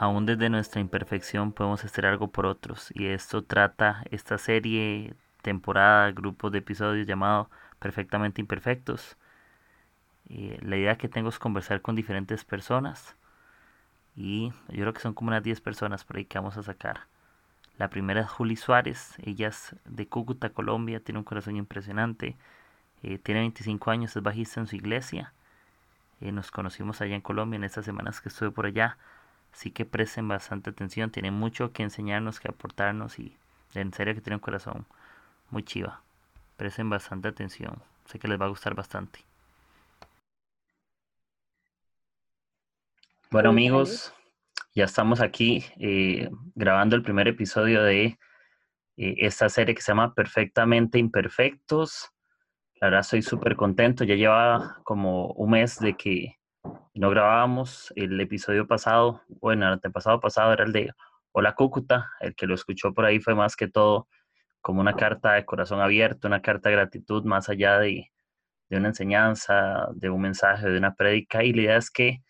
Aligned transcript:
aún 0.00 0.24
desde 0.24 0.48
nuestra 0.48 0.80
imperfección 0.80 1.52
podemos 1.52 1.84
hacer 1.84 2.06
algo 2.06 2.28
por 2.28 2.46
otros. 2.46 2.90
Y 2.94 3.08
esto 3.08 3.44
trata 3.44 4.02
esta 4.10 4.38
serie, 4.38 5.14
temporada, 5.42 6.10
grupo 6.12 6.48
de 6.48 6.60
episodios 6.60 7.06
llamado 7.06 7.50
Perfectamente 7.78 8.40
Imperfectos. 8.40 9.18
Y 10.26 10.56
la 10.64 10.78
idea 10.78 10.96
que 10.96 11.10
tengo 11.10 11.28
es 11.28 11.38
conversar 11.38 11.82
con 11.82 11.96
diferentes 11.96 12.44
personas. 12.44 13.14
Y 14.16 14.52
yo 14.68 14.80
creo 14.80 14.94
que 14.94 15.00
son 15.00 15.12
como 15.12 15.28
unas 15.28 15.42
10 15.42 15.60
personas 15.60 16.04
por 16.04 16.16
ahí 16.16 16.24
que 16.24 16.38
vamos 16.38 16.56
a 16.56 16.62
sacar. 16.62 17.02
La 17.76 17.90
primera 17.90 18.22
es 18.22 18.30
Juli 18.30 18.56
Suárez, 18.56 19.16
ella 19.22 19.48
es 19.48 19.76
de 19.84 20.08
Cúcuta, 20.08 20.48
Colombia, 20.48 21.00
tiene 21.00 21.18
un 21.18 21.24
corazón 21.24 21.56
impresionante, 21.56 22.38
eh, 23.02 23.18
tiene 23.18 23.40
25 23.40 23.90
años, 23.90 24.16
es 24.16 24.22
bajista 24.22 24.60
en 24.60 24.66
su 24.66 24.76
iglesia. 24.76 25.34
Eh, 26.22 26.32
nos 26.32 26.50
conocimos 26.50 27.02
allá 27.02 27.14
en 27.14 27.20
Colombia 27.20 27.56
en 27.56 27.64
estas 27.64 27.84
semanas 27.84 28.22
que 28.22 28.30
estuve 28.30 28.50
por 28.50 28.64
allá. 28.66 28.96
Así 29.52 29.70
que 29.70 29.84
presten 29.84 30.28
bastante 30.28 30.70
atención, 30.70 31.10
tiene 31.10 31.30
mucho 31.30 31.72
que 31.72 31.82
enseñarnos, 31.82 32.40
que 32.40 32.48
aportarnos 32.48 33.18
y 33.18 33.36
en 33.74 33.92
serio 33.92 34.14
que 34.14 34.20
tiene 34.20 34.36
un 34.36 34.40
corazón 34.40 34.86
muy 35.50 35.62
chiva. 35.62 36.02
Presten 36.56 36.90
bastante 36.90 37.28
atención, 37.28 37.82
sé 38.06 38.18
que 38.18 38.28
les 38.28 38.40
va 38.40 38.46
a 38.46 38.50
gustar 38.50 38.74
bastante. 38.74 39.20
Bueno 43.30 43.50
amigos, 43.50 44.12
ya 44.74 44.84
estamos 44.84 45.20
aquí 45.20 45.64
eh, 45.78 46.28
grabando 46.54 46.96
el 46.96 47.02
primer 47.02 47.28
episodio 47.28 47.82
de 47.82 48.18
eh, 48.96 49.14
esta 49.18 49.48
serie 49.48 49.74
que 49.74 49.82
se 49.82 49.92
llama 49.92 50.14
Perfectamente 50.14 50.98
Imperfectos. 50.98 52.10
La 52.80 52.88
verdad 52.88 53.00
estoy 53.02 53.22
súper 53.22 53.56
contento, 53.56 54.04
ya 54.04 54.16
lleva 54.16 54.80
como 54.84 55.28
un 55.32 55.50
mes 55.50 55.78
de 55.78 55.96
que 55.96 56.39
no 56.94 57.10
grabábamos 57.10 57.92
el 57.96 58.20
episodio 58.20 58.66
pasado, 58.66 59.22
bueno, 59.28 59.66
el 59.66 59.74
antepasado 59.74 60.20
pasado 60.20 60.52
era 60.52 60.64
el 60.64 60.72
de 60.72 60.92
Hola 61.32 61.54
Cúcuta, 61.54 62.10
el 62.20 62.34
que 62.34 62.46
lo 62.46 62.54
escuchó 62.54 62.92
por 62.92 63.04
ahí 63.04 63.20
fue 63.20 63.34
más 63.34 63.54
que 63.56 63.68
todo 63.68 64.08
como 64.60 64.80
una 64.80 64.94
carta 64.94 65.34
de 65.34 65.44
corazón 65.44 65.80
abierto, 65.80 66.26
una 66.26 66.42
carta 66.42 66.68
de 66.68 66.76
gratitud 66.76 67.24
más 67.24 67.48
allá 67.48 67.78
de, 67.78 68.10
de 68.68 68.76
una 68.76 68.88
enseñanza, 68.88 69.88
de 69.94 70.10
un 70.10 70.20
mensaje, 70.20 70.68
de 70.68 70.78
una 70.78 70.94
prédica. 70.94 71.44
Y 71.44 71.52
la 71.52 71.62
idea 71.62 71.76
es 71.76 71.90
que 71.90 72.22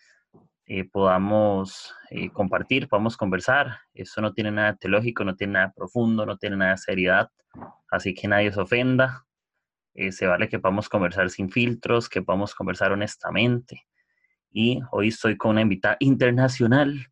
eh, 0.67 0.85
podamos 0.89 1.95
eh, 2.11 2.31
compartir, 2.31 2.89
podamos 2.89 3.17
conversar. 3.17 3.79
Eso 3.95 4.21
no 4.21 4.33
tiene 4.33 4.53
nada 4.53 4.77
teológico, 4.77 5.25
no 5.25 5.35
tiene 5.35 5.55
nada 5.55 5.73
profundo, 5.75 6.27
no 6.27 6.37
tiene 6.37 6.57
nada 6.57 6.73
de 6.73 6.79
seriedad. 6.79 7.31
Así 7.91 8.15
que 8.15 8.29
nadie 8.29 8.53
se 8.53 8.61
ofenda. 8.61 9.27
Eh, 9.95 10.13
se 10.13 10.27
vale 10.27 10.49
que 10.49 10.61
podamos 10.61 10.89
conversar 10.89 11.31
sin 11.31 11.51
filtros, 11.51 12.09
que 12.09 12.23
podamos 12.23 12.55
conversar 12.55 12.93
honestamente 12.93 13.90
y 14.53 14.81
hoy 14.91 15.09
estoy 15.09 15.37
con 15.37 15.53
una 15.53 15.63
invitada 15.63 15.97
internacional, 16.01 17.07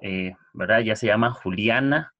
eh, 0.00 0.34
¿verdad? 0.52 0.80
Ella 0.80 0.96
se 0.96 1.06
llama 1.06 1.30
Juliana, 1.30 2.12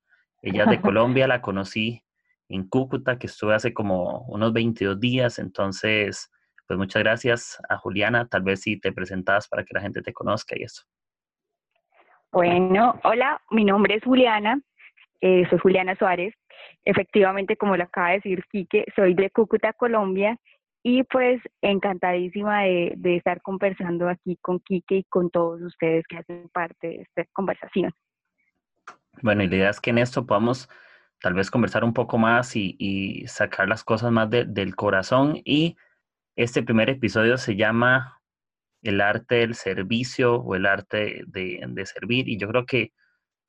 ella 0.43 0.65
es 0.65 0.71
de 0.71 0.81
Colombia, 0.81 1.27
la 1.27 1.43
conocí 1.43 2.03
en 2.49 2.69
Cúcuta, 2.69 3.19
que 3.19 3.27
estuve 3.27 3.55
hace 3.55 3.73
como 3.73 4.23
unos 4.29 4.53
22 4.53 4.99
días, 4.99 5.39
entonces, 5.39 6.31
pues 6.67 6.79
muchas 6.79 7.03
gracias 7.03 7.59
a 7.69 7.77
Juliana, 7.77 8.27
tal 8.27 8.43
vez 8.43 8.63
si 8.63 8.79
te 8.79 8.93
presentas 8.93 9.49
para 9.49 9.65
que 9.65 9.75
la 9.75 9.81
gente 9.81 10.03
te 10.03 10.13
conozca 10.13 10.57
y 10.59 10.65
eso. 10.65 10.83
Bueno, 12.33 12.99
hola, 13.05 13.41
mi 13.51 13.65
nombre 13.65 13.97
es 13.97 14.05
Juliana, 14.05 14.61
eh, 15.21 15.47
soy 15.51 15.59
Juliana 15.59 15.95
Suárez, 15.97 16.35
efectivamente, 16.85 17.57
como 17.57 17.77
lo 17.77 17.85
acaba 17.85 18.09
de 18.09 18.15
decir 18.15 18.45
Quique, 18.51 18.85
soy 18.97 19.15
de 19.15 19.31
Cúcuta, 19.31 19.73
Colombia, 19.73 20.39
y 20.83 21.03
pues 21.05 21.43
encantadísima 21.61 22.63
de, 22.63 23.17
estar 23.17 23.43
conversando 23.43 24.09
aquí 24.09 24.39
con 24.41 24.61
Quique 24.61 24.97
y 24.97 25.05
con 25.05 25.31
todos 25.31 25.61
ustedes 25.61 26.07
que 26.07 26.17
hacen 26.19 26.49
parte 26.49 26.89
de 26.89 27.03
esta 27.03 27.25
conversación. 27.33 27.93
Bueno, 29.23 29.43
y 29.43 29.49
la 29.49 29.57
idea 29.57 29.71
es 29.71 29.81
que 29.81 29.91
en 29.91 29.99
esto 29.99 30.25
podamos 30.25 30.69
tal 31.21 31.35
vez 31.35 31.51
conversar 31.51 31.85
un 31.85 31.93
poco 31.93 32.17
más 32.17 32.57
y, 32.57 33.25
sacar 33.27 33.69
las 33.69 33.85
cosas 33.85 34.11
más 34.11 34.31
del 34.31 34.75
corazón. 34.75 35.41
Y 35.45 35.77
este 36.35 36.63
primer 36.63 36.89
episodio 36.89 37.37
se 37.37 37.57
llama 37.57 38.23
El 38.83 39.03
arte 39.03 39.37
del 39.37 39.55
servicio 39.55 40.37
o 40.37 40.55
el 40.55 40.65
arte 40.65 41.25
de, 41.27 41.63
de 41.69 41.87
servir. 41.87 42.27
Y 42.29 42.39
yo 42.39 42.49
creo 42.49 42.65
que 42.65 42.93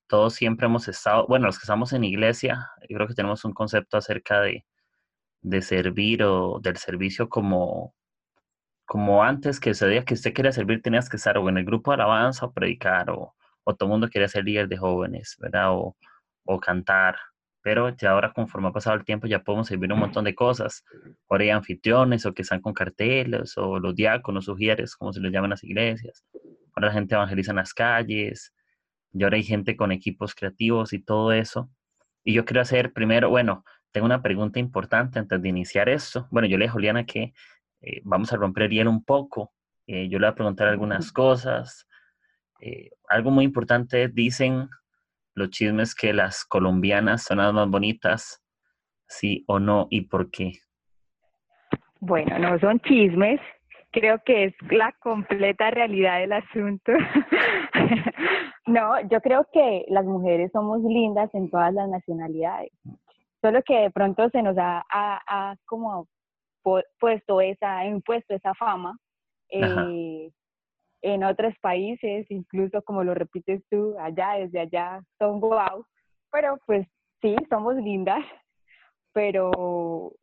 todos 0.08 0.34
siempre 0.34 0.66
hemos 0.66 0.90
estado, 0.90 1.25
bueno, 1.28 1.46
los 1.46 1.58
que 1.58 1.63
estamos 1.63 1.94
en 1.94 2.03
iglesia, 2.03 2.69
yo 2.90 2.98
creo 2.98 3.08
que 3.08 3.13
tenemos 3.13 3.46
un 3.46 3.53
concepto 3.53 3.96
acerca 3.96 4.42
de, 4.42 4.66
de 5.41 5.62
servir 5.62 6.24
o 6.24 6.59
del 6.62 6.78
servicio 6.78 7.29
como, 7.29 7.94
como 8.85 9.24
antes 9.24 9.59
que 9.59 9.74
se 9.74 9.88
diga 9.88 10.06
que 10.06 10.13
usted 10.16 10.34
quería 10.34 10.52
servir, 10.52 10.81
tenías 10.81 11.09
que 11.09 11.18
estar 11.18 11.38
o 11.38 11.50
en 11.50 11.57
el 11.57 11.66
grupo 11.66 11.91
de 11.91 11.96
alabanza 11.96 12.46
o 12.46 12.53
predicar 12.53 13.09
o, 13.09 13.35
o 13.63 13.75
todo 13.75 13.88
el 13.88 13.91
mundo 13.91 14.09
quería 14.09 14.28
ser 14.28 14.46
líder 14.46 14.68
de 14.68 14.78
jóvenes, 14.78 15.38
¿verdad? 15.40 15.74
O, 15.74 15.96
o 16.46 16.59
cantar. 16.59 17.18
Pero 17.63 17.90
ya 17.96 18.12
ahora, 18.12 18.34
conforme 18.34 18.69
ha 18.69 18.72
pasado 18.72 18.96
el 18.96 19.06
tiempo, 19.06 19.28
ya 19.28 19.44
podemos 19.44 19.68
servir 19.68 19.94
un 19.94 20.00
montón 20.00 20.25
de 20.25 20.34
cosas. 20.34 20.84
Ahora 21.30 21.44
hay 21.44 21.50
anfitriones 21.51 22.25
o 22.25 22.34
que 22.34 22.41
están 22.41 22.59
con 22.62 22.74
carteles 22.74 23.57
o 23.57 23.80
los 23.80 23.96
diáconos, 23.96 24.46
sugieres, 24.46 24.96
como 24.96 25.13
se 25.13 25.19
les 25.19 25.31
llaman 25.31 25.51
las 25.51 25.63
iglesias. 25.63 26.25
Ahora 26.75 26.88
la 26.88 26.94
gente 26.94 27.16
evangeliza 27.16 27.51
en 27.51 27.57
las 27.57 27.74
calles. 27.74 28.53
Y 29.13 29.24
ahora 29.24 29.38
hay 29.38 29.44
gente 29.44 29.75
con 29.75 29.91
equipos 29.91 30.34
creativos 30.34 30.94
y 30.94 31.00
todo 31.00 31.31
eso. 31.34 31.69
Y 32.24 32.34
yo 32.34 32.46
quiero 32.46 32.62
hacer 32.62 32.94
primero, 32.94 33.30
bueno, 33.30 33.63
tengo 33.91 34.06
una 34.06 34.22
pregunta 34.22 34.59
importante 34.59 35.19
antes 35.19 35.41
de 35.41 35.50
iniciar 35.50 35.90
esto. 35.90 36.28
Bueno, 36.31 36.47
yo 36.47 36.57
le 36.57 36.63
dije 36.66 36.69
a 36.69 36.74
Juliana 36.74 37.06
que 37.06 37.34
eh, 37.81 38.02
vamos 38.03 38.31
a 38.31 38.38
romper 38.38 38.63
el 38.63 38.72
hielo 38.72 38.90
un 38.90 39.03
poco. 39.03 39.52
Eh, 39.88 40.07
yo 40.07 40.19
le 40.19 40.28
voy 40.28 40.31
a 40.31 40.35
preguntar 40.35 40.68
algunas 40.68 41.12
cosas. 41.12 41.88
Eh, 42.62 42.91
algo 43.09 43.31
muy 43.31 43.46
importante, 43.46 44.07
dicen 44.07 44.69
los 45.34 45.50
chismes 45.50 45.96
que 45.96 46.13
las 46.13 46.46
colombianas 46.46 47.24
son 47.24 47.40
las 47.40 47.53
más 47.53 47.69
bonitas, 47.69 48.44
sí 49.07 49.44
o 49.47 49.59
no, 49.59 49.88
y 49.90 50.01
por 50.01 50.30
qué. 50.30 50.53
Bueno, 52.00 52.38
no 52.40 52.59
son 52.59 52.80
chismes, 52.81 53.40
creo 53.91 54.22
que 54.25 54.46
es 54.46 54.53
la 54.69 54.94
completa 55.00 55.72
realidad 55.72 56.19
del 56.19 56.34
asunto. 56.34 56.91
no, 58.68 59.01
yo 59.09 59.22
creo 59.22 59.47
que 59.51 59.85
las 59.90 60.06
mujeres 60.06 60.51
somos 60.51 60.81
lindas 60.84 61.34
en 61.34 61.50
todas 61.50 61.74
las 61.74 61.90
nacionalidades 61.90 62.72
solo 63.41 63.62
que 63.63 63.75
de 63.75 63.91
pronto 63.91 64.29
se 64.29 64.41
nos 64.41 64.56
ha, 64.57 65.56
como 65.66 66.07
puesto 67.00 67.41
esa, 67.41 67.85
impuesto 67.85 68.35
esa 68.35 68.53
fama 68.53 68.97
eh, 69.50 70.31
en 71.02 71.24
otros 71.24 71.53
países, 71.62 72.30
incluso 72.30 72.81
como 72.84 73.03
lo 73.03 73.13
repites 73.16 73.63
tú, 73.69 73.96
allá, 74.00 74.34
desde 74.38 74.59
allá, 74.59 75.01
son 75.18 75.40
guau, 75.40 75.85
pero 76.31 76.57
pues 76.66 76.88
sí, 77.22 77.35
somos 77.50 77.75
lindas, 77.75 78.24
pero, 79.13 80.13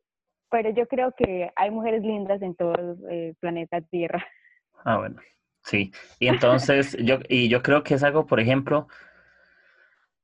pero 0.49 0.69
yo 0.71 0.87
creo 0.87 1.13
que 1.17 1.51
hay 1.55 1.71
mujeres 1.71 2.01
lindas 2.01 2.41
en 2.41 2.55
todo 2.55 2.73
el 2.75 2.97
eh, 3.09 3.33
planeta 3.39 3.81
Tierra. 3.81 4.25
Ah, 4.85 4.97
bueno, 4.97 5.17
sí. 5.63 5.91
Y 6.19 6.27
entonces, 6.29 6.95
yo, 7.03 7.17
y 7.27 7.49
yo 7.49 7.61
creo 7.61 7.83
que 7.83 7.95
es 7.95 8.03
algo, 8.03 8.25
por 8.25 8.39
ejemplo, 8.39 8.87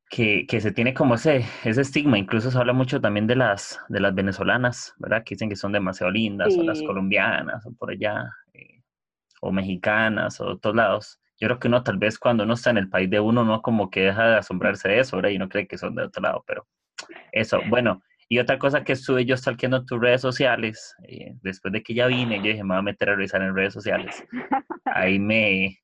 que, 0.09 0.45
que, 0.47 0.61
se 0.61 0.71
tiene 0.71 0.93
como 0.93 1.15
ese, 1.15 1.45
ese 1.63 1.81
estigma, 1.81 2.17
incluso 2.17 2.51
se 2.51 2.57
habla 2.57 2.73
mucho 2.73 3.01
también 3.01 3.27
de 3.27 3.35
las, 3.35 3.79
de 3.89 3.99
las 3.99 4.13
venezolanas, 4.13 4.93
¿verdad? 4.97 5.23
Que 5.23 5.35
dicen 5.35 5.49
que 5.49 5.55
son 5.55 5.71
demasiado 5.71 6.11
lindas, 6.11 6.57
o 6.57 6.63
las 6.63 6.81
colombianas, 6.83 7.65
o 7.65 7.73
por 7.73 7.91
allá, 7.91 8.31
eh, 8.53 8.81
o 9.41 9.51
mexicanas, 9.51 10.39
o 10.41 10.53
de 10.53 10.59
todos 10.59 10.75
lados. 10.75 11.19
Yo 11.39 11.47
creo 11.47 11.59
que 11.59 11.67
uno 11.67 11.83
tal 11.83 11.97
vez 11.97 12.17
cuando 12.17 12.43
uno 12.43 12.53
está 12.53 12.69
en 12.69 12.77
el 12.77 12.89
país 12.89 13.09
de 13.09 13.19
uno, 13.19 13.43
no 13.43 13.61
como 13.61 13.89
que 13.89 14.01
deja 14.01 14.29
de 14.29 14.37
asombrarse 14.37 14.87
de 14.89 14.99
eso, 14.99 15.17
¿verdad? 15.17 15.31
Y 15.31 15.37
no 15.37 15.49
cree 15.49 15.67
que 15.67 15.77
son 15.77 15.95
de 15.95 16.03
otro 16.03 16.21
lado, 16.21 16.43
pero 16.47 16.67
eso, 17.31 17.59
bueno. 17.69 18.01
Y 18.27 18.39
otra 18.39 18.57
cosa 18.57 18.83
que 18.83 18.93
estuve 18.93 19.23
yo 19.25 19.37
stalkeando 19.37 19.77
en 19.77 19.85
tus 19.85 19.99
redes 19.99 20.21
sociales, 20.21 20.95
eh, 21.07 21.35
después 21.41 21.71
de 21.71 21.83
que 21.83 21.93
ya 21.93 22.07
vine, 22.07 22.37
yo 22.37 22.43
dije, 22.43 22.63
me 22.63 22.69
voy 22.69 22.77
a 22.77 22.81
meter 22.81 23.09
a 23.09 23.15
revisar 23.15 23.41
en 23.43 23.55
redes 23.55 23.73
sociales. 23.73 24.23
Ahí 24.85 25.19
me, 25.19 25.77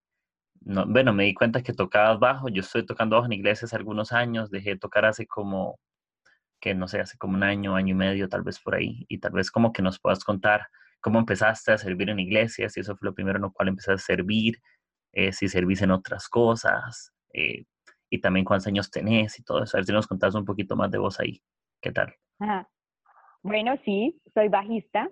no, 0.64 0.86
bueno, 0.86 1.12
me 1.14 1.26
di 1.26 1.34
cuenta 1.34 1.64
que 1.64 1.74
tocabas 1.74 2.20
bajo. 2.20 2.48
Yo 2.50 2.62
estoy 2.62 2.86
tocando 2.86 3.16
bajo 3.16 3.26
en 3.26 3.34
iglesias 3.34 3.66
hace 3.66 3.76
algunos 3.76 4.12
años. 4.12 4.52
Dejé 4.52 4.72
de 4.72 4.78
tocar 4.78 5.06
hace 5.06 5.26
como, 5.26 5.80
que 6.60 6.76
no 6.76 6.88
sé, 6.88 7.00
hace 7.02 7.18
como 7.18 7.36
un 7.36 7.44
año, 7.44 7.76
año 7.76 7.92
y 7.94 7.98
medio, 7.98 8.30
tal 8.30 8.44
vez 8.44 8.60
por 8.60 8.76
ahí. 8.76 9.06
Y 9.10 9.18
tal 9.20 9.32
vez 9.32 9.50
como 9.50 9.74
que 9.74 9.82
nos 9.82 10.00
puedas 10.00 10.24
contar 10.24 10.68
cómo 11.02 11.20
empezaste 11.20 11.72
a 11.72 11.78
servir 11.78 12.10
en 12.10 12.20
iglesias, 12.20 12.74
si 12.74 12.82
eso 12.82 12.96
fue 12.96 13.08
lo 13.08 13.16
primero 13.16 13.38
en 13.38 13.42
lo 13.42 13.52
cual 13.52 13.70
empezaste 13.70 13.94
a 13.94 14.16
servir, 14.16 14.60
eh, 15.14 15.34
si 15.34 15.48
servís 15.48 15.82
en 15.82 15.90
otras 15.90 16.30
cosas, 16.30 17.12
eh, 17.34 17.66
y 18.12 18.22
también 18.22 18.46
cuántos 18.46 18.68
años 18.68 18.92
tenés 18.92 19.40
y 19.40 19.44
todo 19.44 19.64
eso. 19.64 19.76
A 19.76 19.80
ver 19.80 19.86
si 19.86 19.94
nos 19.94 20.06
contás 20.06 20.36
un 20.36 20.46
poquito 20.46 20.76
más 20.76 20.92
de 20.92 21.00
vos 21.00 21.20
ahí. 21.20 21.42
¿Qué 21.82 21.92
tal? 21.92 22.14
Bueno, 23.42 23.76
sí, 23.84 24.22
soy 24.34 24.48
bajista. 24.48 25.10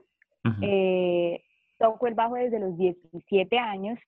Eh, 0.61 1.43
toco 1.77 2.07
el 2.07 2.13
bajo 2.13 2.35
desde 2.35 2.59
los 2.59 2.77
17 2.77 3.57
años 3.57 3.99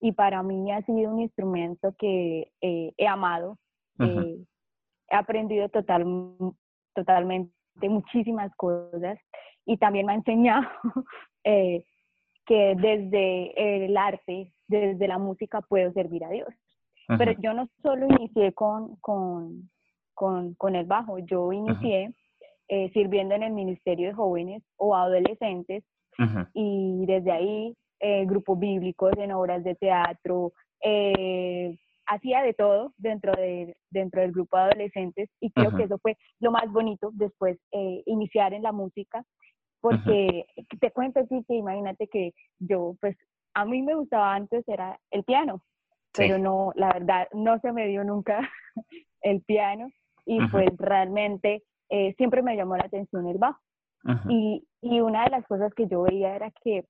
y 0.00 0.12
para 0.12 0.42
mí 0.42 0.70
ha 0.72 0.82
sido 0.82 1.10
un 1.10 1.20
instrumento 1.20 1.94
que 1.98 2.52
eh, 2.60 2.92
he 2.96 3.06
amado. 3.06 3.58
Eh, 3.98 4.44
he 5.08 5.16
aprendido 5.16 5.68
total, 5.70 6.04
totalmente 6.94 7.52
muchísimas 7.82 8.54
cosas 8.56 9.18
y 9.64 9.78
también 9.78 10.06
me 10.06 10.12
ha 10.12 10.16
enseñado 10.16 10.66
eh, 11.44 11.84
que 12.44 12.74
desde 12.76 13.84
el 13.86 13.96
arte, 13.96 14.52
desde 14.68 15.08
la 15.08 15.18
música 15.18 15.60
puedo 15.62 15.92
servir 15.92 16.24
a 16.24 16.30
Dios. 16.30 16.48
Pero 17.18 17.32
yo 17.38 17.54
no 17.54 17.68
solo 17.82 18.06
inicié 18.08 18.52
con, 18.52 18.96
con, 18.96 19.70
con, 20.12 20.54
con 20.54 20.74
el 20.74 20.86
bajo, 20.86 21.20
yo 21.20 21.52
inicié 21.52 22.12
sirviendo 22.92 23.36
en 23.36 23.44
el 23.44 23.52
Ministerio 23.52 24.08
de 24.08 24.14
Jóvenes 24.14 24.64
o 24.76 24.96
Adolescentes 24.96 25.84
y 26.52 27.06
desde 27.06 27.30
ahí 27.30 27.76
eh, 28.00 28.24
grupos 28.26 28.58
bíblicos 28.58 29.12
en 29.16 29.32
obras 29.32 29.64
de 29.64 29.74
teatro, 29.74 30.52
eh, 30.82 31.78
hacía 32.06 32.42
de 32.42 32.54
todo 32.54 32.92
dentro, 32.96 33.32
de, 33.32 33.76
dentro 33.90 34.20
del 34.20 34.32
grupo 34.32 34.56
de 34.56 34.62
adolescentes 34.64 35.28
y 35.40 35.50
creo 35.50 35.74
que 35.76 35.84
eso 35.84 35.98
fue 35.98 36.16
lo 36.38 36.52
más 36.52 36.70
bonito 36.70 37.10
después 37.14 37.58
iniciar 38.04 38.54
en 38.54 38.62
la 38.62 38.70
música 38.70 39.24
porque 39.80 40.46
te 40.78 40.92
cuento 40.92 41.18
así 41.18 41.44
que 41.48 41.54
imagínate 41.54 42.06
que 42.06 42.32
yo 42.60 42.94
pues 43.00 43.16
a 43.54 43.64
mí 43.64 43.82
me 43.82 43.96
gustaba 43.96 44.36
antes 44.36 44.62
era 44.68 45.00
el 45.10 45.24
piano 45.24 45.62
pero 46.12 46.38
no 46.38 46.70
la 46.76 46.92
verdad 46.92 47.26
no 47.32 47.58
se 47.58 47.72
me 47.72 47.88
dio 47.88 48.04
nunca 48.04 48.48
el 49.22 49.42
piano 49.42 49.88
y 50.26 50.38
pues 50.48 50.68
realmente 50.76 51.62
eh, 51.88 52.14
siempre 52.16 52.42
me 52.42 52.56
llamó 52.56 52.76
la 52.76 52.84
atención 52.84 53.26
el 53.28 53.38
bajo. 53.38 53.60
y, 54.28 54.66
y, 54.82 55.00
una 55.00 55.24
de 55.24 55.30
las 55.30 55.46
cosas 55.46 55.72
que 55.74 55.86
yo 55.88 56.02
veía 56.02 56.34
era 56.34 56.52
que 56.62 56.84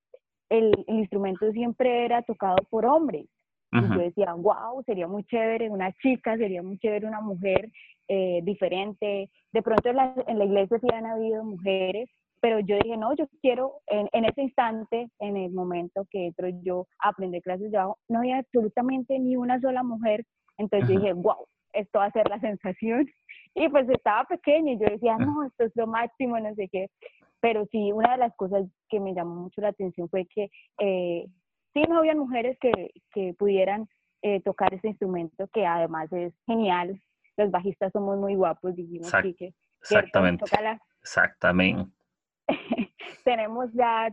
el, 0.49 0.73
el 0.87 0.99
instrumento 0.99 1.51
siempre 1.53 2.05
era 2.05 2.23
tocado 2.23 2.57
por 2.71 2.87
hombres. 2.87 3.27
Y 3.73 3.81
yo 3.81 3.99
decía, 3.99 4.33
wow, 4.33 4.83
sería 4.87 5.07
muy 5.07 5.25
chévere 5.25 5.69
una 5.69 5.93
chica, 6.01 6.37
sería 6.39 6.63
muy 6.63 6.79
chévere 6.79 7.07
una 7.07 7.21
mujer 7.21 7.71
eh, 8.09 8.41
diferente. 8.43 9.29
De 9.53 9.63
pronto 9.63 9.91
en 9.91 9.97
la, 9.97 10.15
en 10.27 10.39
la, 10.39 10.45
iglesia 10.45 10.79
sí 10.79 10.87
han 10.95 11.05
habido 11.05 11.45
mujeres, 11.45 12.09
pero 12.41 12.61
yo 12.61 12.79
dije, 12.83 12.97
no, 12.97 13.15
yo 13.17 13.27
quiero, 13.43 13.81
en, 13.89 14.09
en 14.13 14.25
ese 14.25 14.43
instante, 14.43 15.09
en 15.19 15.37
el 15.37 15.53
momento 15.53 16.07
que 16.11 16.27
entro 16.27 16.49
yo 16.63 16.87
a 17.01 17.09
aprender 17.11 17.43
clases 17.43 17.71
de 17.71 17.77
bajo, 17.77 17.99
no 18.09 18.21
había 18.21 18.39
absolutamente 18.39 19.19
ni 19.19 19.37
una 19.37 19.61
sola 19.61 19.83
mujer. 19.83 20.25
Entonces 20.57 20.89
yo 20.89 21.01
dije, 21.01 21.13
wow, 21.13 21.47
esto 21.73 21.99
va 21.99 22.07
a 22.07 22.13
ser 22.13 22.29
la 22.29 22.41
sensación. 22.41 23.07
Y 23.59 23.71
pues 23.71 23.89
estaba 23.89 24.25
pequeña 24.25 24.73
y 24.73 24.79
yo 24.79 24.85
decía, 24.87 25.17
no, 25.17 25.43
esto 25.43 25.65
es 25.65 25.73
lo 25.77 25.87
máximo, 25.87 26.39
no 26.39 26.55
sé 26.57 26.69
qué. 26.69 26.91
Pero 27.47 27.65
sí, 27.71 27.93
una 27.93 28.11
de 28.11 28.19
las 28.19 28.35
cosas 28.35 28.67
que 28.89 28.99
me 28.99 29.15
llamó 29.15 29.37
mucho 29.37 29.61
la 29.61 29.69
atención 29.69 30.09
fue 30.09 30.27
que 30.27 30.51
eh, 30.81 31.29
sí 31.73 31.83
no 31.89 31.99
habían 31.99 32.19
mujeres 32.19 32.59
que, 32.61 32.91
que 33.13 33.35
pudieran 33.39 33.89
eh, 34.23 34.41
tocar 34.41 34.75
ese 34.75 34.89
instrumento, 34.89 35.47
que 35.53 35.65
además 35.65 36.13
es 36.13 36.35
genial. 36.47 37.01
Los 37.37 37.53
bajistas 37.53 37.93
somos 37.93 38.19
muy 38.19 38.35
guapos, 38.35 38.75
dijimos. 38.75 39.13
que, 39.39 39.55
exactamente. 39.81 40.45
Exactamente. 41.01 41.89
tenemos 43.25 43.73
ya 43.75 44.13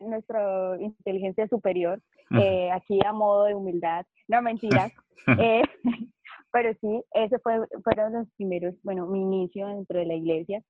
nuestra 0.00 0.80
inteligencia 0.80 1.46
superior, 1.48 2.00
eh, 2.30 2.70
aquí 2.72 2.98
a 3.04 3.12
modo 3.12 3.44
de 3.44 3.54
humildad, 3.54 4.06
no 4.28 4.40
mentiras, 4.40 4.90
eh, 5.38 5.62
pero 6.52 6.72
sí, 6.80 7.04
ese 7.12 7.38
fue, 7.40 7.66
fueron 7.84 8.14
los 8.14 8.30
primeros, 8.38 8.74
bueno, 8.82 9.06
mi 9.08 9.20
inicio 9.20 9.66
dentro 9.66 9.98
de 9.98 10.06
la 10.06 10.14
iglesia. 10.14 10.62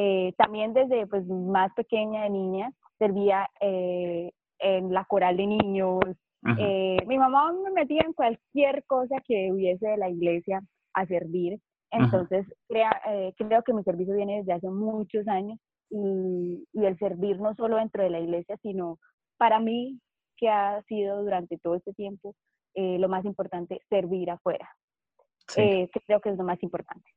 Eh, 0.00 0.32
también 0.36 0.74
desde 0.74 1.06
pues 1.06 1.26
más 1.26 1.72
pequeña 1.74 2.22
de 2.22 2.30
niña 2.30 2.72
servía 2.98 3.48
en 3.60 4.92
la 4.92 5.04
coral 5.04 5.36
de 5.36 5.46
niños. 5.46 6.00
mi 6.42 7.18
mamá 7.18 7.52
me 7.52 7.70
metía 7.70 8.02
en 8.04 8.12
cualquier 8.12 8.84
cosa 8.84 9.16
que 9.26 9.50
hubiese 9.52 9.88
de 9.88 9.96
la 9.96 10.08
iglesia 10.08 10.60
a 10.94 11.06
servir. 11.06 11.58
Entonces, 11.90 12.46
creo 12.68 13.62
que 13.62 13.72
mi 13.72 13.82
servicio 13.82 14.14
viene 14.14 14.38
desde 14.38 14.52
hace 14.52 14.68
muchos 14.68 15.26
años 15.26 15.58
y, 15.90 16.64
el 16.74 16.98
servir 16.98 17.40
no 17.40 17.54
solo 17.54 17.76
dentro 17.76 18.02
de 18.02 18.10
la 18.10 18.20
iglesia, 18.20 18.56
sino 18.62 18.98
para 19.36 19.58
mí, 19.58 20.00
que 20.36 20.48
ha 20.48 20.82
sido 20.82 21.22
durante 21.22 21.58
todo 21.58 21.74
este 21.74 21.92
tiempo 21.94 22.34
eh, 22.74 22.98
lo 22.98 23.08
más 23.08 23.24
importante, 23.24 23.80
servir 23.88 24.30
afuera. 24.30 24.68
Eh, 25.56 25.88
creo 26.06 26.20
que 26.20 26.30
es 26.30 26.36
lo 26.36 26.44
más 26.44 26.62
importante. 26.62 27.10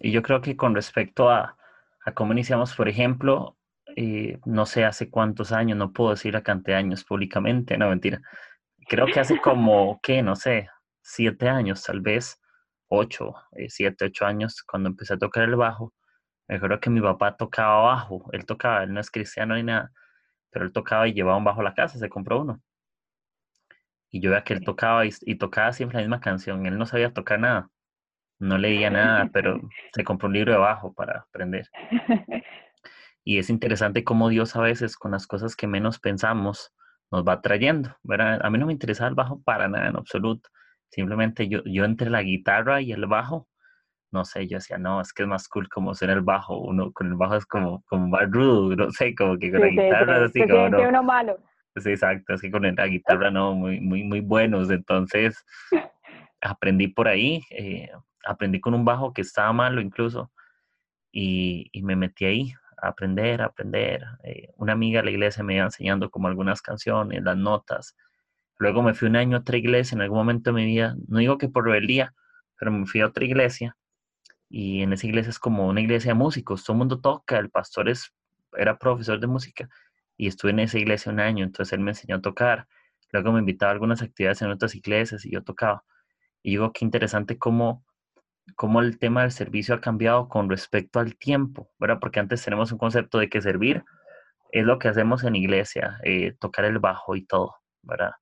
Y 0.00 0.12
yo 0.12 0.22
creo 0.22 0.42
que 0.42 0.56
con 0.56 0.74
respecto 0.74 1.30
a, 1.30 1.56
a 2.04 2.12
cómo 2.12 2.32
iniciamos, 2.32 2.74
por 2.74 2.88
ejemplo, 2.88 3.56
eh, 3.96 4.38
no 4.44 4.66
sé 4.66 4.84
hace 4.84 5.10
cuántos 5.10 5.52
años, 5.52 5.78
no 5.78 5.92
puedo 5.92 6.10
decir 6.10 6.36
a 6.36 6.42
cantidad 6.42 6.76
de 6.76 6.84
años 6.84 7.04
públicamente, 7.04 7.78
no 7.78 7.88
mentira. 7.88 8.20
Creo 8.88 9.06
que 9.06 9.20
hace 9.20 9.40
como, 9.40 10.00
¿qué? 10.02 10.22
No 10.22 10.36
sé, 10.36 10.68
siete 11.02 11.48
años, 11.48 11.82
tal 11.82 12.00
vez, 12.00 12.40
ocho, 12.88 13.34
siete, 13.68 14.06
ocho 14.06 14.26
años, 14.26 14.62
cuando 14.62 14.90
empecé 14.90 15.14
a 15.14 15.18
tocar 15.18 15.44
el 15.44 15.56
bajo, 15.56 15.94
me 16.48 16.56
acuerdo 16.56 16.80
que 16.80 16.90
mi 16.90 17.00
papá 17.00 17.36
tocaba 17.36 17.82
bajo, 17.82 18.28
él 18.32 18.44
tocaba, 18.46 18.84
él 18.84 18.92
no 18.92 19.00
es 19.00 19.10
cristiano 19.10 19.54
ni 19.54 19.62
nada, 19.62 19.92
pero 20.50 20.66
él 20.66 20.72
tocaba 20.72 21.08
y 21.08 21.14
llevaba 21.14 21.38
un 21.38 21.44
bajo 21.44 21.60
a 21.60 21.64
la 21.64 21.74
casa, 21.74 21.98
se 21.98 22.08
compró 22.08 22.42
uno. 22.42 22.60
Y 24.10 24.20
yo 24.20 24.30
veía 24.30 24.44
que 24.44 24.54
él 24.54 24.64
tocaba 24.64 25.04
y, 25.06 25.34
tocaba 25.36 25.72
siempre 25.72 25.96
la 25.98 26.02
misma 26.02 26.20
canción, 26.20 26.66
él 26.66 26.78
no 26.78 26.86
sabía 26.86 27.12
tocar 27.12 27.40
nada, 27.40 27.70
no 28.44 28.58
leía 28.58 28.90
nada, 28.90 29.28
pero 29.32 29.60
se 29.94 30.04
compró 30.04 30.28
un 30.28 30.34
libro 30.34 30.52
de 30.52 30.58
bajo 30.58 30.92
para 30.92 31.20
aprender. 31.20 31.68
Y 33.26 33.38
es 33.38 33.48
interesante 33.48 34.04
cómo 34.04 34.28
Dios 34.28 34.54
a 34.54 34.60
veces 34.60 34.98
con 34.98 35.12
las 35.12 35.26
cosas 35.26 35.56
que 35.56 35.66
menos 35.66 35.98
pensamos 35.98 36.74
nos 37.10 37.24
va 37.24 37.40
trayendo, 37.40 37.96
¿verdad? 38.02 38.40
A 38.44 38.50
mí 38.50 38.58
no 38.58 38.66
me 38.66 38.74
interesaba 38.74 39.08
el 39.08 39.14
bajo 39.14 39.40
para 39.42 39.66
nada 39.66 39.88
en 39.88 39.96
absoluto. 39.96 40.50
Simplemente 40.90 41.48
yo, 41.48 41.62
yo 41.64 41.86
entre 41.86 42.10
la 42.10 42.22
guitarra 42.22 42.82
y 42.82 42.92
el 42.92 43.06
bajo 43.06 43.48
no 44.14 44.24
sé, 44.24 44.46
yo 44.46 44.58
decía, 44.58 44.78
no, 44.78 45.00
es 45.00 45.12
que 45.12 45.24
es 45.24 45.28
más 45.28 45.48
cool 45.48 45.68
como 45.68 45.92
ser 45.92 46.08
el 46.08 46.20
bajo, 46.22 46.56
uno 46.56 46.92
con 46.92 47.08
el 47.08 47.14
bajo 47.14 47.34
es 47.34 47.44
como, 47.44 47.82
como 47.86 48.06
más 48.06 48.30
rudo, 48.30 48.74
no 48.76 48.90
sé, 48.92 49.12
como 49.14 49.36
que 49.36 49.50
con 49.50 49.60
la 49.60 49.68
guitarra 49.68 50.24
así 50.24 50.40
como 50.48 50.68
no. 50.68 50.88
uno 50.88 51.02
malo. 51.02 51.36
Sí, 51.76 51.90
exacto, 51.90 52.34
así 52.34 52.48
con 52.50 52.62
la 52.62 52.86
guitarra 52.86 53.32
no, 53.32 53.54
muy, 53.54 53.80
muy, 53.80 54.04
muy 54.04 54.20
buenos, 54.20 54.70
entonces 54.70 55.44
aprendí 56.40 56.86
por 56.86 57.08
ahí, 57.08 57.42
eh, 57.50 57.90
aprendí 58.26 58.60
con 58.60 58.74
un 58.74 58.84
bajo 58.84 59.12
que 59.12 59.22
estaba 59.22 59.52
malo 59.52 59.80
incluso, 59.80 60.32
y, 61.12 61.68
y 61.72 61.82
me 61.82 61.96
metí 61.96 62.24
ahí 62.24 62.54
a 62.82 62.88
aprender, 62.88 63.42
a 63.42 63.46
aprender. 63.46 64.04
Eh, 64.24 64.50
una 64.56 64.72
amiga 64.72 65.00
de 65.00 65.06
la 65.06 65.10
iglesia 65.12 65.44
me 65.44 65.56
iba 65.56 65.64
enseñando 65.64 66.10
como 66.10 66.28
algunas 66.28 66.62
canciones, 66.62 67.22
las 67.22 67.36
notas. 67.36 67.96
Luego 68.58 68.82
me 68.82 68.94
fui 68.94 69.08
un 69.08 69.16
año 69.16 69.36
a 69.36 69.40
otra 69.40 69.56
iglesia 69.56 69.96
en 69.96 70.02
algún 70.02 70.18
momento 70.18 70.50
de 70.50 70.56
mi 70.56 70.66
vida, 70.66 70.96
no 71.08 71.18
digo 71.18 71.38
que 71.38 71.48
por 71.48 71.64
rebeldía, 71.64 72.14
pero 72.58 72.70
me 72.72 72.86
fui 72.86 73.00
a 73.00 73.06
otra 73.06 73.24
iglesia 73.24 73.76
y 74.48 74.82
en 74.82 74.92
esa 74.92 75.06
iglesia 75.06 75.30
es 75.30 75.38
como 75.38 75.66
una 75.66 75.80
iglesia 75.80 76.12
de 76.12 76.14
músicos, 76.14 76.64
todo 76.64 76.74
el 76.74 76.78
mundo 76.78 77.00
toca, 77.00 77.38
el 77.38 77.50
pastor 77.50 77.88
es, 77.88 78.14
era 78.56 78.78
profesor 78.78 79.18
de 79.18 79.26
música 79.26 79.68
y 80.16 80.28
estuve 80.28 80.52
en 80.52 80.60
esa 80.60 80.78
iglesia 80.78 81.10
un 81.10 81.20
año, 81.20 81.44
entonces 81.44 81.72
él 81.72 81.80
me 81.80 81.90
enseñó 81.90 82.16
a 82.16 82.20
tocar, 82.20 82.68
luego 83.12 83.32
me 83.32 83.40
invitaba 83.40 83.70
a 83.70 83.74
algunas 83.74 84.02
actividades 84.02 84.42
en 84.42 84.50
otras 84.50 84.74
iglesias 84.76 85.24
y 85.24 85.32
yo 85.32 85.42
tocaba. 85.42 85.84
Y 86.42 86.50
digo, 86.50 86.72
qué 86.72 86.84
interesante 86.84 87.38
cómo, 87.38 87.84
cómo 88.56 88.80
el 88.80 88.98
tema 88.98 89.22
del 89.22 89.32
servicio 89.32 89.74
ha 89.74 89.80
cambiado 89.80 90.28
con 90.28 90.48
respecto 90.48 91.00
al 91.00 91.16
tiempo, 91.16 91.70
¿verdad? 91.78 91.98
Porque 92.00 92.20
antes 92.20 92.44
tenemos 92.44 92.72
un 92.72 92.78
concepto 92.78 93.18
de 93.18 93.28
que 93.28 93.40
servir 93.42 93.84
es 94.52 94.64
lo 94.64 94.78
que 94.78 94.88
hacemos 94.88 95.24
en 95.24 95.36
iglesia, 95.36 95.98
eh, 96.04 96.34
tocar 96.38 96.64
el 96.64 96.78
bajo 96.78 97.16
y 97.16 97.26
todo, 97.26 97.56
¿verdad? 97.82 98.12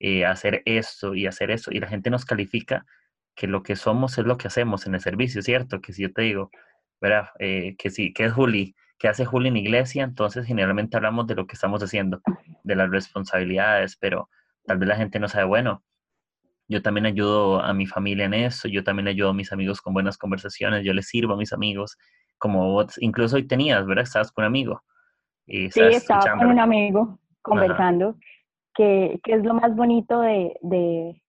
Eh, 0.00 0.26
hacer 0.26 0.62
esto 0.64 1.14
y 1.14 1.26
hacer 1.26 1.50
eso, 1.50 1.70
y 1.70 1.78
la 1.78 1.88
gente 1.88 2.10
nos 2.10 2.24
califica 2.24 2.84
que 3.36 3.46
lo 3.46 3.62
que 3.62 3.76
somos 3.76 4.18
es 4.18 4.24
lo 4.26 4.38
que 4.38 4.48
hacemos 4.48 4.86
en 4.86 4.94
el 4.94 5.00
servicio, 5.00 5.42
¿cierto? 5.42 5.80
Que 5.80 5.92
si 5.92 6.02
yo 6.02 6.12
te 6.12 6.22
digo, 6.22 6.50
¿verdad? 7.00 7.28
Eh, 7.38 7.76
que 7.78 7.90
sí, 7.90 8.12
que 8.12 8.24
es 8.24 8.32
Juli, 8.32 8.74
que 8.98 9.08
hace 9.08 9.24
Juli 9.24 9.48
en 9.48 9.56
iglesia, 9.56 10.04
entonces 10.04 10.46
generalmente 10.46 10.96
hablamos 10.96 11.26
de 11.26 11.34
lo 11.36 11.46
que 11.46 11.54
estamos 11.54 11.82
haciendo, 11.82 12.20
de 12.64 12.76
las 12.76 12.90
responsabilidades, 12.90 13.96
pero 13.96 14.28
tal 14.66 14.78
vez 14.78 14.88
la 14.88 14.96
gente 14.96 15.20
no 15.20 15.28
sabe, 15.28 15.44
bueno, 15.44 15.84
yo 16.68 16.82
también 16.82 17.06
ayudo 17.06 17.60
a 17.60 17.72
mi 17.72 17.86
familia 17.86 18.26
en 18.26 18.34
eso, 18.34 18.68
yo 18.68 18.82
también 18.82 19.08
ayudo 19.08 19.30
a 19.30 19.34
mis 19.34 19.52
amigos 19.52 19.80
con 19.80 19.94
buenas 19.94 20.18
conversaciones, 20.18 20.84
yo 20.84 20.92
les 20.92 21.08
sirvo 21.08 21.34
a 21.34 21.36
mis 21.36 21.52
amigos, 21.52 21.96
como 22.38 22.72
vos 22.72 22.96
incluso 23.00 23.36
hoy 23.36 23.46
tenías, 23.46 23.86
¿verdad? 23.86 24.04
Estabas 24.04 24.32
con 24.32 24.44
un 24.44 24.48
amigo. 24.48 24.82
Y 25.46 25.70
sí, 25.70 25.80
estaba 25.80 26.36
con 26.38 26.48
un 26.48 26.58
amigo 26.58 27.18
conversando, 27.42 28.16
que, 28.74 29.20
que, 29.22 29.34
es 29.34 29.44
lo 29.44 29.54
más 29.54 29.74
bonito 29.76 30.20
de, 30.20 30.56
de, 30.62 31.22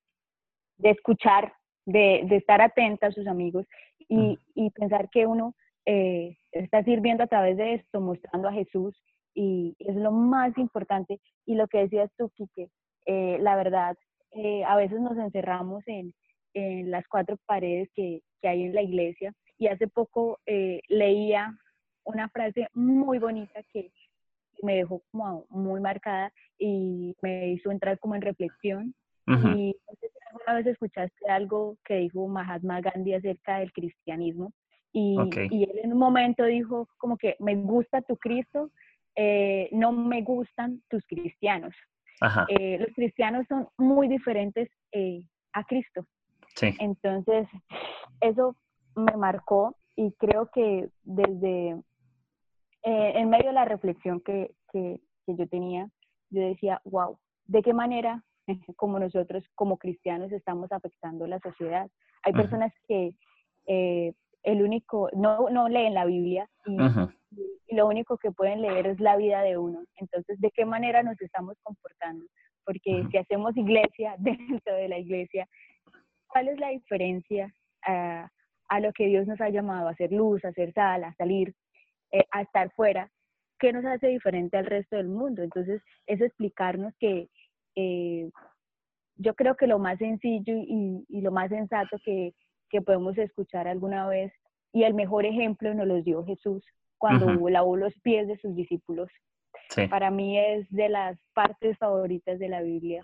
de 0.77 0.89
escuchar 0.89 1.53
de, 1.87 2.23
de 2.25 2.35
estar 2.35 2.61
atenta 2.61 3.07
a 3.07 3.11
sus 3.11 3.27
amigos 3.27 3.65
y, 4.09 4.37
y 4.55 4.69
pensar 4.71 5.09
que 5.09 5.25
uno 5.25 5.55
eh, 5.85 6.37
está 6.51 6.83
sirviendo 6.83 7.23
a 7.23 7.27
través 7.27 7.57
de 7.57 7.75
esto, 7.75 8.01
mostrando 8.01 8.49
a 8.49 8.53
Jesús 8.53 9.01
y 9.33 9.75
es 9.79 9.95
lo 9.95 10.11
más 10.11 10.57
importante. 10.57 11.19
Y 11.45 11.55
lo 11.55 11.67
que 11.67 11.79
decías 11.79 12.11
tú, 12.17 12.29
Quique, 12.35 12.69
eh, 13.05 13.37
la 13.39 13.55
verdad, 13.55 13.95
eh, 14.37 14.63
a 14.63 14.75
veces 14.75 14.99
nos 14.99 15.17
encerramos 15.17 15.83
en, 15.87 16.13
en 16.53 16.91
las 16.91 17.07
cuatro 17.07 17.37
paredes 17.45 17.89
que, 17.95 18.21
que, 18.41 18.47
hay 18.47 18.63
en 18.63 18.75
la 18.75 18.81
iglesia 18.81 19.33
y 19.57 19.67
hace 19.67 19.87
poco 19.87 20.39
leía 20.87 21.57
una 22.03 22.29
frase 22.29 22.67
muy 22.73 23.17
bonita 23.17 23.61
que 23.73 23.91
me 24.61 24.75
dejó 24.75 25.01
como 25.11 25.45
muy 25.49 25.81
marcada 25.81 26.31
y 26.57 27.15
me 27.21 27.49
hizo 27.49 27.71
entrar 27.71 27.99
como 27.99 28.15
en 28.15 28.21
reflexión. 28.21 28.93
Y 29.27 29.75
alguna 30.29 30.53
vez 30.55 30.67
escuchaste 30.67 31.29
algo 31.29 31.75
que 31.83 31.95
dijo 31.95 32.27
Mahatma 32.27 32.79
Gandhi 32.79 33.13
acerca 33.13 33.59
del 33.59 33.73
cristianismo 33.73 34.53
y, 34.93 35.15
y 35.51 35.63
él 35.63 35.79
en 35.83 35.93
un 35.93 35.99
momento 35.99 36.43
dijo 36.45 36.87
como 36.97 37.17
que 37.17 37.35
me 37.39 37.55
gusta 37.55 38.01
tu 38.01 38.17
Cristo, 38.17 38.71
eh, 39.15 39.69
no 39.71 39.91
me 39.91 40.21
gustan 40.21 40.81
tus 40.89 41.05
cristianos. 41.05 41.75
Eh, 42.49 42.77
los 42.79 42.93
cristianos 42.95 43.45
son 43.47 43.67
muy 43.77 44.07
diferentes 44.07 44.69
eh, 44.91 45.23
a 45.53 45.63
Cristo. 45.63 46.05
Entonces, 46.79 47.47
eso 48.21 48.55
me 48.95 49.15
marcó 49.15 49.75
y 49.95 50.11
creo 50.13 50.49
que 50.53 50.89
desde, 51.03 51.69
eh, 52.83 53.11
en 53.15 53.29
medio 53.29 53.47
de 53.47 53.53
la 53.53 53.65
reflexión 53.65 54.21
que, 54.21 54.51
que, 54.71 54.99
yo 55.27 55.47
tenía, 55.47 55.89
yo 56.29 56.41
decía, 56.41 56.81
wow, 56.85 57.19
¿de 57.45 57.61
qué 57.61 57.73
manera 57.73 58.23
como 58.77 58.97
nosotros 58.97 59.43
como 59.55 59.77
cristianos 59.77 60.31
estamos 60.31 60.71
afectando 60.71 61.27
la 61.27 61.39
sociedad? 61.39 61.89
Hay 62.23 62.33
personas 62.33 62.73
que 62.87 63.13
eh, 63.67 64.13
el 64.43 64.61
único, 64.61 65.09
no, 65.13 65.49
no 65.49 65.67
leen 65.67 65.93
la 65.93 66.05
Biblia 66.05 66.49
y, 66.65 66.77
lo 67.69 67.87
único 67.87 68.17
que 68.17 68.31
pueden 68.31 68.61
leer 68.61 68.87
es 68.87 68.99
la 68.99 69.17
vida 69.17 69.41
de 69.41 69.57
uno. 69.57 69.83
Entonces, 69.97 70.39
¿de 70.39 70.51
qué 70.51 70.65
manera 70.65 71.03
nos 71.03 71.19
estamos 71.21 71.55
comportando? 71.63 72.25
Porque 72.65 73.05
si 73.11 73.17
hacemos 73.17 73.55
iglesia 73.57 74.15
dentro 74.19 74.75
de 74.75 74.87
la 74.87 74.97
iglesia, 74.97 75.47
¿cuál 76.27 76.49
es 76.49 76.59
la 76.59 76.69
diferencia 76.69 77.53
a 77.83 78.79
lo 78.81 78.91
que 78.91 79.05
Dios 79.05 79.27
nos 79.27 79.39
ha 79.39 79.49
llamado 79.49 79.87
a 79.87 79.91
hacer 79.91 80.11
luz, 80.11 80.43
a 80.43 80.49
hacer 80.49 80.73
sal, 80.73 81.03
a 81.05 81.13
salir, 81.15 81.53
eh, 82.11 82.25
a 82.31 82.41
estar 82.41 82.71
fuera? 82.71 83.09
¿Qué 83.59 83.73
nos 83.73 83.85
hace 83.85 84.07
diferente 84.07 84.57
al 84.57 84.65
resto 84.65 84.97
del 84.97 85.07
mundo? 85.07 85.41
Entonces, 85.41 85.81
es 86.05 86.21
explicarnos 86.21 86.93
que 86.99 87.29
eh, 87.75 88.29
yo 89.15 89.33
creo 89.35 89.55
que 89.55 89.67
lo 89.67 89.79
más 89.79 89.97
sencillo 89.97 90.53
y, 90.55 91.05
y 91.07 91.21
lo 91.21 91.31
más 91.31 91.49
sensato 91.49 91.97
que 92.03 92.33
que 92.69 92.81
podemos 92.81 93.17
escuchar 93.17 93.67
alguna 93.67 94.07
vez 94.07 94.31
y 94.73 94.83
el 94.83 94.93
mejor 94.93 95.25
ejemplo 95.25 95.73
nos 95.73 95.87
lo 95.87 96.01
dio 96.01 96.25
Jesús 96.25 96.63
cuando 96.97 97.49
lavó 97.49 97.77
los 97.77 97.93
pies 98.01 98.27
de 98.27 98.37
sus 98.37 98.55
discípulos. 98.55 99.09
Para 99.89 100.11
mí 100.11 100.39
es 100.39 100.69
de 100.69 100.89
las 100.89 101.17
partes 101.33 101.77
favoritas 101.77 102.39
de 102.39 102.49
la 102.49 102.61
Biblia. 102.61 103.03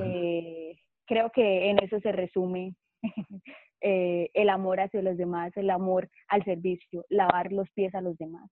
Eh, 0.00 0.76
creo 1.06 1.30
que 1.30 1.70
en 1.70 1.82
eso 1.82 1.98
se 2.00 2.12
resume 2.12 2.74
eh, 3.80 4.30
el 4.34 4.48
amor 4.50 4.80
hacia 4.80 5.02
los 5.02 5.16
demás, 5.16 5.56
el 5.56 5.70
amor 5.70 6.08
al 6.28 6.44
servicio, 6.44 7.04
lavar 7.08 7.52
los 7.52 7.70
pies 7.70 7.94
a 7.94 8.00
los 8.00 8.16
demás. 8.18 8.48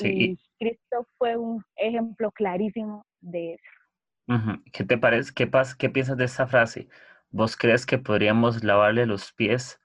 Y 0.00 0.36
Cristo 0.58 1.06
fue 1.18 1.36
un 1.36 1.64
ejemplo 1.76 2.32
clarísimo 2.32 3.06
de 3.20 3.54
eso. 3.54 4.62
¿Qué 4.72 4.84
te 4.84 4.98
parece? 4.98 5.32
¿Qué, 5.34 5.48
¿Qué 5.78 5.90
piensas 5.90 6.16
de 6.16 6.24
esa 6.24 6.46
frase? 6.46 6.88
¿Vos 7.30 7.56
crees 7.56 7.86
que 7.86 7.98
podríamos 7.98 8.64
lavarle 8.64 9.06
los 9.06 9.32
pies 9.32 9.80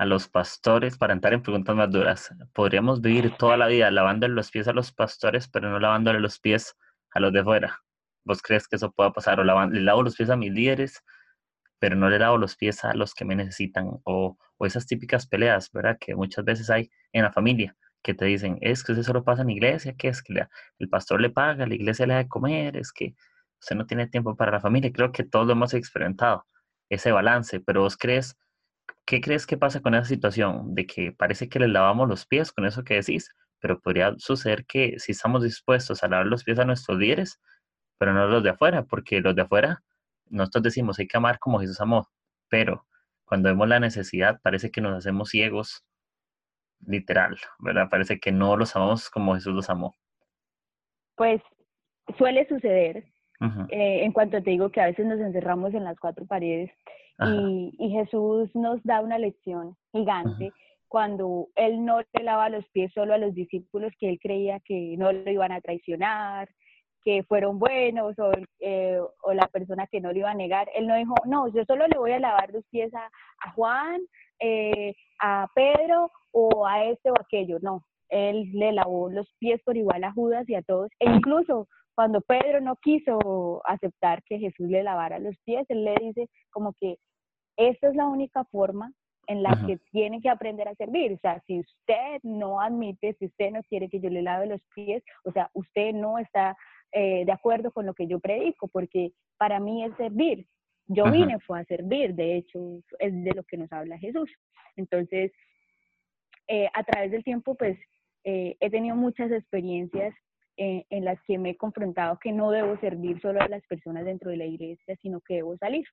a 0.00 0.06
los 0.06 0.28
pastores 0.28 0.96
para 0.96 1.12
entrar 1.12 1.34
en 1.34 1.42
preguntas 1.42 1.76
más 1.76 1.90
duras? 1.90 2.34
¿Podríamos 2.54 3.02
vivir 3.02 3.36
toda 3.36 3.58
la 3.58 3.66
vida 3.66 3.90
lavándole 3.90 4.32
los 4.32 4.50
pies 4.50 4.66
a 4.66 4.72
los 4.72 4.92
pastores, 4.92 5.46
pero 5.46 5.68
no 5.68 5.78
lavándole 5.78 6.20
los 6.20 6.40
pies 6.40 6.74
a 7.10 7.20
los 7.20 7.34
de 7.34 7.44
fuera? 7.44 7.78
¿Vos 8.24 8.40
crees 8.40 8.66
que 8.66 8.76
eso 8.76 8.90
pueda 8.92 9.12
pasar? 9.12 9.40
¿O 9.40 9.44
le 9.44 9.80
lavo 9.82 10.02
los 10.02 10.16
pies 10.16 10.30
a 10.30 10.36
mis 10.36 10.52
líderes, 10.52 11.04
pero 11.78 11.96
no 11.96 12.08
le 12.08 12.18
lavo 12.18 12.38
los 12.38 12.56
pies 12.56 12.82
a 12.82 12.94
los 12.94 13.12
que 13.12 13.26
me 13.26 13.36
necesitan? 13.36 13.90
O, 14.04 14.38
o 14.56 14.66
esas 14.66 14.86
típicas 14.86 15.26
peleas, 15.26 15.70
¿verdad? 15.70 15.98
Que 16.00 16.14
muchas 16.14 16.46
veces 16.46 16.70
hay 16.70 16.90
en 17.12 17.24
la 17.24 17.30
familia 17.30 17.76
que 18.02 18.14
te 18.14 18.24
dicen, 18.24 18.56
es 18.62 18.82
que 18.82 18.92
eso 18.92 19.02
solo 19.02 19.22
pasa 19.22 19.42
en 19.42 19.50
iglesia, 19.50 19.94
que 19.98 20.08
es 20.08 20.22
que 20.22 20.32
el 20.78 20.88
pastor 20.88 21.20
le 21.20 21.28
paga, 21.28 21.66
la 21.66 21.74
iglesia 21.74 22.06
le 22.06 22.14
da 22.14 22.20
de 22.20 22.28
comer, 22.28 22.78
es 22.78 22.90
que 22.90 23.14
usted 23.60 23.76
no 23.76 23.84
tiene 23.84 24.06
tiempo 24.06 24.34
para 24.34 24.52
la 24.52 24.60
familia. 24.60 24.90
Creo 24.94 25.12
que 25.12 25.24
todos 25.24 25.46
lo 25.46 25.52
hemos 25.52 25.74
experimentado 25.74 26.46
ese 26.88 27.12
balance, 27.12 27.60
pero 27.60 27.82
vos 27.82 27.98
crees, 27.98 28.38
¿qué 29.06 29.20
crees 29.20 29.46
que 29.46 29.56
pasa 29.56 29.80
con 29.80 29.94
esa 29.94 30.04
situación? 30.04 30.74
De 30.74 30.86
que 30.86 31.12
parece 31.12 31.48
que 31.48 31.58
le 31.58 31.68
lavamos 31.68 32.08
los 32.08 32.26
pies 32.26 32.52
con 32.52 32.64
eso 32.66 32.84
que 32.84 32.94
decís, 32.94 33.30
pero 33.60 33.80
podría 33.80 34.14
suceder 34.18 34.64
que 34.66 34.98
si 34.98 35.12
estamos 35.12 35.42
dispuestos 35.42 36.02
a 36.02 36.08
lavar 36.08 36.26
los 36.26 36.44
pies 36.44 36.58
a 36.58 36.64
nuestros 36.64 36.98
líderes, 36.98 37.40
pero 37.98 38.12
no 38.14 38.26
los 38.26 38.42
de 38.42 38.50
afuera, 38.50 38.84
porque 38.84 39.20
los 39.20 39.34
de 39.34 39.42
afuera, 39.42 39.82
nosotros 40.26 40.64
decimos 40.64 40.98
hay 40.98 41.06
que 41.06 41.16
amar 41.16 41.38
como 41.38 41.60
Jesús 41.60 41.80
amó, 41.80 42.08
pero 42.48 42.86
cuando 43.24 43.48
vemos 43.48 43.68
la 43.68 43.80
necesidad 43.80 44.40
parece 44.42 44.70
que 44.70 44.80
nos 44.80 44.96
hacemos 44.96 45.30
ciegos, 45.30 45.84
literal, 46.86 47.38
¿verdad? 47.58 47.88
Parece 47.90 48.18
que 48.18 48.32
no 48.32 48.56
los 48.56 48.74
amamos 48.74 49.10
como 49.10 49.34
Jesús 49.34 49.54
los 49.54 49.70
amó. 49.70 49.94
Pues 51.16 51.42
suele 52.16 52.46
suceder, 52.48 53.04
eh, 53.70 54.04
en 54.04 54.12
cuanto 54.12 54.42
te 54.42 54.50
digo 54.50 54.70
que 54.70 54.80
a 54.80 54.86
veces 54.86 55.06
nos 55.06 55.18
encerramos 55.18 55.72
en 55.74 55.84
las 55.84 55.98
cuatro 55.98 56.26
paredes 56.26 56.70
y, 57.22 57.90
Jesús 57.90 58.50
nos 58.54 58.82
da 58.82 59.00
una 59.00 59.18
lección 59.18 59.76
gigante 59.92 60.52
cuando 60.88 61.48
Él 61.54 61.84
no 61.84 62.00
le 62.00 62.24
lava 62.24 62.48
los 62.48 62.66
pies 62.70 62.90
solo 62.94 63.14
a 63.14 63.18
los 63.18 63.34
discípulos 63.34 63.92
que 63.98 64.08
Él 64.08 64.18
creía 64.20 64.60
que 64.60 64.96
no 64.96 65.12
lo 65.12 65.30
iban 65.30 65.52
a 65.52 65.60
traicionar, 65.60 66.48
que 67.04 67.22
fueron 67.24 67.58
buenos 67.58 68.18
o, 68.18 68.32
eh, 68.60 68.98
o 69.22 69.32
la 69.32 69.46
persona 69.48 69.86
que 69.86 70.00
no 70.00 70.12
lo 70.12 70.18
iba 70.18 70.30
a 70.30 70.34
negar. 70.34 70.68
Él 70.74 70.86
no 70.86 70.96
dijo, 70.96 71.14
no, 71.26 71.48
yo 71.48 71.64
solo 71.64 71.86
le 71.86 71.98
voy 71.98 72.12
a 72.12 72.20
lavar 72.20 72.52
los 72.52 72.64
pies 72.68 72.92
a, 72.94 73.04
a 73.04 73.52
Juan, 73.52 74.00
eh, 74.38 74.94
a 75.20 75.46
Pedro 75.54 76.10
o 76.32 76.66
a 76.66 76.84
este 76.84 77.10
o 77.10 77.14
aquello. 77.20 77.58
No, 77.60 77.84
él 78.08 78.50
le 78.52 78.72
lavó 78.72 79.10
los 79.10 79.32
pies 79.38 79.60
por 79.64 79.76
igual 79.76 80.04
a 80.04 80.12
Judas 80.12 80.48
y 80.48 80.54
a 80.54 80.62
todos. 80.62 80.90
E 80.98 81.10
incluso 81.10 81.68
cuando 82.00 82.22
Pedro 82.22 82.62
no 82.62 82.76
quiso 82.76 83.60
aceptar 83.66 84.22
que 84.22 84.38
Jesús 84.38 84.70
le 84.70 84.82
lavara 84.82 85.18
los 85.18 85.36
pies, 85.44 85.66
él 85.68 85.84
le 85.84 85.94
dice 86.00 86.30
como 86.48 86.72
que 86.80 86.96
esta 87.58 87.88
es 87.90 87.94
la 87.94 88.06
única 88.06 88.42
forma 88.44 88.90
en 89.26 89.42
la 89.42 89.50
que 89.66 89.76
tiene 89.92 90.22
que 90.22 90.30
aprender 90.30 90.66
a 90.66 90.74
servir. 90.76 91.12
O 91.12 91.18
sea, 91.18 91.42
si 91.46 91.60
usted 91.60 92.20
no 92.22 92.58
admite, 92.58 93.14
si 93.18 93.26
usted 93.26 93.50
no 93.50 93.62
quiere 93.64 93.90
que 93.90 94.00
yo 94.00 94.08
le 94.08 94.22
lave 94.22 94.46
los 94.46 94.62
pies, 94.74 95.02
o 95.24 95.32
sea, 95.32 95.50
usted 95.52 95.92
no 95.92 96.16
está 96.16 96.56
eh, 96.92 97.26
de 97.26 97.32
acuerdo 97.32 97.70
con 97.70 97.84
lo 97.84 97.92
que 97.92 98.06
yo 98.06 98.18
predico, 98.18 98.68
porque 98.68 99.12
para 99.36 99.60
mí 99.60 99.84
es 99.84 99.94
servir. 99.98 100.46
Yo 100.86 101.04
vine 101.04 101.38
fue 101.40 101.60
a 101.60 101.64
servir, 101.66 102.14
de 102.14 102.38
hecho, 102.38 102.80
es 102.98 103.12
de 103.12 103.32
lo 103.34 103.44
que 103.44 103.58
nos 103.58 103.70
habla 103.72 103.98
Jesús. 103.98 104.30
Entonces, 104.76 105.32
eh, 106.48 106.70
a 106.72 106.82
través 106.82 107.10
del 107.10 107.24
tiempo, 107.24 107.56
pues, 107.56 107.78
eh, 108.24 108.56
he 108.58 108.70
tenido 108.70 108.96
muchas 108.96 109.30
experiencias 109.30 110.14
en 110.60 111.04
las 111.06 111.18
que 111.22 111.38
me 111.38 111.50
he 111.50 111.56
confrontado 111.56 112.18
que 112.18 112.32
no 112.32 112.50
debo 112.50 112.76
servir 112.80 113.18
solo 113.22 113.40
a 113.40 113.48
las 113.48 113.66
personas 113.66 114.04
dentro 114.04 114.30
de 114.30 114.36
la 114.36 114.44
iglesia, 114.44 114.94
sino 115.00 115.20
que 115.20 115.36
debo 115.36 115.56
salir. 115.56 115.86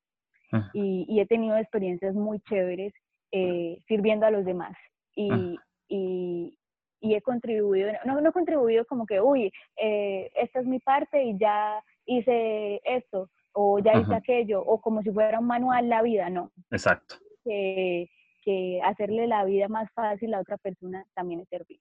Y, 0.73 1.19
he 1.19 1.25
tenido 1.25 1.55
experiencias 1.57 2.13
muy 2.15 2.39
chéveres 2.41 2.93
eh, 3.31 3.79
sirviendo 3.87 4.25
a 4.25 4.31
los 4.31 4.45
demás. 4.45 4.75
Y, 5.15 5.57
y, 5.87 6.57
he 7.01 7.21
contribuido, 7.21 7.91
no, 8.05 8.19
no 8.19 8.29
he 8.29 8.33
contribuido 8.33 8.85
como 8.85 9.05
que, 9.05 9.21
uy, 9.21 9.51
eh, 9.77 10.29
esta 10.35 10.59
es 10.59 10.65
mi 10.65 10.79
parte 10.79 11.23
y 11.23 11.37
ya 11.37 11.81
hice 12.05 12.81
esto, 12.83 13.29
o 13.53 13.79
ya 13.79 13.93
hice 13.93 14.13
aquello, 14.13 14.61
o 14.61 14.81
como 14.81 15.01
si 15.01 15.11
fuera 15.11 15.39
un 15.39 15.47
manual 15.47 15.87
la 15.87 16.01
vida, 16.01 16.29
no. 16.29 16.51
Exacto. 16.71 17.15
Que, 17.45 18.09
que 18.43 18.81
hacerle 18.83 19.27
la 19.27 19.45
vida 19.45 19.69
más 19.69 19.89
fácil 19.93 20.33
a 20.33 20.41
otra 20.41 20.57
persona 20.57 21.05
también 21.13 21.39
es 21.39 21.47
servir. 21.47 21.79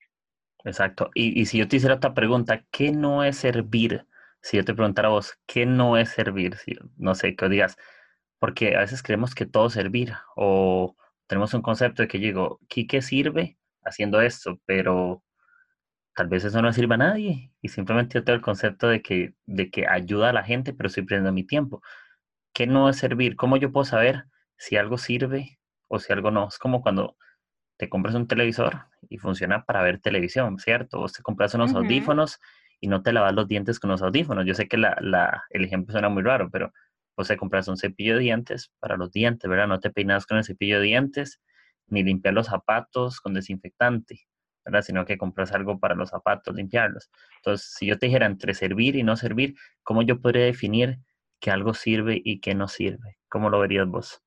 Exacto. 0.64 1.10
Y, 1.14 1.40
y, 1.40 1.46
si 1.46 1.58
yo 1.58 1.68
te 1.68 1.76
hiciera 1.76 1.96
otra 1.96 2.14
pregunta, 2.14 2.64
¿qué 2.70 2.92
no 2.92 3.24
es 3.24 3.36
servir? 3.38 4.06
Si 4.42 4.56
yo 4.56 4.64
te 4.64 4.74
preguntara 4.74 5.08
a 5.08 5.12
vos, 5.12 5.38
¿qué 5.46 5.66
no 5.66 5.96
es 5.96 6.10
servir? 6.10 6.56
Si, 6.56 6.76
no 6.96 7.14
sé, 7.14 7.36
que 7.36 7.48
digas, 7.48 7.76
porque 8.38 8.76
a 8.76 8.80
veces 8.80 9.02
creemos 9.02 9.34
que 9.34 9.46
todo 9.46 9.68
es 9.68 9.74
servir 9.74 10.14
o 10.36 10.96
tenemos 11.26 11.54
un 11.54 11.62
concepto 11.62 12.02
de 12.02 12.08
que 12.08 12.20
yo 12.20 12.26
digo, 12.26 12.60
¿qué 12.68 13.02
sirve 13.02 13.58
haciendo 13.84 14.20
esto? 14.20 14.60
Pero 14.66 15.22
tal 16.14 16.28
vez 16.28 16.44
eso 16.44 16.62
no 16.62 16.72
sirva 16.72 16.94
a 16.96 16.98
nadie 16.98 17.52
y 17.60 17.68
simplemente 17.68 18.14
yo 18.18 18.24
tengo 18.24 18.36
el 18.36 18.42
concepto 18.42 18.88
de 18.88 19.02
que, 19.02 19.34
de 19.46 19.70
que 19.70 19.86
ayuda 19.86 20.30
a 20.30 20.32
la 20.32 20.44
gente, 20.44 20.72
pero 20.72 20.88
estoy 20.88 21.04
perdiendo 21.04 21.32
mi 21.32 21.44
tiempo. 21.44 21.82
¿Qué 22.54 22.66
no 22.66 22.88
es 22.88 22.96
servir? 22.98 23.36
¿Cómo 23.36 23.56
yo 23.58 23.72
puedo 23.72 23.84
saber 23.84 24.26
si 24.58 24.76
algo 24.76 24.98
sirve 24.98 25.60
o 25.88 25.98
si 26.00 26.12
algo 26.12 26.30
no? 26.30 26.48
Es 26.48 26.58
como 26.58 26.82
cuando 26.82 27.16
te 27.76 27.88
compras 27.88 28.14
un 28.14 28.26
televisor 28.26 28.86
y 29.08 29.18
funciona 29.18 29.64
para 29.64 29.82
ver 29.82 30.00
televisión, 30.00 30.58
¿cierto? 30.58 31.00
O 31.00 31.08
te 31.08 31.22
compras 31.22 31.54
unos 31.54 31.74
audífonos 31.74 32.38
y 32.80 32.88
no 32.88 33.02
te 33.02 33.12
lavas 33.12 33.34
los 33.34 33.48
dientes 33.48 33.78
con 33.78 33.90
los 33.90 34.02
audífonos. 34.02 34.46
Yo 34.46 34.54
sé 34.54 34.68
que 34.68 34.76
la, 34.76 34.96
la, 35.00 35.44
el 35.50 35.64
ejemplo 35.64 35.92
suena 35.92 36.08
muy 36.08 36.22
raro, 36.22 36.50
pero 36.50 36.72
o 37.16 37.24
te 37.24 37.36
compras 37.36 37.66
un 37.68 37.76
cepillo 37.76 38.14
de 38.14 38.20
dientes 38.20 38.70
para 38.78 38.96
los 38.96 39.10
dientes, 39.10 39.48
¿verdad? 39.48 39.66
No 39.66 39.80
te 39.80 39.90
peinas 39.90 40.26
con 40.26 40.36
el 40.36 40.44
cepillo 40.44 40.78
de 40.78 40.84
dientes, 40.84 41.40
ni 41.86 42.02
limpiar 42.02 42.34
los 42.34 42.46
zapatos 42.46 43.20
con 43.20 43.32
desinfectante, 43.32 44.26
¿verdad? 44.64 44.82
Sino 44.82 45.04
que 45.06 45.16
compras 45.16 45.52
algo 45.52 45.78
para 45.80 45.94
los 45.94 46.10
zapatos, 46.10 46.54
limpiarlos. 46.54 47.10
Entonces, 47.36 47.72
si 47.78 47.86
yo 47.86 47.98
te 47.98 48.06
dijera 48.06 48.26
entre 48.26 48.52
servir 48.52 48.96
y 48.96 49.02
no 49.02 49.16
servir, 49.16 49.54
¿cómo 49.82 50.02
yo 50.02 50.20
podría 50.20 50.44
definir 50.44 50.98
que 51.40 51.50
algo 51.50 51.72
sirve 51.72 52.20
y 52.22 52.40
que 52.40 52.54
no 52.54 52.68
sirve? 52.68 53.16
¿Cómo 53.28 53.48
lo 53.48 53.60
verías 53.60 53.88
vos? 53.88 54.22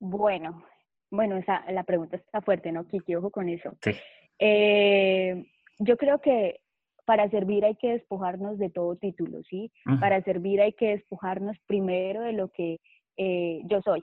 Bueno, 0.00 0.66
bueno, 1.10 1.36
esa, 1.36 1.64
la 1.70 1.84
pregunta 1.84 2.16
está 2.16 2.40
fuerte, 2.40 2.72
¿no, 2.72 2.86
Kiki? 2.86 3.14
Ojo 3.14 3.30
con 3.30 3.48
eso. 3.48 3.76
Sí. 3.82 3.92
Eh, 4.38 5.46
yo 5.78 5.96
creo 5.96 6.20
que 6.20 6.60
para 7.04 7.28
servir 7.30 7.64
hay 7.64 7.76
que 7.76 7.92
despojarnos 7.92 8.58
de 8.58 8.70
todo 8.70 8.96
título, 8.96 9.42
¿sí? 9.44 9.70
Para 10.00 10.22
servir 10.22 10.60
hay 10.60 10.72
que 10.72 10.88
despojarnos 10.88 11.56
primero 11.66 12.22
de 12.22 12.32
lo 12.32 12.48
que 12.48 12.80
eh, 13.16 13.60
yo 13.64 13.80
soy 13.82 14.02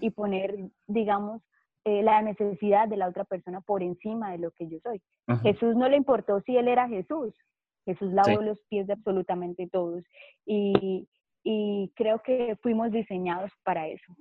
y 0.00 0.10
poner, 0.10 0.56
digamos, 0.88 1.40
eh, 1.84 2.02
la 2.02 2.20
necesidad 2.22 2.88
de 2.88 2.96
la 2.96 3.08
otra 3.08 3.24
persona 3.24 3.60
por 3.60 3.82
encima 3.82 4.32
de 4.32 4.38
lo 4.38 4.50
que 4.50 4.68
yo 4.68 4.78
soy. 4.82 5.00
Jesús 5.42 5.76
no 5.76 5.88
le 5.88 5.96
importó 5.96 6.40
si 6.40 6.56
él 6.56 6.68
era 6.68 6.88
Jesús. 6.88 7.32
Jesús 7.86 8.12
lavó 8.12 8.42
los 8.42 8.60
pies 8.68 8.86
de 8.86 8.92
absolutamente 8.92 9.68
todos 9.68 10.04
y, 10.44 11.08
y 11.42 11.90
creo 11.96 12.20
que 12.22 12.56
fuimos 12.62 12.92
diseñados 12.92 13.50
para 13.64 13.88
eso 13.88 14.14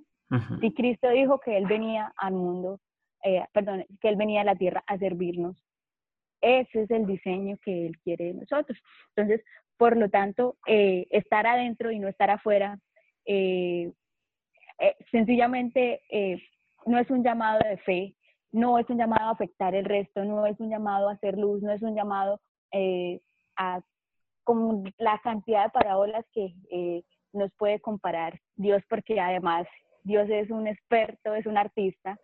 Si 0.62 0.74
Cristo 0.74 1.10
dijo 1.10 1.40
que 1.40 1.58
Él 1.58 1.66
venía 1.66 2.14
al 2.18 2.34
mundo, 2.34 2.80
eh, 3.24 3.44
perdón, 3.52 3.86
que 4.00 4.10
Él 4.10 4.16
venía 4.16 4.42
a 4.42 4.46
la 4.46 4.56
tierra 4.56 4.84
a 4.86 4.98
servirnos, 4.98 5.58
ese 6.42 6.84
es 6.84 6.92
el 6.92 7.06
diseño 7.06 7.58
que 7.64 7.88
Él 7.88 7.98
quiere 8.00 8.26
de 8.26 8.34
nosotros. 8.36 8.78
Entonces, 9.16 9.44
por 9.78 9.98
lo 9.98 10.10
tanto, 10.10 10.58
eh, 10.68 11.08
estar 11.10 11.48
adentro 11.48 11.92
y 11.92 12.00
no 12.00 12.08
estar 12.08 12.30
afuera, 12.30 12.80
eh, 13.26 13.92
sencillamente 15.12 16.02
no 16.86 17.00
es 17.00 17.10
un 17.10 17.24
llamado 17.24 17.60
de 17.68 17.78
fe, 17.78 18.16
no 18.52 18.80
es 18.80 18.90
un 18.90 18.98
llamado 18.98 19.30
a 19.30 19.32
afectar 19.32 19.76
el 19.76 19.86
resto, 19.86 20.24
no 20.24 20.46
es 20.46 20.60
un 20.60 20.70
llamado 20.70 21.10
a 21.10 21.14
hacer 21.14 21.38
luz, 21.38 21.62
no 21.62 21.72
es 21.72 21.82
un 21.82 21.96
llamado 21.96 22.40
a 23.58 23.82
con 24.44 24.84
la 24.98 25.20
cantidad 25.20 25.66
de 25.66 25.70
parábolas 25.72 26.26
que 26.34 26.56
nos 27.34 27.52
puede 27.56 27.80
comparar 27.82 28.40
Dios, 28.56 28.82
porque 28.90 29.20
además 29.20 29.68
Dios 30.04 30.30
es 30.30 30.50
un 30.50 30.68
experto, 30.68 31.36
es 31.36 31.46
un 31.46 31.58
artista, 31.58 32.18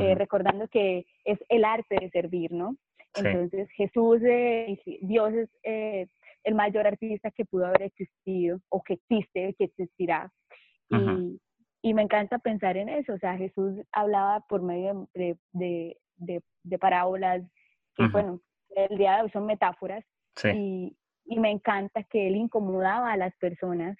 eh, 0.00 0.14
recordando 0.14 0.68
que 0.68 1.04
es 1.24 1.38
el 1.48 1.64
arte 1.64 1.96
de 2.00 2.10
servir, 2.10 2.52
¿no? 2.52 2.76
Entonces 3.16 3.68
Jesús, 3.72 4.20
eh, 4.22 4.78
Dios 5.02 5.32
es 5.34 5.48
eh, 5.64 6.06
el 6.44 6.54
mayor 6.54 6.86
artista 6.86 7.30
que 7.32 7.44
pudo 7.44 7.66
haber 7.66 7.82
existido 7.82 8.60
o 8.68 8.82
que 8.82 8.94
existe, 8.94 9.54
que 9.58 9.64
existirá. 9.64 10.30
y, 10.90 11.40
y, 11.82 11.94
me 11.94 12.02
encanta 12.02 12.38
pensar 12.38 12.76
en 12.76 12.88
eso, 12.88 13.14
o 13.14 13.18
sea, 13.18 13.36
Jesús 13.36 13.74
hablaba 13.92 14.40
por 14.48 14.62
medio 14.62 15.08
de, 15.14 15.36
de, 15.52 15.96
de, 16.16 16.78
parábolas, 16.78 17.42
que 17.96 18.06
bueno, 18.08 18.40
el 18.70 18.98
día 18.98 19.16
de 19.16 19.22
hoy 19.22 19.30
son 19.30 19.46
metáforas, 19.46 20.04
y, 20.44 20.96
y 21.24 21.38
me 21.38 21.50
encanta 21.50 22.02
que 22.04 22.28
él 22.28 22.36
incomodaba 22.36 23.12
a 23.12 23.16
las 23.16 23.34
personas, 23.36 23.96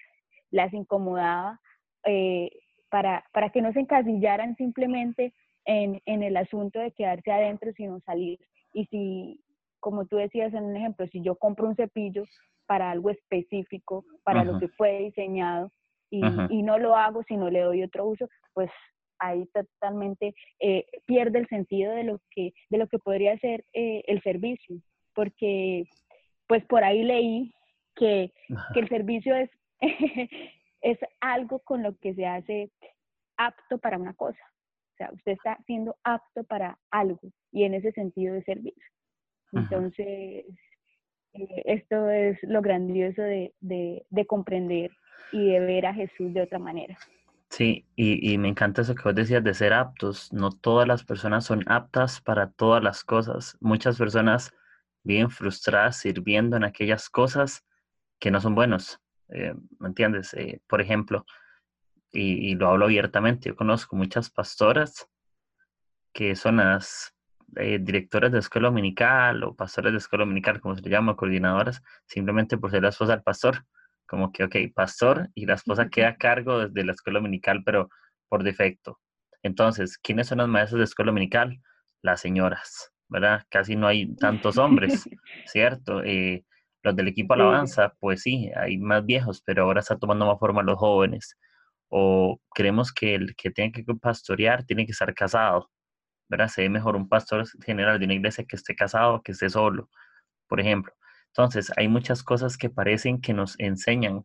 las 0.51 0.73
incomodaba 0.73 1.61
eh, 2.05 2.51
para, 2.91 3.25
para 3.33 3.51
que 3.51 3.63
no 3.63 3.73
se 3.73 3.81
encasillaran 3.81 4.57
simplemente 4.57 5.33
en, 5.65 6.03
en 6.07 6.23
el 6.23 6.37
asunto 6.37 6.79
de 6.79 6.93
quedarse 6.93 7.31
adentro, 7.31 7.73
sino 7.77 8.01
salir. 8.01 8.39
Y 8.73 8.87
si, 8.87 9.41
como 9.79 10.07
tú 10.07 10.17
decías 10.17 10.53
en 10.55 10.65
un 10.65 10.77
ejemplo, 10.77 11.07
si 11.09 11.23
yo 11.23 11.37
compro 11.37 11.69
un 11.69 11.77
cepillo 11.77 12.25
para 12.67 12.91
algo 12.91 13.11
específico, 13.11 14.05
para 14.23 14.45
lo 14.45 14.59
que 14.59 14.69
fue 14.69 14.99
diseñado, 14.99 15.73
y, 16.13 16.21
y, 16.51 16.63
no 16.63 16.77
lo 16.77 16.97
hago 16.97 17.23
si 17.23 17.37
no 17.37 17.51
le 17.51 17.61
doy 17.61 17.85
otro 17.85 18.05
uso, 18.07 18.29
pues 18.53 18.69
ahí 19.21 19.47
totalmente 19.53 20.35
eh, 20.59 20.85
pierde 21.07 21.39
el 21.39 21.47
sentido 21.47 21.93
de 21.93 22.03
lo 22.03 22.21
que, 22.31 22.53
de 22.69 22.79
lo 22.79 22.89
que 22.89 22.99
podría 22.99 23.39
ser 23.39 23.65
eh, 23.73 24.03
el 24.07 24.21
servicio, 24.23 24.77
porque 25.15 25.85
pues 26.49 26.65
por 26.65 26.83
ahí 26.83 27.05
leí 27.05 27.55
que, 27.95 28.33
que 28.75 28.81
el 28.81 28.89
servicio 28.89 29.37
es 29.37 29.51
es 30.81 30.99
algo 31.21 31.61
con 31.61 31.83
lo 31.83 31.97
que 31.99 32.15
se 32.15 32.27
hace 32.27 32.71
apto 33.37 33.79
para 33.79 33.99
una 33.99 34.15
cosa. 34.15 34.41
O 34.95 34.97
sea, 34.97 35.11
usted 35.13 35.33
está 35.33 35.59
siendo 35.67 35.97
apto 36.05 36.45
para 36.45 36.79
algo 36.91 37.21
y 37.53 37.65
en 37.65 37.75
ese 37.75 37.93
sentido 37.93 38.35
de 38.35 38.43
servir. 38.45 38.75
Entonces, 39.53 40.47
eh, 41.33 41.63
esto 41.65 42.09
es 42.11 42.39
lo 42.43 42.63
grandioso 42.63 43.23
de, 43.23 43.53
de, 43.61 44.27
comprender 44.27 44.91
y 45.33 45.51
de 45.51 45.61
ver 45.61 45.87
a 45.87 45.95
Jesús 45.95 46.33
de 46.35 46.43
otra 46.43 46.59
manera. 46.59 46.97
Sí, 47.49 47.85
y, 47.97 48.33
y, 48.33 48.39
me 48.39 48.49
encanta 48.49 48.83
eso 48.83 48.95
que 48.95 49.03
vos 49.03 49.15
decías 49.15 49.43
de 49.43 49.55
ser 49.55 49.73
aptos. 49.73 50.33
No 50.33 50.53
todas 50.53 50.87
las 50.87 51.05
personas 51.05 51.45
son 51.45 51.65
aptas 51.67 52.21
para 52.21 52.53
todas 52.53 52.83
las 52.83 53.03
cosas. 53.03 53.57
Muchas 53.61 53.99
personas 53.99 54.53
viven 55.03 55.31
frustradas 55.31 55.97
sirviendo 55.97 56.57
en 56.57 56.65
aquellas 56.65 57.09
cosas 57.09 57.65
que 58.21 58.31
no 58.31 58.41
son 58.41 58.55
buenos. 58.55 59.01
Eh, 59.33 59.55
¿me 59.79 59.89
entiendes? 59.89 60.35
Eh, 60.35 60.61
por 60.67 60.81
ejemplo, 60.81 61.25
y, 62.13 62.55
lo 62.57 62.69
hablo 62.69 62.87
abiertamente, 62.87 63.51
yo 63.51 63.57
conozco 63.57 63.95
muchas 63.95 64.31
pastoras 64.31 65.09
que 66.13 66.35
son 66.35 66.57
las 66.57 67.15
eh, 67.57 67.79
directoras 67.81 68.33
de 68.33 68.41
escuela 68.41 68.69
dominical 68.69 69.45
o 69.45 69.55
pastores 69.55 69.93
de 69.93 69.99
escuela 69.99 70.25
dominical, 70.25 70.61
como 70.61 70.77
se 70.77 70.83
le 70.83 70.91
llama, 70.91 71.15
coordinadoras, 71.15 71.83
simplemente 72.07 72.59
por 72.59 72.73
ser 72.73 72.83
la 72.83 72.89
esposa 72.89 73.13
del 73.13 73.23
pastor. 73.23 73.65
Como 74.07 74.33
que, 74.33 74.43
ok, 74.43 74.57
pastor 74.75 75.31
y 75.35 75.47
la 75.47 75.55
esposa 75.55 75.89
queda 75.89 76.09
a 76.09 76.17
cargo 76.17 76.69
de 76.69 76.85
la 76.85 76.93
escuela 76.93 77.21
dominical, 77.21 77.63
pero 77.65 77.89
por 78.29 78.43
defecto. 78.43 78.99
Entonces, 79.43 79.99
¿quiénes 79.99 80.27
son 80.27 80.39
las 80.39 80.49
maestras 80.49 80.79
de 80.79 80.85
escuela 80.85 81.11
dominical? 81.11 81.61
Las 82.03 82.21
señoras, 82.21 82.93
¿verdad? 83.09 83.45
Casi 83.51 83.77
no 83.77 83.87
hay 83.87 84.15
tantos 84.17 84.59
hombres, 84.59 85.09
¿cierto? 85.47 86.03
Eh, 86.03 86.45
los 86.83 86.97
del 86.97 87.09
equipo 87.09 87.35
Alabanza, 87.35 87.95
pues 88.01 88.23
sí, 88.23 88.51
hay 88.57 88.79
más 88.79 89.05
viejos, 89.05 89.43
pero 89.45 89.65
ahora 89.65 89.81
está 89.81 89.99
tomando 89.99 90.27
más 90.27 90.39
forma 90.39 90.63
los 90.63 90.79
jóvenes. 90.79 91.37
O 91.89 92.41
creemos 92.55 92.93
que 92.93 93.15
el 93.15 93.35
que 93.37 93.51
tiene 93.51 93.73
que 93.73 93.85
pastorear 94.01 94.65
tiene 94.65 94.87
que 94.87 94.93
estar 94.93 95.13
casado, 95.15 95.71
¿verdad? 96.29 96.49
Se 96.49 96.63
ve 96.63 96.69
mejor 96.71 96.97
un 96.97 97.09
pastor 97.09 97.45
general 97.65 97.99
de 97.99 98.07
una 98.07 98.15
iglesia 98.15 98.45
que 98.45 98.57
esté 98.57 98.75
casado 98.75 99.23
que 99.23 99.33
esté 99.33 99.51
solo, 99.51 99.91
por 100.49 100.61
ejemplo. 100.61 100.93
Entonces, 101.29 101.73
hay 101.77 101.89
muchas 101.89 102.23
cosas 102.23 102.57
que 102.57 102.71
parecen 102.71 103.21
que 103.21 103.35
nos 103.35 103.59
enseñan 103.59 104.23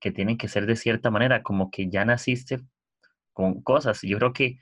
que 0.00 0.12
tienen 0.12 0.38
que 0.38 0.48
ser 0.48 0.66
de 0.66 0.76
cierta 0.76 1.10
manera, 1.10 1.42
como 1.42 1.70
que 1.70 1.90
ya 1.90 2.04
naciste 2.04 2.60
con 3.32 3.62
cosas. 3.62 4.00
Yo 4.02 4.18
creo 4.18 4.32
que 4.32 4.58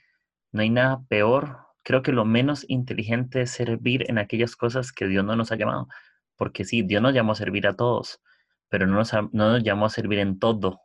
no 0.52 0.62
hay 0.62 0.70
nada 0.70 1.02
peor, 1.08 1.58
creo 1.82 2.02
que 2.02 2.12
lo 2.12 2.24
menos 2.24 2.64
inteligente 2.68 3.42
es 3.42 3.50
servir 3.50 4.04
en 4.08 4.18
aquellas 4.18 4.56
cosas 4.56 4.92
que 4.92 5.06
Dios 5.06 5.24
no 5.24 5.36
nos 5.36 5.52
ha 5.52 5.56
llamado. 5.56 5.88
Porque 6.36 6.64
sí, 6.64 6.82
Dios 6.82 7.02
nos 7.02 7.14
llamó 7.14 7.32
a 7.32 7.36
servir 7.36 7.66
a 7.66 7.74
todos, 7.74 8.20
pero 8.68 8.86
no 8.86 8.94
nos, 8.94 9.12
no 9.12 9.52
nos 9.52 9.62
llamó 9.62 9.86
a 9.86 9.90
servir 9.90 10.18
en 10.18 10.38
todo. 10.38 10.80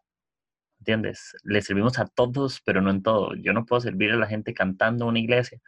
¿Entiendes? 0.80 1.36
Le 1.44 1.62
servimos 1.62 2.00
a 2.00 2.08
todos, 2.08 2.62
pero 2.66 2.82
no 2.82 2.90
en 2.90 3.04
todo. 3.04 3.36
Yo 3.36 3.54
no 3.54 3.66
puedo 3.66 3.82
servir 3.82 4.12
a 4.12 4.16
la 4.16 4.28
gente 4.28 4.54
cantando 4.54 5.06
en 5.06 5.10
una 5.10 5.20
iglesia, 5.20 5.60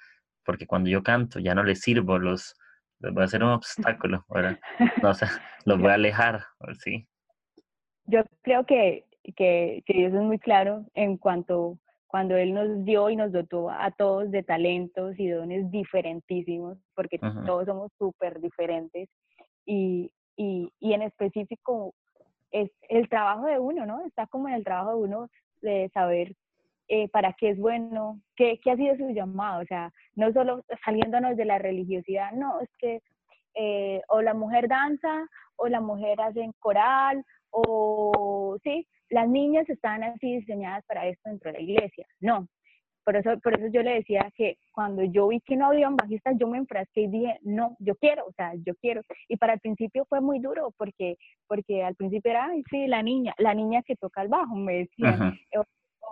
porque 0.44 0.66
cuando 0.66 0.90
yo 0.90 1.04
canto 1.04 1.40
ya 1.40 1.54
no 1.54 1.64
les 1.64 1.82
sirvo, 1.82 2.18
los, 2.18 2.56
voy 3.00 3.22
a 3.22 3.26
hacer 3.26 3.44
un 3.44 3.52
obstáculo, 3.52 4.26
¿verdad? 4.30 4.60
No, 5.02 5.12
o 5.12 5.14
sea, 5.14 5.30
los 5.66 5.80
voy 5.80 5.92
a 5.92 5.96
alejar, 5.96 6.44
¿sí? 6.80 7.08
Yo 8.06 8.24
creo 8.42 8.66
que, 8.66 9.06
que, 9.36 9.84
que 9.86 9.94
Dios 9.94 10.14
es 10.14 10.22
muy 10.22 10.40
claro 10.40 10.86
en 10.94 11.18
cuanto 11.18 11.80
cuando 12.14 12.38
Él 12.38 12.54
nos 12.54 12.86
dio 12.86 13.10
y 13.10 13.16
nos 13.16 13.32
dotó 13.32 13.72
a 13.72 13.90
todos 13.90 14.30
de 14.30 14.44
talentos 14.44 15.20
y 15.20 15.30
dones 15.30 15.72
diferentísimos, 15.72 16.78
porque 16.94 17.18
todos 17.18 17.66
somos 17.66 17.92
súper 17.98 18.40
diferentes, 18.40 19.10
y, 19.66 20.12
y, 20.36 20.72
y 20.80 20.94
en 20.94 21.02
específico 21.04 21.94
es 22.52 22.70
el 22.90 23.10
trabajo 23.10 23.46
de 23.46 23.60
uno, 23.60 23.86
¿no? 23.86 24.06
Está 24.06 24.28
como 24.28 24.48
en 24.48 24.56
el 24.56 24.64
trabajo 24.64 24.92
de 24.92 25.04
uno 25.04 25.30
de 25.62 25.90
saber 25.94 26.36
eh, 26.88 27.08
para 27.10 27.34
qué 27.34 27.50
es 27.52 27.58
bueno, 27.58 28.20
qué, 28.36 28.60
qué, 28.62 28.72
ha 28.72 28.76
sido 28.76 28.96
su 28.98 29.10
llamado, 29.10 29.62
o 29.62 29.66
sea, 29.66 29.92
no 30.16 30.32
solo 30.34 30.64
saliéndonos 30.84 31.38
de 31.38 31.46
la 31.46 31.58
religiosidad, 31.58 32.32
no, 32.34 32.60
es 32.60 32.70
que 32.78 33.02
eh, 33.56 34.02
o 34.10 34.22
la 34.22 34.34
mujer 34.34 34.68
danza, 34.68 35.28
o 35.56 35.68
la 35.68 35.80
mujer 35.80 36.20
hace 36.20 36.52
coral, 36.60 37.24
o 37.52 38.58
sí, 38.64 38.88
las 39.10 39.30
niñas 39.30 39.70
están 39.70 40.04
así 40.04 40.38
diseñadas 40.38 40.84
para 40.86 41.08
esto 41.08 41.30
dentro 41.30 41.52
de 41.52 41.58
la 41.60 41.64
iglesia, 41.64 42.06
no, 42.20 42.48
por 43.04 43.16
eso, 43.16 43.38
por 43.40 43.54
eso 43.60 43.68
yo 43.72 43.82
le 43.84 43.96
decía 43.96 44.32
que 44.36 44.58
cuando 44.72 45.04
yo 45.04 45.28
vi 45.28 45.42
que 45.42 45.56
no 45.56 45.68
había 45.68 45.90
bajistas, 45.90 46.36
yo 46.40 46.48
me 46.48 46.58
enfrasqué 46.58 47.02
y 47.02 47.08
dije, 47.08 47.40
no, 47.42 47.76
yo 47.80 47.96
quiero, 47.96 48.26
o 48.26 48.32
sea, 48.34 48.54
yo 48.66 48.74
quiero. 48.76 49.02
Y 49.28 49.38
para 49.38 49.54
el 49.54 49.60
principio 49.60 50.06
fue 50.06 50.22
muy 50.22 50.40
duro 50.40 50.74
porque, 50.78 51.18
porque 51.48 51.84
al 51.84 51.96
principio 51.96 52.32
era, 52.32 52.46
Ay, 52.46 52.64
sí, 52.70 52.88
la 52.88 53.04
niña, 53.04 53.34
la 53.38 53.54
niña 53.54 53.82
que 53.84 53.96
toca 53.96 54.22
el 54.22 54.30
bajo, 54.30 54.56
me 54.56 54.80
decían. 54.80 55.38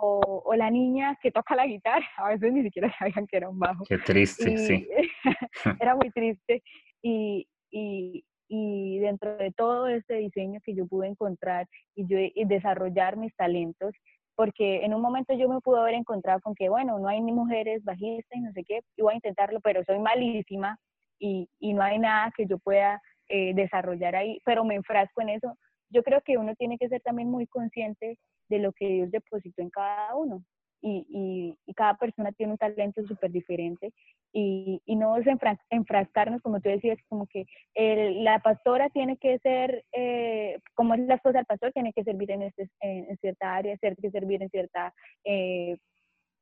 O, 0.04 0.42
o, 0.44 0.54
la 0.54 0.70
niña 0.70 1.16
que 1.22 1.30
toca 1.30 1.54
la 1.54 1.66
guitarra, 1.66 2.04
a 2.16 2.30
veces 2.30 2.52
ni 2.52 2.62
siquiera 2.62 2.92
sabían 2.98 3.26
que 3.26 3.36
era 3.36 3.48
un 3.48 3.58
bajo. 3.58 3.84
Qué 3.84 3.98
triste, 3.98 4.56
sí. 4.56 4.88
era 5.80 5.94
muy 5.94 6.10
triste. 6.10 6.62
Y, 7.02 7.46
y, 7.70 8.24
y 8.48 8.98
dentro 8.98 9.36
de 9.36 9.50
todo 9.52 9.86
este 9.88 10.16
diseño 10.16 10.60
que 10.64 10.74
yo 10.74 10.86
pude 10.86 11.08
encontrar 11.08 11.66
y 11.94 12.06
yo 12.06 12.18
y 12.18 12.44
desarrollar 12.44 13.16
mis 13.16 13.34
talentos, 13.34 13.94
porque 14.34 14.84
en 14.84 14.94
un 14.94 15.02
momento 15.02 15.34
yo 15.34 15.48
me 15.48 15.60
pude 15.60 15.80
haber 15.80 15.94
encontrado 15.94 16.40
con 16.40 16.54
que, 16.54 16.68
bueno, 16.68 16.98
no 16.98 17.08
hay 17.08 17.20
ni 17.20 17.32
mujeres 17.32 17.84
bajistas 17.84 18.38
y 18.38 18.40
no 18.40 18.52
sé 18.52 18.64
qué, 18.64 18.80
y 18.96 19.02
voy 19.02 19.12
a 19.14 19.16
intentarlo, 19.16 19.60
pero 19.60 19.84
soy 19.84 19.98
malísima 19.98 20.78
y, 21.18 21.48
y 21.60 21.74
no 21.74 21.82
hay 21.82 21.98
nada 21.98 22.32
que 22.36 22.46
yo 22.46 22.58
pueda 22.58 23.00
eh, 23.28 23.54
desarrollar 23.54 24.16
ahí, 24.16 24.38
pero 24.44 24.64
me 24.64 24.74
enfrasco 24.74 25.22
en 25.22 25.30
eso. 25.30 25.56
Yo 25.90 26.02
creo 26.02 26.20
que 26.22 26.38
uno 26.38 26.54
tiene 26.56 26.78
que 26.78 26.88
ser 26.88 27.00
también 27.02 27.30
muy 27.30 27.46
consciente 27.46 28.18
de 28.48 28.58
lo 28.58 28.72
que 28.72 28.86
Dios 28.88 29.10
depositó 29.10 29.62
en 29.62 29.70
cada 29.70 30.14
uno 30.16 30.42
y, 30.82 31.56
y, 31.66 31.74
cada 31.74 31.94
persona 31.94 32.32
tiene 32.32 32.52
un 32.52 32.58
talento 32.58 33.02
súper 33.06 33.30
diferente 33.30 33.92
y, 34.32 34.82
y, 34.84 34.96
no 34.96 35.16
es 35.16 35.26
enfrascarnos, 35.70 36.42
como 36.42 36.60
tú 36.60 36.68
decías, 36.68 36.98
como 37.08 37.26
que 37.26 37.46
la 37.76 38.40
pastora 38.40 38.90
tiene 38.90 39.16
que 39.16 39.38
ser, 39.38 39.84
eh, 39.92 40.58
como 40.74 40.94
es 40.94 41.00
la 41.00 41.14
esposa 41.14 41.38
del 41.38 41.46
pastor, 41.46 41.72
tiene 41.72 41.92
que 41.92 42.04
servir 42.04 42.30
en, 42.32 42.42
este, 42.42 42.68
en, 42.80 43.16
cierta 43.18 43.54
área, 43.56 43.76
tiene 43.76 43.96
que 43.96 44.10
servir 44.10 44.42
en 44.42 44.50
cierta, 44.50 44.92
eh, 45.24 45.76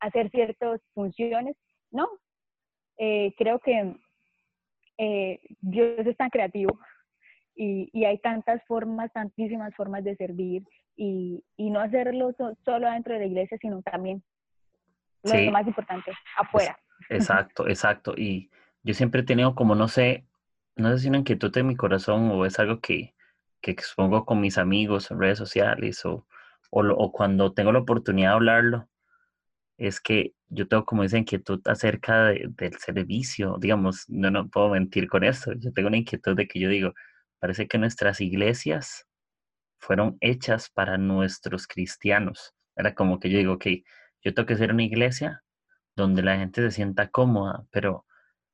hacer 0.01 0.31
ciertas 0.31 0.81
funciones. 0.95 1.57
No, 1.91 2.09
eh, 2.99 3.35
creo 3.37 3.59
que 3.59 3.95
Dios 5.61 6.07
es 6.07 6.17
tan 6.17 6.29
creativo 6.29 6.79
y, 7.55 7.91
y, 7.93 8.05
hay 8.05 8.19
tantas 8.19 8.63
formas, 8.67 9.13
tantísimas 9.13 9.75
formas 9.75 10.05
de 10.05 10.17
servir 10.17 10.63
y, 10.97 11.45
y 11.57 11.71
no 11.71 11.81
hacerlo 11.81 12.33
solo 12.65 12.91
dentro 12.91 13.15
de 13.15 13.21
la 13.21 13.27
iglesia, 13.27 13.59
sino 13.61 13.83
también 13.83 14.23
lo 15.23 15.53
más 15.53 15.67
importante, 15.67 16.13
afuera. 16.37 16.79
Exacto, 17.09 17.67
exacto. 17.67 18.15
Y 18.15 18.51
yo 18.83 18.93
siempre 18.93 19.23
he 19.23 19.25
tenido 19.25 19.55
como, 19.55 19.75
no 19.75 19.89
sé, 19.89 20.27
no 20.77 20.91
sé 20.91 20.99
si 20.99 21.09
una 21.09 21.19
inquietud 21.19 21.57
en 21.57 21.67
mi 21.67 21.75
corazón 21.77 22.31
o 22.31 22.45
es 22.45 22.59
algo 22.59 22.81
que, 22.81 23.15
que 23.63 23.71
expongo 23.71 24.27
con 24.27 24.41
mis 24.41 24.59
amigos 24.59 25.11
en 25.11 25.19
redes 25.19 25.39
sociales 25.39 26.05
o, 26.05 26.27
o, 26.71 27.13
cuando 27.13 27.53
tengo 27.53 27.73
la 27.73 27.81
oportunidad 27.81 28.31
de 28.31 28.35
hablarlo, 28.35 28.89
es 29.79 30.01
que 30.01 30.35
yo 30.49 30.69
tengo 30.69 30.85
como 30.85 31.05
esa 31.05 31.19
inquietud 31.19 31.61
acerca 31.67 32.27
del 32.27 32.77
servicio, 32.79 33.57
digamos, 33.59 34.05
no, 34.09 34.31
no 34.31 34.49
puedo 34.49 34.69
mentir 34.69 35.09
con 35.09 35.25
esto, 35.25 35.53
yo 35.55 35.73
tengo 35.73 35.89
una 35.89 35.97
inquietud 35.97 36.37
de 36.37 36.47
que 36.47 36.61
yo 36.61 36.69
digo, 36.69 36.93
parece 37.41 37.67
que 37.67 37.79
nuestras 37.79 38.21
iglesias 38.21 39.07
fueron 39.79 40.19
hechas 40.21 40.71
para 40.71 40.99
nuestros 40.99 41.67
cristianos. 41.67 42.55
Era 42.77 42.95
como 42.95 43.19
que 43.19 43.31
yo 43.31 43.39
digo, 43.39 43.55
ok, 43.55 43.67
yo 44.23 44.35
tengo 44.35 44.47
que 44.47 44.57
ser 44.57 44.73
una 44.73 44.85
iglesia 44.85 45.43
donde 45.97 46.23
la 46.23 46.37
gente 46.37 46.63
se 46.63 46.71
sienta 46.71 47.09
cómoda, 47.09 47.65
pero 47.71 48.07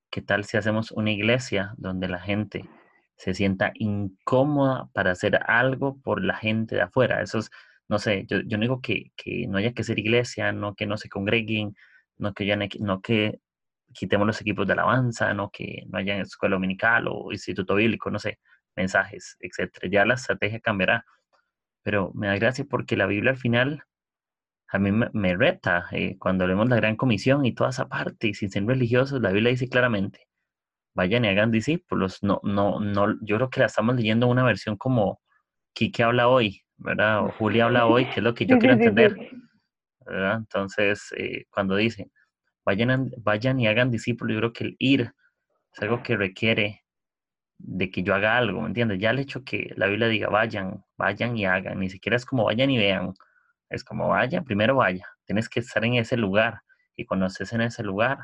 ¿qué 0.09 0.21
tal 0.21 0.45
si 0.45 0.57
hacemos 0.57 0.91
una 0.91 1.11
iglesia 1.11 1.73
donde 1.77 2.07
la 2.07 2.19
gente 2.19 2.69
se 3.17 3.33
sienta 3.33 3.71
incómoda 3.75 4.89
para 4.93 5.11
hacer 5.11 5.39
algo 5.47 5.99
por 6.01 6.23
la 6.23 6.35
gente 6.35 6.75
de 6.75 6.81
afuera? 6.81 7.21
Eso 7.21 7.39
es, 7.39 7.49
no 7.89 7.99
sé, 7.99 8.25
yo, 8.27 8.41
no 8.43 8.59
digo 8.59 8.81
que, 8.81 9.11
no 9.47 9.57
haya 9.57 9.73
que 9.73 9.83
ser 9.83 9.99
iglesia, 9.99 10.51
no 10.51 10.75
que 10.75 10.85
no 10.85 10.97
se 10.97 11.09
congreguen, 11.09 11.75
no 12.17 12.33
que, 12.33 12.69
no 12.79 13.01
que 13.01 13.39
quitemos 13.93 14.27
los 14.27 14.41
equipos 14.41 14.67
de 14.67 14.73
alabanza, 14.73 15.33
no 15.33 15.49
que 15.51 15.83
no 15.87 15.97
haya 15.97 16.21
escuela 16.21 16.55
dominical 16.55 17.07
o 17.09 17.31
instituto 17.31 17.75
bíblico, 17.75 18.09
no 18.11 18.19
sé, 18.19 18.39
mensajes, 18.77 19.35
etcétera. 19.41 19.89
Ya 19.91 20.05
la 20.05 20.13
estrategia 20.13 20.61
cambiará. 20.61 21.05
Pero 21.83 22.11
me 22.13 22.27
da 22.27 22.35
gracia 22.35 22.65
porque 22.69 22.95
la 22.95 23.07
Biblia 23.07 23.31
al 23.31 23.37
final 23.37 23.83
a 24.69 24.79
mí 24.79 24.91
me, 24.91 25.35
reta 25.35 25.87
eh, 25.91 26.17
cuando 26.19 26.45
leemos 26.45 26.67
la 26.69 26.75
Gran 26.75 26.95
Comisión 26.95 27.45
y 27.45 27.53
toda 27.53 27.69
esa 27.69 27.87
parte, 27.87 28.27
y 28.27 28.33
sin 28.33 28.49
ser 28.49 28.65
religiosos, 28.65 29.21
la 29.21 29.31
Biblia 29.31 29.51
dice 29.51 29.69
claramente, 29.69 30.27
vayan 30.93 31.25
y 31.25 31.29
hagan 31.29 31.51
discípulos. 31.51 32.19
No, 32.21 32.41
no, 32.43 32.79
no, 32.79 33.15
yo 33.21 33.37
creo 33.37 33.49
que 33.49 33.61
la 33.61 33.67
estamos 33.67 33.95
leyendo 33.95 34.27
una 34.27 34.43
versión 34.43 34.77
como 34.77 35.21
Quique 35.73 36.03
habla 36.03 36.27
hoy, 36.27 36.63
¿verdad? 36.77 37.23
O 37.23 37.31
Julia 37.31 37.65
habla 37.65 37.85
hoy, 37.85 38.05
que 38.05 38.19
es 38.19 38.23
lo 38.23 38.33
que 38.33 38.45
yo 38.45 38.57
quiero 38.57 38.73
entender. 38.73 39.15
¿verdad? 40.05 40.37
Entonces, 40.37 41.13
eh, 41.15 41.45
cuando 41.49 41.75
dice, 41.75 42.11
vayan, 42.65 43.11
vayan 43.19 43.59
y 43.59 43.67
hagan 43.67 43.91
discípulos, 43.91 44.33
yo 44.33 44.39
creo 44.39 44.53
que 44.53 44.63
el 44.65 44.75
ir 44.79 45.13
es 45.73 45.81
algo 45.81 46.01
que 46.03 46.17
requiere 46.17 46.83
de 47.59 47.91
que 47.91 48.03
yo 48.03 48.15
haga 48.15 48.37
algo, 48.37 48.61
¿me 48.61 48.67
entiendes? 48.67 48.99
Ya 48.99 49.11
el 49.11 49.19
hecho 49.19 49.43
que 49.43 49.73
la 49.75 49.87
Biblia 49.87 50.07
diga 50.07 50.29
vayan, 50.29 50.83
vayan 50.97 51.37
y 51.37 51.45
hagan, 51.45 51.79
ni 51.79 51.89
siquiera 51.89 52.15
es 52.17 52.25
como 52.25 52.45
vayan 52.45 52.69
y 52.69 52.77
vean, 52.77 53.13
es 53.69 53.83
como 53.83 54.09
vaya, 54.09 54.41
primero 54.43 54.75
vaya, 54.75 55.07
tienes 55.25 55.49
que 55.49 55.59
estar 55.61 55.83
en 55.85 55.95
ese 55.95 56.17
lugar 56.17 56.61
y 56.95 57.05
estés 57.25 57.53
en 57.53 57.61
ese 57.61 57.83
lugar, 57.83 58.19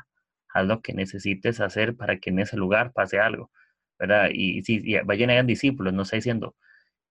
haz 0.52 0.66
lo 0.66 0.82
que 0.82 0.94
necesites 0.94 1.60
hacer 1.60 1.96
para 1.96 2.18
que 2.18 2.30
en 2.30 2.40
ese 2.40 2.56
lugar 2.56 2.92
pase 2.92 3.20
algo, 3.20 3.50
¿verdad? 3.98 4.30
Y 4.32 4.62
si 4.64 4.98
vayan 5.04 5.30
y 5.30 5.32
hagan 5.34 5.46
discípulos, 5.46 5.92
no 5.92 6.02
está 6.02 6.16
diciendo, 6.16 6.56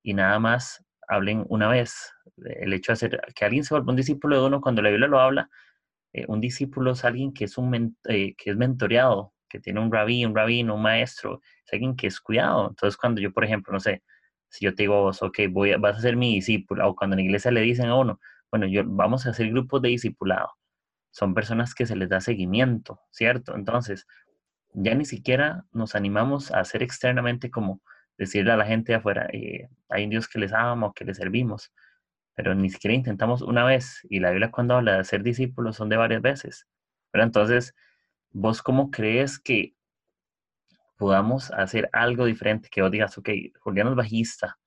y 0.03 0.13
nada 0.13 0.39
más 0.39 0.83
hablen 1.07 1.45
una 1.49 1.69
vez. 1.69 2.13
El 2.45 2.73
hecho 2.73 2.91
de 2.91 2.93
hacer 2.93 3.21
que 3.36 3.45
alguien 3.45 3.63
se 3.63 3.73
vuelva 3.73 3.91
un 3.91 3.97
discípulo 3.97 4.39
de 4.39 4.47
uno, 4.47 4.62
cuando 4.62 4.81
la 4.81 4.89
Biblia 4.89 5.07
lo 5.07 5.19
habla, 5.19 5.49
eh, 6.13 6.25
un 6.27 6.41
discípulo 6.41 6.91
es 6.91 7.05
alguien 7.05 7.33
que 7.33 7.45
es, 7.45 7.57
un 7.57 7.97
eh, 8.05 8.36
que 8.38 8.51
es 8.51 8.57
mentoreado, 8.57 9.33
que 9.53 9.59
tiene 9.59 9.79
un 9.79 9.91
rabí, 9.91 10.25
un 10.25 10.35
rabino, 10.35 10.73
un 10.75 10.81
maestro, 10.81 11.39
es 11.63 11.73
alguien 11.73 11.95
que 11.95 12.07
es 12.07 12.19
cuidado. 12.19 12.69
Entonces, 12.69 12.97
cuando 12.97 13.21
yo, 13.21 13.31
por 13.31 13.45
ejemplo, 13.45 13.71
no 13.71 13.79
sé, 13.79 14.01
si 14.49 14.65
yo 14.65 14.73
te 14.73 14.83
digo, 14.83 15.09
ok, 15.09 15.39
voy 15.51 15.75
vas 15.75 15.97
a 15.97 16.01
ser 16.01 16.15
mi 16.15 16.33
discípulo, 16.35 16.89
o 16.89 16.95
cuando 16.95 17.13
en 17.15 17.19
la 17.19 17.23
iglesia 17.25 17.51
le 17.51 17.61
dicen 17.61 17.87
a 17.87 17.95
uno, 17.95 18.19
bueno, 18.51 18.65
yo, 18.67 18.83
vamos 18.85 19.27
a 19.27 19.29
hacer 19.29 19.49
grupos 19.49 19.81
de 19.83 19.89
discipulado, 19.89 20.49
son 21.11 21.35
personas 21.35 21.75
que 21.75 21.85
se 21.85 21.95
les 21.95 22.09
da 22.09 22.19
seguimiento, 22.19 22.99
¿cierto? 23.11 23.55
Entonces, 23.55 24.07
ya 24.73 24.95
ni 24.95 25.05
siquiera 25.05 25.65
nos 25.71 25.93
animamos 25.95 26.51
a 26.51 26.59
hacer 26.61 26.81
externamente 26.81 27.51
como 27.51 27.81
decirle 28.17 28.51
a 28.53 28.57
la 28.57 28.65
gente 28.65 28.93
de 28.93 28.97
afuera, 28.97 29.27
eh, 29.33 29.69
hay 29.89 30.05
un 30.05 30.09
Dios 30.09 30.27
que 30.27 30.39
les 30.39 30.51
ama 30.53 30.91
que 30.95 31.05
les 31.05 31.17
servimos, 31.17 31.71
pero 32.35 32.55
ni 32.55 32.69
siquiera 32.71 32.95
intentamos 32.95 33.43
una 33.43 33.65
vez, 33.65 33.99
y 34.09 34.19
la 34.19 34.31
Biblia 34.31 34.49
cuando 34.51 34.75
habla 34.75 34.97
de 34.97 35.03
ser 35.03 35.21
discípulos 35.21 35.75
son 35.75 35.89
de 35.89 35.97
varias 35.97 36.21
veces. 36.23 36.67
Pero 37.11 37.23
entonces, 37.23 37.75
¿vos 38.33 38.61
cómo 38.61 38.91
crees 38.91 39.39
que 39.39 39.75
podamos 40.97 41.51
hacer 41.51 41.89
algo 41.93 42.25
diferente, 42.25 42.69
que 42.69 42.81
vos 42.81 42.91
digas, 42.91 43.17
ok, 43.17 43.29
Julián 43.59 43.89
es 43.89 43.95
bajista, 43.95 44.59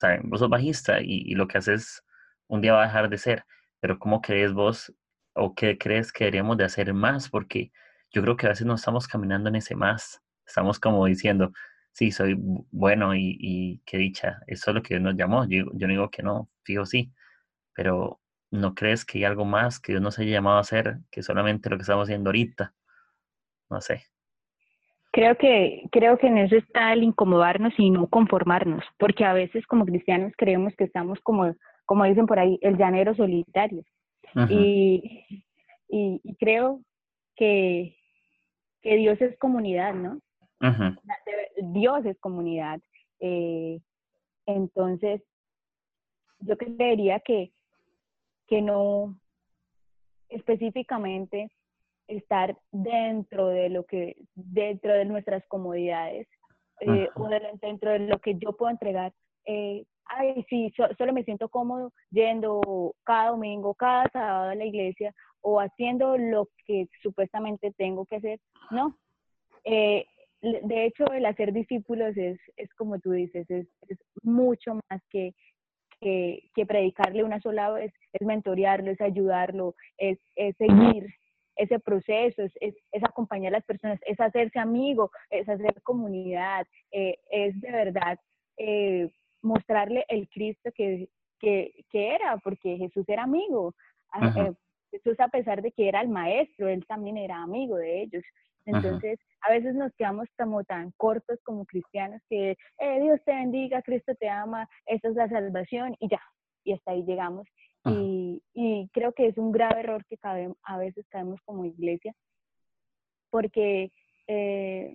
¿saben? 0.00 0.28
vos 0.30 0.40
sos 0.40 0.48
bajista 0.48 1.00
y, 1.00 1.34
lo 1.34 1.48
que 1.48 1.58
haces 1.58 2.02
un 2.48 2.60
día 2.60 2.74
va 2.74 2.82
a 2.82 2.86
dejar 2.86 3.08
de 3.08 3.18
ser, 3.18 3.44
pero 3.80 3.98
¿cómo 3.98 4.20
crees 4.20 4.52
vos 4.52 4.92
o 5.34 5.54
qué 5.54 5.78
crees 5.78 6.12
que 6.12 6.24
deberíamos 6.24 6.56
de 6.56 6.64
hacer 6.64 6.92
más? 6.94 7.28
Porque 7.28 7.72
yo 8.12 8.22
creo 8.22 8.36
que 8.36 8.46
a 8.46 8.50
veces 8.50 8.66
no 8.66 8.74
estamos 8.74 9.06
caminando 9.08 9.48
en 9.48 9.56
ese 9.56 9.74
más, 9.74 10.20
estamos 10.46 10.78
como 10.80 11.06
diciendo, 11.06 11.52
sí, 11.92 12.12
soy 12.12 12.36
bueno 12.38 13.14
y, 13.14 13.36
y 13.40 13.82
qué 13.86 13.98
dicha, 13.98 14.40
eso 14.46 14.70
es 14.70 14.74
lo 14.74 14.82
que 14.82 14.94
Dios 14.94 15.02
nos 15.02 15.16
llamó, 15.16 15.44
yo, 15.48 15.64
yo 15.74 15.86
no 15.86 15.92
digo 15.92 16.10
que 16.10 16.22
no, 16.22 16.50
fijo 16.62 16.86
sí, 16.86 17.12
pero 17.74 18.20
¿no 18.50 18.74
crees 18.74 19.04
que 19.04 19.18
hay 19.18 19.24
algo 19.24 19.44
más 19.44 19.80
que 19.80 19.92
Dios 19.92 20.02
nos 20.02 20.18
haya 20.18 20.32
llamado 20.32 20.58
a 20.58 20.60
hacer 20.60 20.98
que 21.10 21.22
solamente 21.22 21.70
lo 21.70 21.76
que 21.76 21.82
estamos 21.82 22.04
haciendo 22.04 22.30
ahorita? 22.30 22.74
No 23.70 23.80
sé. 23.80 24.02
Creo 25.12 25.36
que, 25.36 25.88
creo 25.90 26.18
que 26.18 26.28
en 26.28 26.38
eso 26.38 26.56
está 26.56 26.92
el 26.92 27.02
incomodarnos 27.02 27.72
y 27.78 27.90
no 27.90 28.06
conformarnos, 28.06 28.84
porque 28.98 29.24
a 29.24 29.32
veces 29.32 29.66
como 29.66 29.84
cristianos 29.84 30.32
creemos 30.36 30.74
que 30.76 30.84
estamos 30.84 31.18
como, 31.20 31.54
como 31.84 32.04
dicen 32.04 32.26
por 32.26 32.38
ahí, 32.38 32.58
el 32.62 32.76
llanero 32.76 33.14
solitario. 33.14 33.82
y, 34.48 35.26
y, 35.88 36.36
creo 36.38 36.80
que, 37.34 37.96
que 38.82 38.96
Dios 38.96 39.20
es 39.20 39.36
comunidad, 39.38 39.94
¿no? 39.94 40.20
Dios 41.72 42.04
es 42.04 42.18
comunidad. 42.20 42.80
Eh, 43.18 43.80
entonces, 44.46 45.22
yo 46.38 46.56
creería 46.56 47.18
que, 47.20 47.52
que 48.46 48.62
no 48.62 49.16
específicamente 50.28 51.50
estar 52.10 52.56
dentro 52.72 53.48
de 53.48 53.68
lo 53.68 53.84
que, 53.84 54.16
dentro 54.34 54.92
de 54.92 55.04
nuestras 55.04 55.46
comodidades 55.46 56.26
eh, 56.80 57.08
o 57.14 57.28
dentro 57.60 57.90
de 57.92 58.00
lo 58.00 58.18
que 58.18 58.34
yo 58.34 58.56
puedo 58.56 58.70
entregar. 58.70 59.12
Eh, 59.46 59.84
ay, 60.06 60.44
sí, 60.48 60.72
solo 60.98 61.12
me 61.12 61.24
siento 61.24 61.48
cómodo 61.48 61.92
yendo 62.10 62.94
cada 63.04 63.30
domingo, 63.30 63.74
cada 63.74 64.08
sábado 64.12 64.50
a 64.50 64.54
la 64.54 64.64
iglesia 64.64 65.14
o 65.42 65.60
haciendo 65.60 66.18
lo 66.18 66.48
que 66.66 66.88
supuestamente 67.02 67.72
tengo 67.76 68.06
que 68.06 68.16
hacer. 68.16 68.40
No. 68.70 68.96
Eh, 69.64 70.06
de 70.42 70.86
hecho, 70.86 71.04
el 71.12 71.26
hacer 71.26 71.52
discípulos 71.52 72.16
es, 72.16 72.38
es 72.56 72.72
como 72.74 72.98
tú 72.98 73.12
dices, 73.12 73.48
es, 73.50 73.66
es 73.88 73.98
mucho 74.22 74.74
más 74.74 75.02
que, 75.10 75.34
que, 76.00 76.48
que, 76.54 76.64
predicarle 76.64 77.24
una 77.24 77.40
sola 77.40 77.70
vez, 77.70 77.92
es 78.14 78.26
mentorearlo, 78.26 78.90
es 78.90 79.00
ayudarlo, 79.02 79.74
es, 79.98 80.18
es 80.36 80.56
seguir 80.56 81.12
ese 81.60 81.78
proceso, 81.78 82.42
es, 82.42 82.52
es, 82.90 83.04
acompañar 83.04 83.52
a 83.52 83.58
las 83.58 83.64
personas, 83.64 83.98
es 84.06 84.18
hacerse 84.18 84.58
amigo, 84.58 85.10
es 85.28 85.48
hacer 85.48 85.82
comunidad, 85.82 86.66
eh, 86.90 87.18
es 87.30 87.60
de 87.60 87.70
verdad 87.70 88.18
eh, 88.56 89.10
mostrarle 89.42 90.04
el 90.08 90.28
Cristo 90.30 90.70
que, 90.74 91.08
que, 91.38 91.84
que, 91.90 92.14
era, 92.14 92.38
porque 92.38 92.78
Jesús 92.78 93.04
era 93.08 93.24
amigo. 93.24 93.74
Ah, 94.12 94.32
eh, 94.36 94.52
Jesús, 94.90 95.20
a 95.20 95.28
pesar 95.28 95.60
de 95.60 95.70
que 95.70 95.88
era 95.88 96.00
el 96.00 96.08
maestro, 96.08 96.68
él 96.68 96.84
también 96.86 97.18
era 97.18 97.42
amigo 97.42 97.76
de 97.76 98.02
ellos. 98.02 98.24
Entonces, 98.64 99.18
a 99.42 99.50
veces 99.50 99.74
nos 99.74 99.92
quedamos 99.94 100.28
como 100.38 100.64
tan 100.64 100.92
cortos 100.96 101.38
como 101.44 101.64
cristianos 101.64 102.20
que 102.28 102.56
Dios 103.00 103.20
te 103.24 103.34
bendiga, 103.34 103.82
Cristo 103.82 104.14
te 104.18 104.28
ama, 104.28 104.68
esa 104.86 105.08
es 105.08 105.14
la 105.14 105.28
salvación 105.28 105.96
y 105.98 106.08
ya, 106.08 106.20
y 106.64 106.72
hasta 106.72 106.92
ahí 106.92 107.02
llegamos. 107.04 107.46
Y, 107.86 108.42
y, 108.52 108.88
creo 108.92 109.12
que 109.12 109.26
es 109.26 109.38
un 109.38 109.52
grave 109.52 109.80
error 109.80 110.04
que 110.04 110.18
cabe, 110.18 110.52
a 110.64 110.76
veces 110.76 111.06
caemos 111.08 111.40
como 111.46 111.64
iglesia, 111.64 112.14
porque 113.30 113.90
eh, 114.26 114.94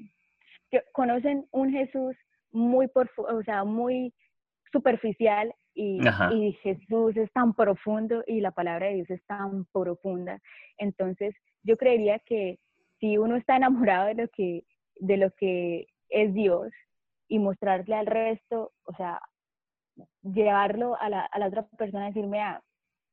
conocen 0.91 1.47
un 1.51 1.71
Jesús 1.71 2.15
muy, 2.51 2.87
por, 2.87 3.09
o 3.17 3.43
sea, 3.43 3.63
muy 3.63 4.13
superficial 4.71 5.53
y, 5.73 5.99
y, 6.31 6.53
Jesús 6.61 7.17
es 7.17 7.31
tan 7.33 7.53
profundo 7.53 8.23
y 8.27 8.39
la 8.39 8.51
palabra 8.51 8.87
de 8.87 8.95
Dios 8.95 9.09
es 9.09 9.25
tan 9.25 9.65
profunda. 9.73 10.39
Entonces, 10.77 11.35
yo 11.63 11.77
creería 11.77 12.19
que 12.19 12.59
si 12.99 13.17
uno 13.17 13.35
está 13.35 13.57
enamorado 13.57 14.07
de 14.07 14.15
lo 14.15 14.27
que, 14.29 14.63
de 14.95 15.17
lo 15.17 15.31
que 15.31 15.87
es 16.09 16.33
Dios 16.33 16.71
y 17.27 17.39
mostrarle 17.39 17.95
al 17.95 18.05
resto, 18.05 18.71
o 18.85 18.93
sea, 18.95 19.21
llevarlo 20.23 20.95
a 20.99 21.09
la, 21.09 21.21
a 21.25 21.39
la 21.39 21.47
otra 21.47 21.67
persona, 21.77 22.07
decirme, 22.07 22.41
ah, 22.41 22.61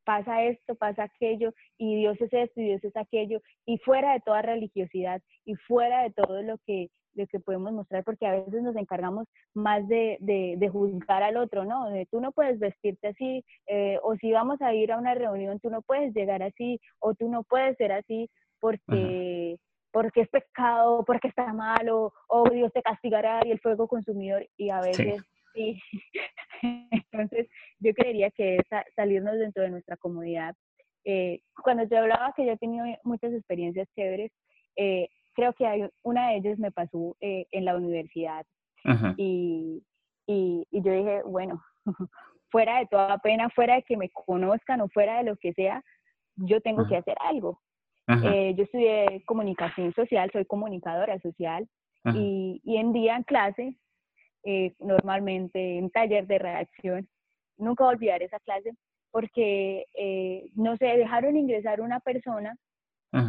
pasa 0.04 0.44
esto, 0.44 0.74
pasa 0.74 1.04
aquello, 1.04 1.52
y 1.78 1.96
Dios 1.96 2.20
es 2.20 2.32
esto 2.32 2.60
y 2.60 2.64
Dios 2.64 2.84
es 2.84 2.96
aquello, 2.96 3.40
y 3.66 3.78
fuera 3.78 4.12
de 4.12 4.20
toda 4.20 4.42
religiosidad 4.42 5.22
y 5.44 5.54
fuera 5.54 6.02
de 6.02 6.10
todo 6.10 6.42
lo 6.42 6.58
que 6.66 6.88
lo 7.14 7.26
que 7.26 7.40
podemos 7.40 7.72
mostrar, 7.72 8.04
porque 8.04 8.26
a 8.26 8.32
veces 8.32 8.62
nos 8.62 8.76
encargamos 8.76 9.26
más 9.54 9.86
de, 9.88 10.16
de, 10.20 10.68
juzgar 10.68 11.22
al 11.22 11.36
otro, 11.36 11.64
¿no? 11.64 11.90
De 11.90 12.06
tú 12.06 12.20
no 12.20 12.32
puedes 12.32 12.58
vestirte 12.58 13.08
así, 13.08 13.44
eh, 13.66 13.98
o 14.02 14.16
si 14.16 14.32
vamos 14.32 14.60
a 14.62 14.72
ir 14.74 14.92
a 14.92 14.98
una 14.98 15.14
reunión, 15.14 15.60
tú 15.60 15.70
no 15.70 15.82
puedes 15.82 16.14
llegar 16.14 16.42
así, 16.42 16.80
o 17.00 17.14
tú 17.14 17.28
no 17.28 17.42
puedes 17.42 17.76
ser 17.76 17.92
así 17.92 18.30
porque, 18.60 19.58
porque 19.90 20.22
es 20.22 20.28
pecado, 20.28 21.04
porque 21.04 21.28
está 21.28 21.52
malo, 21.52 22.12
o 22.28 22.48
Dios 22.48 22.72
te 22.72 22.82
castigará 22.82 23.40
y 23.44 23.50
el 23.50 23.60
fuego 23.60 23.88
consumidor, 23.88 24.46
y 24.56 24.70
a 24.70 24.80
veces 24.80 25.16
sí. 25.16 25.32
Entonces, 26.62 27.48
yo 27.78 27.92
creería 27.94 28.30
que 28.30 28.56
es 28.56 28.66
salirnos 28.96 29.38
dentro 29.38 29.62
de 29.62 29.70
nuestra 29.70 29.96
comodidad. 29.96 30.54
Eh, 31.04 31.40
cuando 31.62 31.86
te 31.88 31.96
hablaba 31.96 32.32
que 32.36 32.46
yo 32.46 32.52
he 32.52 32.58
tenido 32.58 32.86
muchas 33.04 33.32
experiencias 33.32 33.88
chéveres, 33.94 34.30
eh, 34.76 35.08
creo 35.34 35.52
que 35.54 35.66
hay, 35.66 35.88
una 36.02 36.30
de 36.30 36.36
ellas 36.36 36.58
me 36.58 36.70
pasó 36.70 37.16
eh, 37.20 37.46
en 37.50 37.64
la 37.64 37.76
universidad 37.76 38.46
y, 39.16 39.82
y, 40.26 40.66
y, 40.70 40.82
yo 40.82 40.92
dije, 40.92 41.22
bueno, 41.24 41.62
fuera 42.50 42.78
de 42.78 42.86
toda 42.86 43.18
pena, 43.18 43.48
fuera 43.50 43.76
de 43.76 43.82
que 43.82 43.96
me 43.96 44.10
conozcan 44.10 44.80
o 44.80 44.88
fuera 44.88 45.18
de 45.18 45.24
lo 45.24 45.36
que 45.36 45.52
sea, 45.52 45.82
yo 46.36 46.60
tengo 46.60 46.86
que 46.86 46.96
hacer 46.96 47.16
algo. 47.20 47.60
Eh, 48.08 48.54
yo 48.56 48.64
estudié 48.64 49.22
comunicación 49.26 49.94
social, 49.94 50.30
soy 50.32 50.44
comunicadora 50.44 51.18
social 51.20 51.66
y, 52.12 52.60
y, 52.64 52.76
en 52.76 52.92
día 52.92 53.16
en 53.16 53.22
clase, 53.22 53.78
eh, 54.44 54.72
normalmente 54.78 55.78
en 55.78 55.90
taller 55.90 56.26
de 56.26 56.38
redacción, 56.38 57.09
nunca 57.57 57.85
olvidar 57.85 58.22
esa 58.22 58.38
clase 58.40 58.72
porque, 59.11 59.85
no 60.55 60.76
sé, 60.78 60.87
dejaron 60.96 61.37
ingresar 61.37 61.83
una 61.83 62.00
persona 62.00 62.57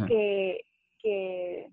que, 0.08 0.62
que 0.98 1.68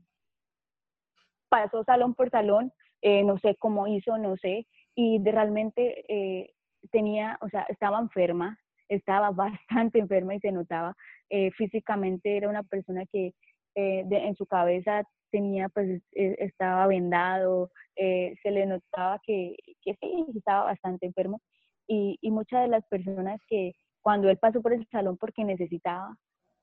pasó 1.51 1.83
salón 1.83 2.15
por 2.15 2.29
salón, 2.29 2.71
eh, 3.01 3.23
no 3.23 3.37
sé 3.39 3.55
cómo 3.59 3.85
hizo, 3.87 4.17
no 4.17 4.37
sé, 4.37 4.65
y 4.95 5.19
de 5.19 5.31
realmente 5.31 6.05
eh, 6.07 6.53
tenía, 6.91 7.37
o 7.41 7.49
sea, 7.49 7.63
estaba 7.63 7.99
enferma, 7.99 8.57
estaba 8.87 9.31
bastante 9.59 9.99
enferma 9.99 10.33
y 10.33 10.39
se 10.39 10.51
notaba 10.53 10.95
eh, 11.29 11.51
físicamente, 11.51 12.37
era 12.37 12.49
una 12.49 12.63
persona 12.63 13.05
que 13.11 13.33
en 13.73 14.35
su 14.35 14.45
cabeza 14.47 15.03
tenía, 15.31 15.69
pues 15.69 16.01
estaba 16.11 16.87
vendado, 16.87 17.71
se 17.95 18.51
le 18.51 18.65
notaba 18.65 19.19
que, 19.25 19.55
que, 19.81 19.95
sí, 19.95 20.25
estaba 20.35 20.65
bastante 20.65 21.05
enfermo. 21.05 21.41
Y, 21.87 22.17
y 22.21 22.31
muchas 22.31 22.61
de 22.61 22.67
las 22.67 22.85
personas 22.87 23.39
que 23.47 23.73
cuando 24.01 24.29
él 24.29 24.37
pasó 24.37 24.61
por 24.61 24.73
el 24.73 24.87
salón 24.91 25.17
porque 25.17 25.43
necesitaba 25.43 26.15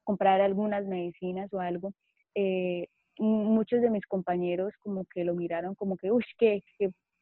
comprar 0.05 0.41
algunas 0.41 0.87
medicinas 0.87 1.53
o 1.53 1.61
algo, 1.61 1.93
eh, 2.35 2.89
muchos 3.19 3.81
de 3.81 3.91
mis 3.91 4.07
compañeros 4.07 4.73
como 4.81 5.05
que 5.13 5.25
lo 5.25 5.35
miraron 5.35 5.75
como 5.75 5.97
que, 5.97 6.11
uy, 6.11 6.25
que, 6.39 6.63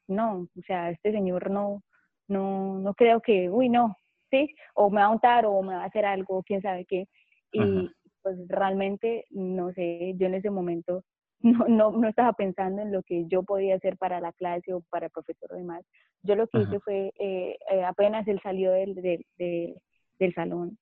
no, 0.09 0.43
o 0.43 0.63
sea, 0.67 0.91
este 0.91 1.11
señor 1.13 1.51
no, 1.51 1.83
no, 2.29 2.79
no 2.79 2.95
creo 2.95 3.21
que, 3.21 3.51
uy, 3.51 3.69
no, 3.69 3.97
¿sí? 4.31 4.55
O 4.75 4.91
me 4.91 5.01
va 5.01 5.07
a 5.07 5.11
untar 5.11 5.47
o 5.47 5.63
me 5.63 5.75
va 5.75 5.83
a 5.83 5.87
hacer 5.87 6.05
algo, 6.05 6.43
quién 6.43 6.63
sabe 6.63 6.85
qué. 6.85 7.09
Y 7.53 7.91
pues 8.23 8.37
realmente, 8.49 9.25
no 9.31 9.73
sé, 9.73 10.15
yo 10.17 10.27
en 10.27 10.35
ese 10.35 10.51
momento 10.51 11.03
no, 11.41 11.67
no, 11.69 11.91
no, 11.93 12.09
estaba 12.09 12.33
pensando 12.33 12.83
en 12.83 12.93
lo 12.93 13.03
que 13.03 13.27
yo 13.27 13.43
podía 13.43 13.77
hacer 13.77 13.97
para 13.97 14.21
la 14.21 14.33
clase 14.33 14.73
o 14.73 14.83
para 14.91 15.07
el 15.07 15.13
profesor 15.13 15.53
o 15.53 15.57
demás. 15.57 15.85
Yo 16.23 16.35
lo 16.35 16.47
que 16.49 16.61
hice 16.61 16.81
fue, 16.81 17.13
eh, 17.19 17.57
eh, 17.71 17.85
apenas 17.85 18.27
él 18.27 18.41
salió 18.43 18.73
del, 18.73 18.95
del, 18.95 19.25
del 20.19 20.35
salón, 20.35 20.79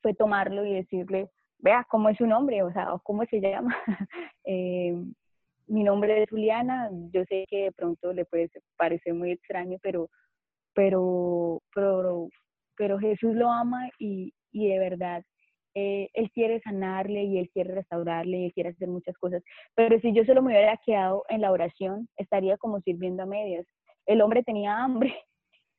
fue 0.00 0.14
tomarlo 0.14 0.64
y 0.64 0.74
decirle, 0.74 1.30
vea 1.58 1.86
cómo 1.88 2.08
es 2.08 2.18
su 2.18 2.26
nombre, 2.26 2.62
o 2.62 2.72
sea, 2.72 2.94
cómo 3.02 3.24
se 3.26 3.40
llama. 3.40 3.74
Eh, 4.44 4.92
mi 5.68 5.84
nombre 5.84 6.20
es 6.20 6.28
Juliana, 6.28 6.90
yo 7.12 7.24
sé 7.26 7.46
que 7.48 7.64
de 7.64 7.72
pronto 7.72 8.12
le 8.12 8.24
puede 8.24 8.50
parecer 8.76 9.14
muy 9.14 9.30
extraño, 9.30 9.78
pero, 9.80 10.10
pero, 10.74 11.62
pero, 11.72 12.28
pero 12.76 12.98
Jesús 12.98 13.36
lo 13.36 13.48
ama 13.52 13.88
y, 14.00 14.34
y 14.50 14.68
de 14.68 14.80
verdad 14.80 15.22
eh, 15.74 16.08
él 16.14 16.30
quiere 16.32 16.60
sanarle 16.60 17.24
y 17.24 17.38
él 17.38 17.50
quiere 17.50 17.74
restaurarle 17.74 18.38
y 18.38 18.44
él 18.46 18.52
quiere 18.52 18.70
hacer 18.70 18.88
muchas 18.88 19.16
cosas. 19.18 19.42
Pero 19.74 19.98
si 20.00 20.12
yo 20.12 20.24
solo 20.24 20.42
me 20.42 20.52
hubiera 20.52 20.76
quedado 20.78 21.24
en 21.28 21.40
la 21.40 21.52
oración, 21.52 22.08
estaría 22.16 22.56
como 22.58 22.80
sirviendo 22.80 23.22
a 23.22 23.26
medias. 23.26 23.66
El 24.06 24.20
hombre 24.20 24.42
tenía 24.42 24.78
hambre. 24.82 25.14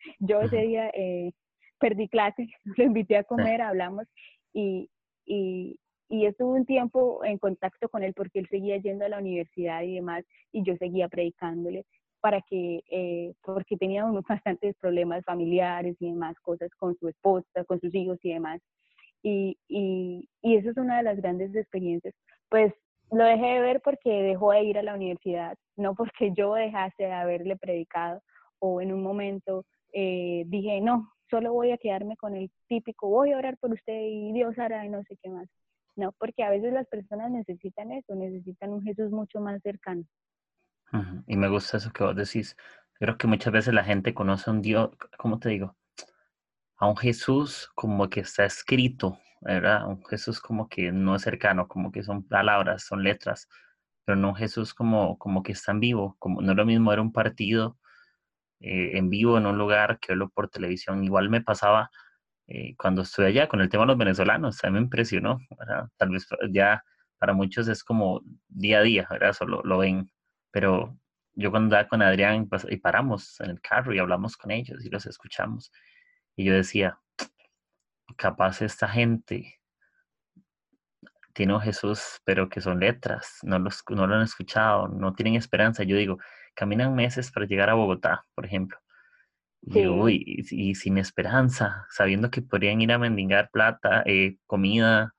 Yo 0.20 0.42
ese 0.42 0.58
día 0.58 0.90
eh, 0.94 1.32
perdí 1.80 2.10
clase, 2.10 2.48
lo 2.78 2.84
invité 2.84 3.18
a 3.18 3.24
comer, 3.24 3.62
hablamos 3.62 4.06
y, 4.54 4.90
y, 5.26 5.80
y 6.10 6.26
estuve 6.26 6.60
un 6.60 6.66
tiempo 6.66 7.24
en 7.24 7.38
contacto 7.38 7.88
con 7.90 8.04
él 8.04 8.14
porque 8.14 8.40
él 8.40 8.48
seguía 8.50 8.78
yendo 8.78 9.06
a 9.06 9.10
la 9.10 9.20
universidad 9.20 9.82
y 9.84 9.96
demás, 9.96 10.26
y 10.52 10.64
yo 10.64 10.76
seguía 10.76 11.08
predicándole 11.08 11.86
para 12.24 12.42
que, 12.42 12.82
eh, 12.90 13.34
porque 13.44 13.76
tenía 13.76 14.06
unos 14.06 14.24
bastantes 14.30 14.76
problemas 14.78 15.26
familiares 15.26 15.98
y 16.00 16.10
demás 16.10 16.40
cosas 16.42 16.70
con 16.78 16.96
su 16.98 17.10
esposa, 17.10 17.66
con 17.68 17.82
sus 17.82 17.94
hijos 17.94 18.18
y 18.24 18.32
demás. 18.34 18.62
Y, 19.24 19.58
y, 19.68 20.30
y 20.42 20.58
eso 20.58 20.70
es 20.72 20.78
una 20.78 20.98
de 20.98 21.04
las 21.04 21.18
grandes 21.18 21.56
experiencias. 21.56 22.14
Pues 22.50 22.74
lo 23.12 23.24
dejé 23.24 23.46
de 23.46 23.60
ver 23.62 23.82
porque 23.82 24.10
dejó 24.10 24.52
de 24.52 24.64
ir 24.64 24.78
a 24.78 24.84
la 24.84 24.96
universidad, 24.96 25.56
no 25.76 25.96
porque 25.96 26.32
yo 26.36 26.54
dejase 26.56 27.04
de 27.04 27.14
haberle 27.14 27.56
predicado 27.56 28.22
o 28.60 28.82
en 28.82 28.94
un 28.94 29.02
momento 29.02 29.66
eh, 29.94 30.44
dije, 30.48 30.82
no, 30.82 31.14
solo 31.30 31.54
voy 31.54 31.72
a 31.72 31.78
quedarme 31.78 32.18
con 32.18 32.36
el 32.36 32.52
típico, 32.68 33.08
voy 33.08 33.32
a 33.32 33.38
orar 33.38 33.58
por 33.58 33.72
usted 33.72 34.00
y 34.02 34.34
Dios 34.34 34.58
hará 34.58 34.86
y 34.86 34.90
no 34.90 35.04
sé 35.04 35.18
qué 35.22 35.30
más. 35.30 35.48
No, 35.96 36.12
porque 36.14 36.44
a 36.44 36.50
veces 36.50 36.74
las 36.74 36.88
personas 36.88 37.30
necesitan 37.30 37.92
eso, 37.92 38.16
necesitan 38.16 38.72
un 38.72 38.84
Jesús 38.84 39.12
mucho 39.12 39.40
más 39.40 39.62
cercano. 39.62 40.04
Y 41.28 41.38
me 41.38 41.50
gusta 41.50 41.78
eso 41.78 41.92
que 41.92 42.04
vos 42.04 42.16
decís. 42.16 42.56
Creo 42.94 43.18
que 43.18 43.28
muchas 43.28 43.52
veces 43.52 43.74
la 43.74 43.84
gente 43.84 44.14
conoce 44.14 44.50
a 44.50 44.54
un 44.54 44.62
Dios, 44.62 44.92
¿cómo 45.18 45.40
te 45.40 45.50
digo? 45.50 45.76
A 46.84 46.86
un 46.86 46.98
Jesús 46.98 47.72
como 47.76 48.10
que 48.10 48.20
está 48.20 48.44
escrito, 48.44 49.18
¿verdad? 49.40 49.88
Un 49.88 50.04
Jesús 50.04 50.42
como 50.42 50.68
que 50.68 50.92
no 50.92 51.16
es 51.16 51.22
cercano, 51.22 51.66
como 51.70 51.94
que 51.94 52.04
son 52.04 52.28
palabras, 52.28 52.84
son 52.84 53.04
letras, 53.04 53.48
pero 54.04 54.18
no 54.18 54.30
un 54.32 54.36
Jesús 54.36 54.74
como, 54.74 55.18
como 55.18 55.44
que 55.44 55.54
está 55.54 55.72
en 55.72 55.80
vivo. 55.80 56.18
Como, 56.20 56.42
no 56.42 56.54
lo 56.54 56.66
mismo 56.66 56.92
era 56.92 57.02
un 57.02 57.14
partido 57.14 57.78
eh, 58.60 58.98
en 58.98 59.10
vivo 59.10 59.38
en 59.38 59.46
un 59.46 59.58
lugar 59.58 59.98
que 60.02 60.12
verlo 60.12 60.30
por 60.30 60.50
televisión. 60.50 61.06
Igual 61.06 61.30
me 61.30 61.40
pasaba 61.40 61.90
eh, 62.48 62.76
cuando 62.76 63.04
estuve 63.04 63.28
allá 63.28 63.48
con 63.48 63.62
el 63.62 63.70
tema 63.70 63.84
de 63.84 63.88
los 63.88 63.98
venezolanos, 63.98 64.62
a 64.62 64.70
me 64.70 64.80
impresionó, 64.80 65.40
tal 65.96 66.10
vez 66.10 66.28
ya 66.52 66.84
para 67.18 67.32
muchos 67.32 67.70
es 67.70 67.82
como 67.82 68.24
día 68.50 68.80
a 68.80 68.82
día, 68.82 69.08
¿verdad? 69.10 69.32
Solo 69.32 69.62
lo 69.64 69.78
ven, 69.78 70.12
pero 70.52 71.00
yo 71.34 71.50
cuando 71.50 71.78
andaba 71.78 71.88
con 71.88 72.02
Adrián 72.02 72.50
pues, 72.50 72.68
y 72.70 72.76
paramos 72.76 73.40
en 73.40 73.52
el 73.52 73.62
carro 73.62 73.94
y 73.94 74.00
hablamos 74.00 74.36
con 74.36 74.52
ellos 74.52 74.84
y 74.84 74.90
los 74.90 75.06
escuchamos, 75.06 75.72
y 76.36 76.46
yo 76.46 76.54
decía, 76.54 77.00
capaz 78.18 78.62
esta 78.62 78.88
gente 78.88 79.60
tiene 81.34 81.60
Jesús, 81.60 82.22
pero 82.26 82.50
que 82.50 82.62
son 82.62 82.80
letras, 82.80 83.40
no, 83.44 83.60
los, 83.60 83.84
no 83.90 84.08
lo 84.08 84.16
han 84.16 84.22
escuchado, 84.22 84.88
no 84.88 85.14
tienen 85.14 85.36
esperanza. 85.36 85.84
Yo 85.84 85.98
digo, 85.98 86.20
caminan 86.54 86.96
meses 86.96 87.32
para 87.32 87.48
llegar 87.48 87.70
a 87.70 87.74
Bogotá, 87.74 88.26
por 88.36 88.46
ejemplo, 88.46 88.78
y, 90.10 90.76
sin 90.76 90.98
esperanza, 90.98 91.86
sabiendo 91.90 92.30
que 92.30 92.42
podrían 92.42 92.82
ir 92.82 92.92
a 92.92 93.00
mendigar 93.00 93.50
plata, 93.52 94.04
eh, 94.06 94.38
comida, 94.46 95.14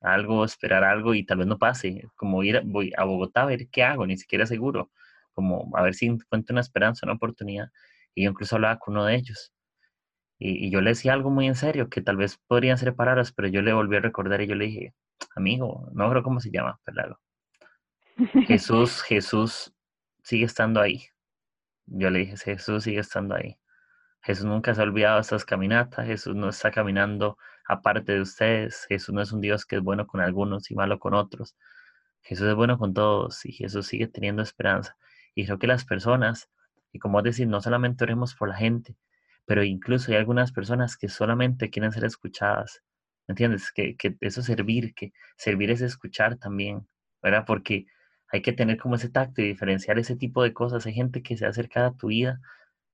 algo, 0.00 0.44
esperar 0.44 0.84
algo 0.84 1.14
y 1.14 1.24
tal 1.24 1.38
vez 1.38 1.46
no 1.46 1.58
pase, 1.58 2.04
como 2.16 2.42
ir 2.42 2.58
a, 2.58 2.62
voy 2.64 2.92
a 2.96 3.04
Bogotá 3.04 3.42
a 3.42 3.46
ver 3.46 3.68
qué 3.70 3.82
hago, 3.84 4.06
ni 4.06 4.16
siquiera 4.16 4.46
seguro, 4.46 4.90
como 5.32 5.70
a 5.76 5.82
ver 5.82 5.94
si 5.94 6.06
encuentro 6.06 6.54
una 6.54 6.62
esperanza, 6.62 7.06
una 7.06 7.14
oportunidad. 7.14 7.68
Y 8.14 8.24
yo 8.24 8.30
incluso 8.30 8.56
hablaba 8.56 8.78
con 8.78 8.94
uno 8.94 9.06
de 9.06 9.16
ellos. 9.16 9.52
Y, 10.42 10.70
yo 10.70 10.80
le 10.80 10.90
decía 10.90 11.12
algo 11.12 11.30
muy 11.30 11.46
en 11.46 11.54
serio, 11.54 11.90
que 11.90 12.00
tal 12.00 12.16
vez 12.16 12.38
podrían 12.48 12.78
ser 12.78 12.94
palabras, 12.96 13.30
pero 13.30 13.46
yo 13.48 13.60
le 13.60 13.74
volví 13.74 13.96
a 13.96 14.00
recordar 14.00 14.40
y 14.40 14.46
yo 14.46 14.54
le 14.54 14.64
dije, 14.66 14.94
amigo, 15.36 15.88
no 15.92 16.10
creo 16.10 16.22
cómo 16.22 16.40
se 16.40 16.50
llama, 16.50 16.80
pero 16.82 17.20
Jesús, 18.46 19.02
Jesús 19.02 19.74
sigue 20.24 20.46
estando 20.46 20.80
ahí. 20.80 21.04
Yo 21.86 22.08
le 22.10 22.20
dije, 22.20 22.36
Jesús 22.38 22.84
sigue 22.84 23.00
estando 23.00 23.34
ahí. 23.34 23.58
Jesús 24.22 24.46
nunca 24.46 24.74
se 24.74 24.80
ha 24.80 24.84
olvidado 24.84 25.16
de 25.16 25.22
estas 25.22 25.44
caminatas, 25.44 26.06
Jesús 26.06 26.34
no 26.34 26.48
está 26.48 26.70
caminando 26.70 27.36
aparte 27.68 28.12
de 28.12 28.22
ustedes, 28.22 28.86
Jesús 28.88 29.14
no 29.14 29.20
es 29.20 29.32
un 29.32 29.40
Dios 29.42 29.66
que 29.66 29.76
es 29.76 29.82
bueno 29.82 30.06
con 30.06 30.20
algunos 30.20 30.70
y 30.70 30.74
malo 30.74 30.98
con 30.98 31.14
otros. 31.14 31.54
Jesús 32.22 32.48
es 32.48 32.54
bueno 32.54 32.78
con 32.78 32.94
todos 32.94 33.44
y 33.44 33.52
Jesús 33.52 33.86
sigue 33.86 34.08
teniendo 34.08 34.42
esperanza. 34.42 34.96
Y 35.34 35.44
creo 35.44 35.58
que 35.58 35.66
las 35.66 35.84
personas, 35.84 36.50
y 36.92 36.98
como 36.98 37.20
decir, 37.20 37.46
no 37.46 37.60
solamente 37.60 38.04
oremos 38.04 38.34
por 38.34 38.48
la 38.48 38.56
gente, 38.56 38.96
pero 39.50 39.64
incluso 39.64 40.12
hay 40.12 40.16
algunas 40.16 40.52
personas 40.52 40.96
que 40.96 41.08
solamente 41.08 41.70
quieren 41.70 41.90
ser 41.90 42.04
escuchadas. 42.04 42.84
¿Me 43.26 43.32
entiendes? 43.32 43.72
Que, 43.72 43.96
que 43.96 44.16
eso 44.20 44.42
servir, 44.42 44.94
que 44.94 45.12
servir 45.36 45.72
es 45.72 45.80
escuchar 45.80 46.36
también, 46.36 46.86
¿verdad? 47.20 47.42
Porque 47.44 47.86
hay 48.28 48.42
que 48.42 48.52
tener 48.52 48.78
como 48.78 48.94
ese 48.94 49.08
tacto 49.08 49.42
y 49.42 49.48
diferenciar 49.48 49.98
ese 49.98 50.14
tipo 50.14 50.44
de 50.44 50.52
cosas. 50.52 50.86
Hay 50.86 50.92
gente 50.94 51.20
que 51.24 51.36
se 51.36 51.46
acerca 51.46 51.84
a 51.84 51.96
tu 51.96 52.06
vida 52.10 52.40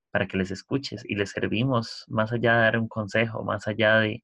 para 0.09 0.27
que 0.27 0.35
les 0.37 0.49
escuches 0.49 1.03
y 1.05 1.13
les 1.13 1.29
servimos 1.29 2.05
más 2.07 2.31
allá 2.31 2.55
de 2.55 2.61
dar 2.61 2.79
un 2.79 2.87
consejo, 2.87 3.43
más 3.43 3.67
allá 3.67 3.99
de, 3.99 4.23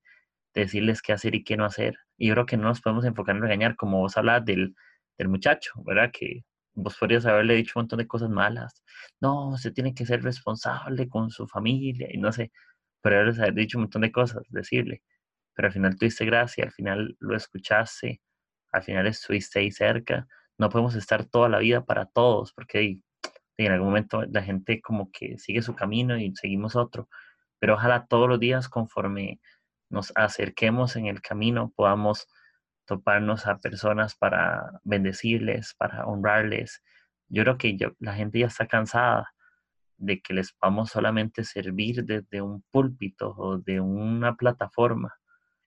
decirles 0.55 1.03
qué 1.03 1.13
hacer 1.13 1.35
y 1.35 1.43
qué 1.43 1.55
no 1.55 1.65
hacer. 1.65 1.99
Y 2.17 2.29
yo 2.29 2.33
creo 2.33 2.47
que 2.47 2.57
no 2.57 2.63
nos 2.63 2.81
podemos 2.81 3.05
enfocar 3.05 3.35
en 3.35 3.43
regañar, 3.43 3.75
como 3.75 3.99
vos 3.99 4.17
hablabas 4.17 4.45
del, 4.45 4.75
del 5.19 5.29
muchacho, 5.29 5.73
¿verdad? 5.85 6.09
Que 6.11 6.45
vos 6.75 6.97
podrías 6.97 7.25
haberle 7.25 7.55
dicho 7.55 7.73
un 7.75 7.83
montón 7.83 7.99
de 7.99 8.07
cosas 8.07 8.29
malas. 8.29 8.83
No, 9.21 9.49
usted 9.49 9.73
tiene 9.73 9.93
que 9.93 10.05
ser 10.05 10.23
responsable 10.23 11.07
con 11.07 11.29
su 11.29 11.47
familia 11.47 12.07
y 12.11 12.17
no 12.17 12.31
sé, 12.31 12.51
pero 13.01 13.19
haber 13.19 13.53
dicho 13.53 13.77
un 13.77 13.83
montón 13.83 14.01
de 14.03 14.11
cosas, 14.11 14.43
decirle. 14.49 15.03
Pero 15.55 15.67
al 15.67 15.73
final 15.73 15.97
tuviste 15.97 16.25
gracia, 16.25 16.65
al 16.65 16.71
final 16.71 17.15
lo 17.19 17.35
escuchaste, 17.35 18.21
al 18.71 18.83
final 18.83 19.07
estuviste 19.07 19.59
ahí 19.59 19.71
cerca. 19.71 20.27
No 20.57 20.69
podemos 20.69 20.95
estar 20.95 21.25
toda 21.25 21.49
la 21.49 21.59
vida 21.59 21.85
para 21.85 22.05
todos, 22.07 22.53
porque 22.53 22.99
en 23.57 23.71
algún 23.71 23.89
momento 23.89 24.23
la 24.25 24.43
gente 24.43 24.81
como 24.81 25.11
que 25.11 25.37
sigue 25.37 25.61
su 25.61 25.75
camino 25.75 26.17
y 26.17 26.33
seguimos 26.35 26.75
otro. 26.75 27.09
Pero 27.59 27.75
ojalá 27.75 28.05
todos 28.07 28.27
los 28.29 28.39
días 28.39 28.69
conforme 28.69 29.39
nos 29.89 30.11
acerquemos 30.15 30.95
en 30.95 31.07
el 31.07 31.21
camino 31.21 31.71
podamos 31.75 32.27
toparnos 32.85 33.47
a 33.47 33.59
personas 33.59 34.15
para 34.15 34.79
bendecirles, 34.83 35.75
para 35.75 36.05
honrarles. 36.05 36.81
Yo 37.29 37.43
creo 37.43 37.57
que 37.57 37.77
la 37.99 38.13
gente 38.13 38.39
ya 38.39 38.47
está 38.47 38.67
cansada 38.67 39.33
de 39.97 40.21
que 40.21 40.33
les 40.33 40.55
vamos 40.61 40.91
solamente 40.91 41.43
servir 41.43 42.03
desde 42.03 42.41
un 42.41 42.63
púlpito 42.71 43.33
o 43.37 43.57
de 43.57 43.79
una 43.79 44.35
plataforma. 44.35 45.13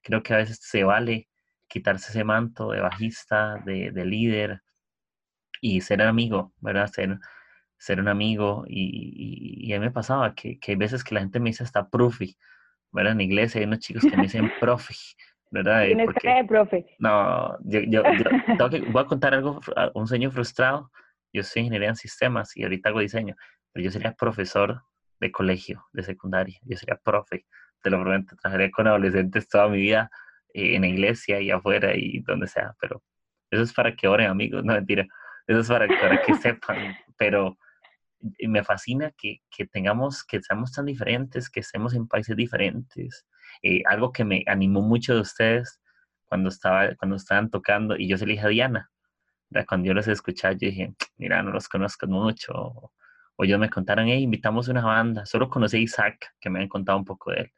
Creo 0.03 0.23
que 0.23 0.35
a 0.35 0.39
veces 0.39 0.59
se 0.61 0.85
vale 0.85 1.29
quitarse 1.69 2.11
ese 2.11 2.25
manto 2.25 2.71
de 2.71 2.81
bajista, 2.81 3.63
de, 3.65 3.91
líder 4.05 4.63
y 5.61 5.81
ser 5.81 6.03
amigo, 6.03 6.53
¿verdad? 6.61 6.91
Ser, 7.79 8.01
un 8.01 8.09
amigo. 8.09 8.65
Y, 8.69 9.73
a 9.73 9.81
mí 9.81 9.87
me 9.87 9.91
pasaba 9.93 10.35
que, 10.35 10.59
que 10.59 10.73
hay 10.73 10.77
veces 10.77 11.03
que 11.03 11.15
la 11.15 11.21
gente 11.21 11.41
me 11.41 11.51
dice 11.51 11.65
hasta 11.65 11.89
profi, 11.89 12.37
¿verdad? 12.93 13.13
En 13.13 13.21
iglesia 13.23 13.61
hay 13.61 13.67
unos 13.67 13.81
chicos 13.81 14.05
que 14.05 14.17
me 14.17 14.25
dicen 14.25 14.51
profi, 14.61 14.95
¿verdad? 15.51 15.87
Tienes 15.87 16.11
cara 16.23 16.37
de 16.37 16.45
profe. 16.45 16.87
No, 16.99 17.57
yo, 17.65 17.81
yo, 17.81 18.03
voy 18.93 19.03
a 19.03 19.07
contar 19.07 19.35
algo, 19.35 19.61
un 19.95 20.07
sueño 20.07 20.31
frustrado. 20.31 20.91
Yo 21.33 21.43
soy 21.43 21.63
ingeniería 21.63 21.91
en 21.91 21.97
sistemas 21.97 22.57
y 22.57 22.63
ahorita 22.63 22.89
hago 22.89 23.01
diseño, 23.01 23.37
pero 23.73 23.85
yo 23.85 23.91
sería 23.91 24.13
profesor 24.13 24.83
de 25.21 25.31
colegio, 25.31 25.85
de 25.93 26.03
secundaria. 26.03 26.59
Yo 26.63 26.77
sería 26.77 26.97
profe, 26.97 27.47
te 27.83 27.91
lo 27.91 28.01
prometo. 28.01 28.37
Trabajaría 28.37 28.71
con 28.71 28.87
adolescentes 28.87 29.49
toda 29.49 29.69
mi 29.69 29.79
vida 29.79 30.11
eh, 30.55 30.77
en 30.77 30.83
la 30.83 30.89
iglesia 30.89 31.41
y 31.41 31.51
afuera 31.51 31.95
y 31.95 32.21
donde 32.21 32.47
sea, 32.47 32.75
pero 32.81 33.03
eso 33.51 33.63
es 33.63 33.73
para 33.73 33.95
que 33.95 34.09
oren, 34.09 34.29
amigos, 34.29 34.65
no 34.65 34.75
mentira. 34.75 35.07
Eso 35.47 35.61
es 35.61 35.69
para, 35.69 35.87
para 35.87 36.23
que 36.23 36.35
sepan, 36.35 36.97
pero 37.17 37.57
me 38.41 38.65
fascina 38.65 39.13
que, 39.17 39.43
que, 39.51 39.67
tengamos, 39.67 40.25
que 40.25 40.41
seamos 40.41 40.73
tan 40.73 40.87
diferentes, 40.87 41.49
que 41.51 41.61
estemos 41.61 41.95
en 41.95 42.09
países 42.09 42.37
diferentes, 42.37 43.27
eh, 43.63 43.83
algo 43.87 44.13
que 44.13 44.25
me 44.25 44.43
animó 44.47 44.83
mucho 44.83 45.15
de 45.15 45.21
ustedes 45.21 45.81
cuando, 46.27 46.49
estaba, 46.49 46.95
cuando 46.97 47.17
estaban 47.17 47.51
tocando, 47.51 47.97
y 47.97 48.09
yo 48.09 48.19
se 48.19 48.27
le 48.27 48.33
dije 48.33 48.47
a 48.47 48.49
Diana, 48.49 48.91
cuando 49.69 49.87
yo 49.87 49.95
los 49.95 50.09
escuchaba, 50.09 50.53
yo 50.55 50.69
dije, 50.69 50.95
mira, 51.17 51.43
no 51.43 51.51
los 51.51 51.69
conozco 51.69 52.07
mucho, 52.07 52.53
o, 52.55 52.93
ellos 53.39 53.59
me 53.59 53.69
contaron, 53.69 54.07
hey, 54.07 54.23
invitamos 54.23 54.69
una 54.69 54.83
banda, 54.83 55.27
solo 55.27 55.51
conocí 55.51 55.77
a 55.77 55.81
Isaac, 55.81 56.35
que 56.41 56.49
me 56.49 56.61
han 56.61 56.69
contado 56.69 56.97
un 56.99 57.05
poco 57.05 57.33
de 57.33 57.41
él. 57.41 57.53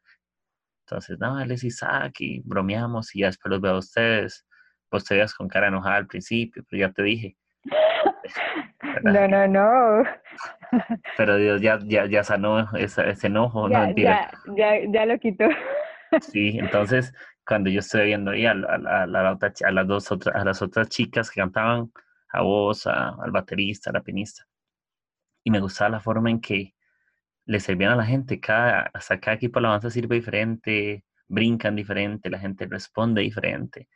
Entonces, 0.84 1.18
no, 1.20 1.40
él 1.40 1.52
es 1.52 1.62
Isaac, 1.62 2.20
y 2.20 2.40
bromeamos, 2.44 3.14
y 3.14 3.20
ya 3.20 3.26
después 3.26 3.50
los 3.50 3.60
veo 3.60 3.74
a 3.74 3.78
ustedes, 3.78 4.44
vos 4.90 5.04
te 5.04 5.14
veas 5.14 5.34
con 5.34 5.46
cara 5.46 5.68
enojada 5.68 5.96
al 5.96 6.06
principio, 6.06 6.64
pero 6.68 6.80
ya 6.80 6.92
te 6.92 7.02
dije. 7.02 7.36
No, 9.02 9.28
no, 9.28 9.46
no. 9.46 10.02
Pero 11.16 11.36
Dios 11.36 11.60
ya, 11.60 11.78
ya, 11.84 12.06
ya 12.06 12.24
sanó 12.24 12.68
ese, 12.76 13.10
ese 13.10 13.26
enojo, 13.26 13.68
no 13.68 13.80
mentira. 13.80 14.30
Ya, 14.56 14.80
ya, 14.80 14.90
ya 14.90 15.06
lo 15.06 15.18
quitó. 15.18 15.44
Sí, 16.20 16.58
entonces 16.58 17.12
cuando 17.46 17.70
yo 17.70 17.80
estoy 17.80 18.06
viendo 18.06 18.30
ahí 18.32 18.46
a, 18.46 18.52
a, 18.52 19.06
las 19.06 19.86
dos 19.86 20.12
otras, 20.12 20.34
a 20.34 20.44
las 20.44 20.60
otras 20.62 20.88
chicas 20.88 21.30
que 21.30 21.40
cantaban, 21.40 21.90
a 22.30 22.42
vos, 22.42 22.86
al 22.86 23.30
baterista, 23.30 23.90
a 23.90 23.94
la 23.94 24.02
pianista, 24.02 24.46
y 25.44 25.50
me 25.50 25.60
gustaba 25.60 25.90
la 25.90 26.00
forma 26.00 26.30
en 26.30 26.40
que 26.40 26.74
le 27.46 27.60
servían 27.60 27.92
a 27.92 27.96
la 27.96 28.04
gente, 28.04 28.38
cada, 28.38 28.90
hasta 28.92 29.18
cada 29.18 29.36
equipo 29.36 29.58
de 29.58 29.66
alabanza 29.66 29.88
sirve 29.90 30.16
diferente, 30.16 31.04
brincan 31.26 31.74
diferente, 31.74 32.28
la 32.28 32.38
gente 32.38 32.66
responde 32.66 33.22
diferente, 33.22 33.88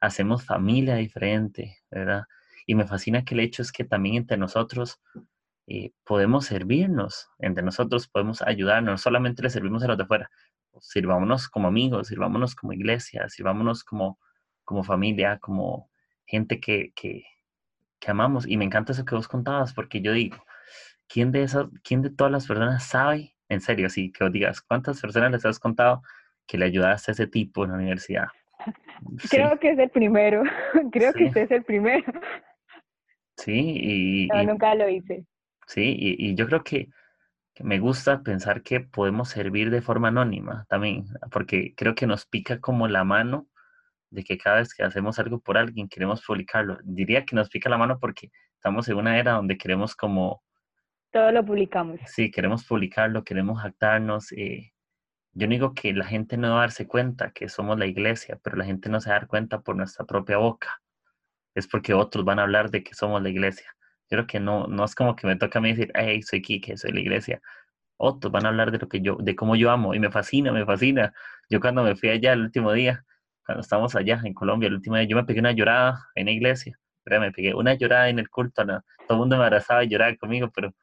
hacemos 0.00 0.44
familia 0.44 0.94
diferente, 0.94 1.78
¿verdad? 1.90 2.24
Y 2.66 2.76
me 2.76 2.86
fascina 2.86 3.24
que 3.24 3.34
el 3.34 3.40
hecho 3.40 3.62
es 3.62 3.72
que 3.72 3.84
también 3.84 4.16
entre 4.16 4.36
nosotros 4.36 5.00
eh, 5.66 5.90
podemos 6.04 6.46
servirnos, 6.46 7.28
entre 7.38 7.64
nosotros 7.64 8.06
podemos 8.08 8.42
ayudarnos, 8.42 8.92
no 8.92 8.98
solamente 8.98 9.42
le 9.42 9.50
servimos 9.50 9.82
a 9.82 9.88
los 9.88 9.96
de 9.96 10.04
afuera, 10.04 10.30
sirvámonos 10.80 11.48
como 11.48 11.68
amigos, 11.68 12.08
sirvámonos 12.08 12.54
como 12.54 12.72
iglesia, 12.72 13.28
sirvámonos 13.28 13.84
como, 13.84 14.18
como 14.64 14.84
familia, 14.84 15.38
como 15.38 15.90
gente 16.26 16.60
que, 16.60 16.92
que, 16.94 17.24
que, 17.98 18.10
amamos. 18.10 18.46
Y 18.46 18.56
me 18.56 18.64
encanta 18.64 18.92
eso 18.92 19.04
que 19.04 19.14
vos 19.14 19.28
contabas, 19.28 19.74
porque 19.74 20.00
yo 20.00 20.12
digo, 20.12 20.36
¿quién 21.08 21.32
de, 21.32 21.42
esas, 21.42 21.66
quién 21.82 22.02
de 22.02 22.10
todas 22.10 22.32
las 22.32 22.46
personas 22.46 22.84
sabe, 22.84 23.34
en 23.48 23.60
serio, 23.60 23.86
así 23.86 24.12
que 24.12 24.24
os 24.24 24.32
digas, 24.32 24.60
cuántas 24.60 25.00
personas 25.00 25.32
les 25.32 25.44
has 25.44 25.58
contado 25.58 26.02
que 26.46 26.58
le 26.58 26.66
ayudaste 26.66 27.10
a 27.10 27.14
ese 27.14 27.26
tipo 27.26 27.64
en 27.64 27.70
la 27.70 27.76
universidad? 27.76 28.28
Creo 29.30 29.58
que 29.58 29.70
es 29.70 29.78
el 29.78 29.90
primero, 29.90 30.42
creo 30.92 31.12
que 31.12 31.26
ese 31.26 31.42
es 31.42 31.50
el 31.50 31.64
primero. 31.64 32.12
Sí, 33.36 34.28
y... 34.28 34.28
nunca 34.44 34.74
lo 34.74 34.86
hice. 34.88 35.24
Sí, 35.66 35.96
y, 35.98 36.30
y 36.30 36.34
yo 36.34 36.46
creo 36.46 36.62
que 36.62 36.90
me 37.58 37.78
gusta 37.78 38.22
pensar 38.22 38.62
que 38.62 38.80
podemos 38.80 39.28
servir 39.28 39.70
de 39.70 39.82
forma 39.82 40.08
anónima 40.08 40.66
también, 40.68 41.06
porque 41.30 41.74
creo 41.76 41.94
que 41.94 42.06
nos 42.06 42.26
pica 42.26 42.60
como 42.60 42.88
la 42.88 43.04
mano 43.04 43.48
de 44.10 44.24
que 44.24 44.38
cada 44.38 44.56
vez 44.56 44.74
que 44.74 44.82
hacemos 44.82 45.18
algo 45.18 45.40
por 45.40 45.58
alguien 45.58 45.88
queremos 45.88 46.24
publicarlo. 46.24 46.78
Diría 46.82 47.24
que 47.24 47.36
nos 47.36 47.48
pica 47.48 47.68
la 47.68 47.78
mano 47.78 47.98
porque 48.00 48.30
estamos 48.54 48.88
en 48.88 48.96
una 48.96 49.18
era 49.18 49.32
donde 49.32 49.56
queremos 49.56 49.94
como... 49.94 50.42
Todo 51.12 51.32
lo 51.32 51.44
publicamos. 51.44 52.00
Sí, 52.06 52.30
queremos 52.30 52.64
publicarlo, 52.64 53.24
queremos 53.24 53.60
jactarnos. 53.60 54.32
Eh, 54.32 54.72
yo 55.32 55.46
no 55.46 55.52
digo 55.52 55.74
que 55.74 55.92
la 55.92 56.04
gente 56.04 56.36
no 56.36 56.50
va 56.50 56.58
a 56.58 56.60
darse 56.60 56.86
cuenta 56.86 57.32
que 57.32 57.48
somos 57.48 57.78
la 57.78 57.86
iglesia, 57.86 58.38
pero 58.42 58.56
la 58.56 58.64
gente 58.64 58.88
no 58.88 59.00
se 59.00 59.10
va 59.10 59.16
a 59.16 59.18
dar 59.20 59.28
cuenta 59.28 59.60
por 59.60 59.76
nuestra 59.76 60.04
propia 60.06 60.38
boca. 60.38 60.80
Es 61.54 61.66
porque 61.66 61.94
otros 61.94 62.24
van 62.24 62.38
a 62.38 62.42
hablar 62.42 62.70
de 62.70 62.82
que 62.82 62.94
somos 62.94 63.22
la 63.22 63.28
iglesia 63.28 63.74
creo 64.10 64.26
que 64.26 64.40
no, 64.40 64.66
no 64.66 64.84
es 64.84 64.94
como 64.94 65.16
que 65.16 65.26
me 65.26 65.36
toca 65.36 65.60
a 65.60 65.62
mí 65.62 65.70
decir, 65.70 65.92
hey, 65.94 66.22
soy 66.22 66.42
Kike, 66.42 66.76
soy 66.76 66.92
la 66.92 67.00
iglesia. 67.00 67.40
Otros 67.96 68.32
van 68.32 68.46
a 68.46 68.48
hablar 68.50 68.72
de 68.72 68.78
lo 68.78 68.88
que 68.88 69.00
yo, 69.00 69.16
de 69.20 69.36
cómo 69.36 69.56
yo 69.56 69.70
amo, 69.70 69.94
y 69.94 70.00
me 70.00 70.10
fascina, 70.10 70.52
me 70.52 70.66
fascina. 70.66 71.14
Yo 71.48 71.60
cuando 71.60 71.84
me 71.84 71.96
fui 71.96 72.10
allá 72.10 72.32
el 72.32 72.42
último 72.42 72.72
día, 72.72 73.04
cuando 73.46 73.62
estábamos 73.62 73.94
allá 73.96 74.20
en 74.24 74.34
Colombia, 74.34 74.68
el 74.68 74.74
último 74.74 74.96
día, 74.96 75.06
yo 75.06 75.16
me 75.16 75.24
pegué 75.24 75.40
una 75.40 75.52
llorada 75.52 76.08
en 76.16 76.26
la 76.26 76.32
iglesia, 76.32 76.78
pero 77.04 77.20
me 77.20 77.32
pegué 77.32 77.54
una 77.54 77.74
llorada 77.74 78.08
en 78.08 78.18
el 78.18 78.28
culto, 78.30 78.64
todo 78.64 78.82
el 79.10 79.16
mundo 79.16 79.38
me 79.38 79.44
abrazaba 79.44 79.84
y 79.84 79.88
lloraba 79.88 80.16
conmigo, 80.16 80.50
pero 80.54 80.74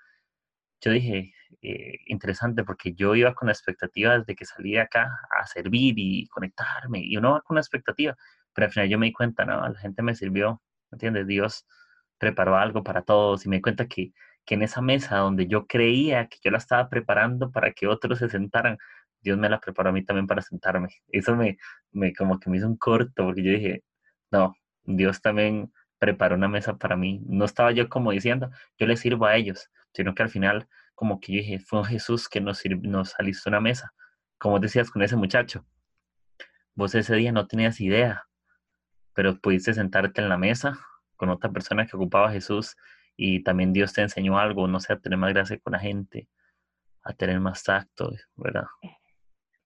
yo 0.81 0.91
dije, 0.91 1.33
eh, 1.61 1.97
interesante, 2.07 2.63
porque 2.63 2.93
yo 2.93 3.15
iba 3.15 3.33
con 3.35 3.47
la 3.47 3.53
expectativa 3.53 4.19
de 4.19 4.35
que 4.35 4.45
salía 4.45 4.83
acá 4.83 5.09
a 5.37 5.45
servir 5.47 5.95
y 5.97 6.27
conectarme, 6.27 7.01
y 7.03 7.17
uno 7.17 7.31
va 7.31 7.41
con 7.41 7.55
la 7.55 7.61
expectativa, 7.61 8.15
pero 8.53 8.67
al 8.67 8.71
final 8.71 8.89
yo 8.89 8.99
me 8.99 9.07
di 9.07 9.13
cuenta, 9.13 9.45
no, 9.45 9.67
la 9.67 9.79
gente 9.79 10.01
me 10.03 10.15
sirvió, 10.15 10.61
¿entiendes? 10.91 11.27
Dios 11.27 11.65
preparó 12.17 12.57
algo 12.57 12.83
para 12.83 13.01
todos 13.03 13.45
y 13.45 13.49
me 13.49 13.57
di 13.57 13.61
cuenta 13.61 13.87
que, 13.87 14.13
que 14.45 14.55
en 14.55 14.63
esa 14.63 14.81
mesa 14.81 15.17
donde 15.17 15.47
yo 15.47 15.67
creía 15.67 16.27
que 16.27 16.37
yo 16.43 16.51
la 16.51 16.57
estaba 16.57 16.89
preparando 16.89 17.51
para 17.51 17.71
que 17.73 17.87
otros 17.87 18.19
se 18.19 18.29
sentaran, 18.29 18.77
Dios 19.21 19.37
me 19.37 19.49
la 19.49 19.59
preparó 19.59 19.89
a 19.89 19.93
mí 19.93 20.03
también 20.03 20.27
para 20.27 20.41
sentarme. 20.41 20.89
Eso 21.09 21.35
me, 21.35 21.57
me 21.91 22.13
como 22.13 22.39
que 22.39 22.49
me 22.49 22.57
hizo 22.57 22.67
un 22.67 22.77
corto 22.77 23.25
porque 23.25 23.43
yo 23.43 23.51
dije, 23.51 23.83
no, 24.31 24.55
Dios 24.83 25.21
también 25.21 25.71
preparó 25.99 26.35
una 26.35 26.47
mesa 26.47 26.77
para 26.77 26.95
mí. 26.95 27.21
No 27.27 27.45
estaba 27.45 27.71
yo 27.71 27.89
como 27.89 28.11
diciendo, 28.11 28.49
yo 28.77 28.87
les 28.87 28.99
sirvo 28.99 29.25
a 29.25 29.35
ellos, 29.35 29.69
sino 29.93 30.13
que 30.15 30.23
al 30.23 30.29
final 30.29 30.67
como 30.95 31.19
que 31.19 31.33
yo 31.33 31.37
dije, 31.39 31.59
fue 31.59 31.85
Jesús 31.85 32.27
que 32.27 32.41
nos, 32.41 32.63
nos 32.81 33.19
alistó 33.19 33.49
una 33.49 33.61
mesa. 33.61 33.93
Como 34.39 34.59
decías 34.59 34.89
con 34.89 35.01
ese 35.03 35.15
muchacho, 35.15 35.65
vos 36.75 36.95
ese 36.95 37.15
día 37.15 37.31
no 37.31 37.47
tenías 37.47 37.79
idea, 37.81 38.27
pero 39.13 39.39
pudiste 39.39 39.73
sentarte 39.73 40.21
en 40.21 40.29
la 40.29 40.37
mesa 40.37 40.79
con 41.17 41.29
otra 41.29 41.51
persona 41.51 41.85
que 41.85 41.97
ocupaba 41.97 42.29
a 42.29 42.31
Jesús 42.31 42.75
y 43.17 43.43
también 43.43 43.73
Dios 43.73 43.93
te 43.93 44.01
enseñó 44.01 44.37
algo, 44.37 44.67
no 44.67 44.79
sé, 44.79 44.93
a 44.93 44.99
tener 44.99 45.17
más 45.17 45.33
gracia 45.33 45.59
con 45.59 45.73
la 45.73 45.79
gente, 45.79 46.27
a 47.03 47.13
tener 47.13 47.39
más 47.39 47.63
tacto, 47.63 48.11
¿verdad? 48.35 48.65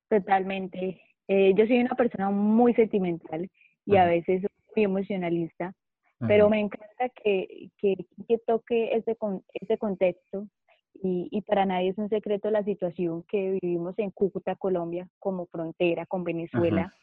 Totalmente. 0.10 1.02
Eh, 1.28 1.54
yo 1.56 1.66
soy 1.68 1.82
una 1.82 1.96
persona 1.96 2.30
muy 2.30 2.74
sentimental 2.74 3.50
y 3.86 3.98
a 3.98 4.06
veces 4.06 4.44
muy 4.76 4.86
emocionalista, 4.86 5.74
pero 6.20 6.50
me 6.50 6.60
encanta 6.60 7.10
que, 7.10 7.70
que, 7.78 7.96
que 8.28 8.38
toque 8.46 8.96
ese, 8.96 9.16
con, 9.16 9.44
ese 9.54 9.78
contexto 9.78 10.48
y, 10.94 11.28
y, 11.32 11.42
para 11.42 11.66
nadie 11.66 11.90
es 11.90 11.98
un 11.98 12.10
secreto 12.10 12.52
la 12.52 12.64
situación 12.64 13.24
que 13.24 13.58
vivimos 13.62 13.98
en 13.98 14.12
Cúcuta, 14.12 14.56
Colombia, 14.56 15.08
como 15.20 15.48
frontera 15.48 16.06
con 16.06 16.24
Venezuela, 16.24 16.94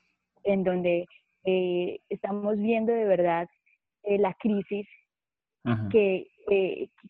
en 0.45 0.63
donde 0.63 1.07
eh, 1.45 2.01
estamos 2.09 2.59
viendo 2.59 2.93
de 2.93 3.05
verdad 3.05 3.49
eh, 4.09 4.19
la 4.19 4.35
crisis 4.35 4.87
que, 5.91 6.27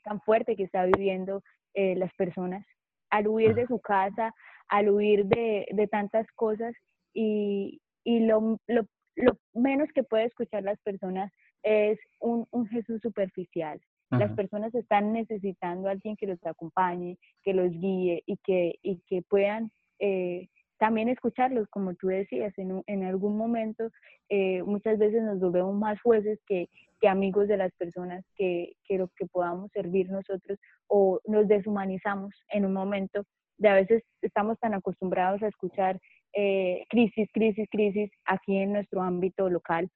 tan 0.03 0.21
fuerte 0.23 0.57
que 0.57 0.65
está 0.65 0.85
viviendo 0.85 1.43
eh, 1.75 1.95
las 1.95 2.13
personas. 2.15 2.67
Al 3.11 3.29
huir 3.29 3.55
de 3.55 3.69
su 3.69 3.79
casa, 3.79 4.35
al 4.69 4.91
huir 4.91 5.27
de, 5.27 5.67
de 5.71 5.87
tantas 5.87 6.27
cosas 6.35 6.75
y, 7.15 7.81
y 8.03 8.21
lo, 8.21 8.59
lo, 8.67 8.83
lo, 9.15 9.39
menos 9.55 9.89
que 9.95 10.03
puede 10.03 10.25
escuchar 10.25 10.65
las 10.65 10.81
personas 10.81 11.33
es 11.63 11.99
un, 12.21 12.47
Jesús 12.69 13.01
superficial. 13.01 13.81
Las 14.11 14.33
personas 14.33 14.75
están 14.75 15.13
necesitando 15.13 15.87
a 15.87 15.93
alguien 15.93 16.17
que 16.17 16.27
los 16.27 16.45
acompañe, 16.47 17.19
que 17.43 17.53
los 17.53 17.71
guíe 17.71 18.23
y 18.27 18.39
que, 18.39 18.77
y 18.83 19.03
que 19.07 19.21
puedan 19.23 19.71
eh, 19.99 20.49
también 20.79 21.09
escucharlos, 21.09 21.69
como 21.69 21.95
tú 21.95 22.09
decías, 22.09 22.57
en, 22.57 22.83
en 22.87 23.05
algún 23.05 23.37
momento 23.37 23.91
eh, 24.29 24.63
muchas 24.63 24.99
veces 24.99 25.23
nos 25.23 25.41
volvemos 25.41 25.75
más 25.75 26.01
jueces 26.01 26.39
que, 26.47 26.69
que 27.01 27.09
amigos 27.09 27.49
de 27.49 27.57
las 27.57 27.73
personas 27.75 28.25
que, 28.37 28.73
que, 28.85 28.99
lo 28.99 29.09
que 29.17 29.27
podamos 29.27 29.71
servir 29.73 30.09
nosotros 30.11 30.59
o 30.87 31.21
nos 31.27 31.49
deshumanizamos 31.49 32.35
en 32.51 32.65
un 32.65 32.73
momento 32.73 33.25
de 33.59 33.69
a 33.69 33.75
veces 33.75 34.05
estamos 34.23 34.59
tan 34.61 34.75
acostumbrados 34.75 35.43
a 35.43 35.49
escuchar 35.49 36.01
eh, 36.33 36.85
crisis, 36.89 37.29
crisis, 37.33 37.67
crisis 37.71 38.11
aquí 38.25 38.57
en 38.57 38.73
nuestro 38.73 39.03
ámbito 39.03 39.51
local, 39.51 39.89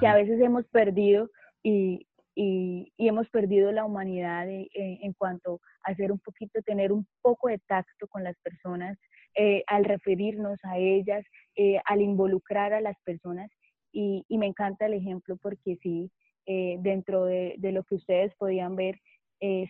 que 0.00 0.06
a 0.06 0.14
veces 0.14 0.38
hemos 0.42 0.66
perdido 0.68 1.30
y, 1.62 2.06
y, 2.34 2.92
hemos 2.98 3.30
perdido 3.30 3.72
la 3.72 3.86
humanidad 3.86 4.46
en 4.46 5.12
cuanto 5.14 5.60
a 5.82 5.92
hacer 5.92 6.12
un 6.12 6.18
poquito, 6.18 6.60
tener 6.60 6.92
un 6.92 7.06
poco 7.22 7.48
de 7.48 7.58
tacto 7.66 8.06
con 8.08 8.22
las 8.22 8.36
personas, 8.40 8.98
eh, 9.40 9.62
al 9.68 9.84
referirnos 9.84 10.58
a 10.64 10.78
ellas, 10.78 11.24
eh, 11.54 11.80
al 11.84 12.02
involucrar 12.02 12.72
a 12.72 12.80
las 12.80 13.00
personas. 13.04 13.48
Y, 13.92 14.24
me 14.30 14.46
encanta 14.46 14.86
el 14.86 14.94
ejemplo 14.94 15.36
porque 15.36 15.78
sí, 15.80 16.10
eh, 16.46 16.76
dentro 16.80 17.24
de, 17.24 17.56
lo 17.60 17.84
que 17.84 17.94
ustedes 17.94 18.34
podían 18.34 18.74
ver, 18.74 19.00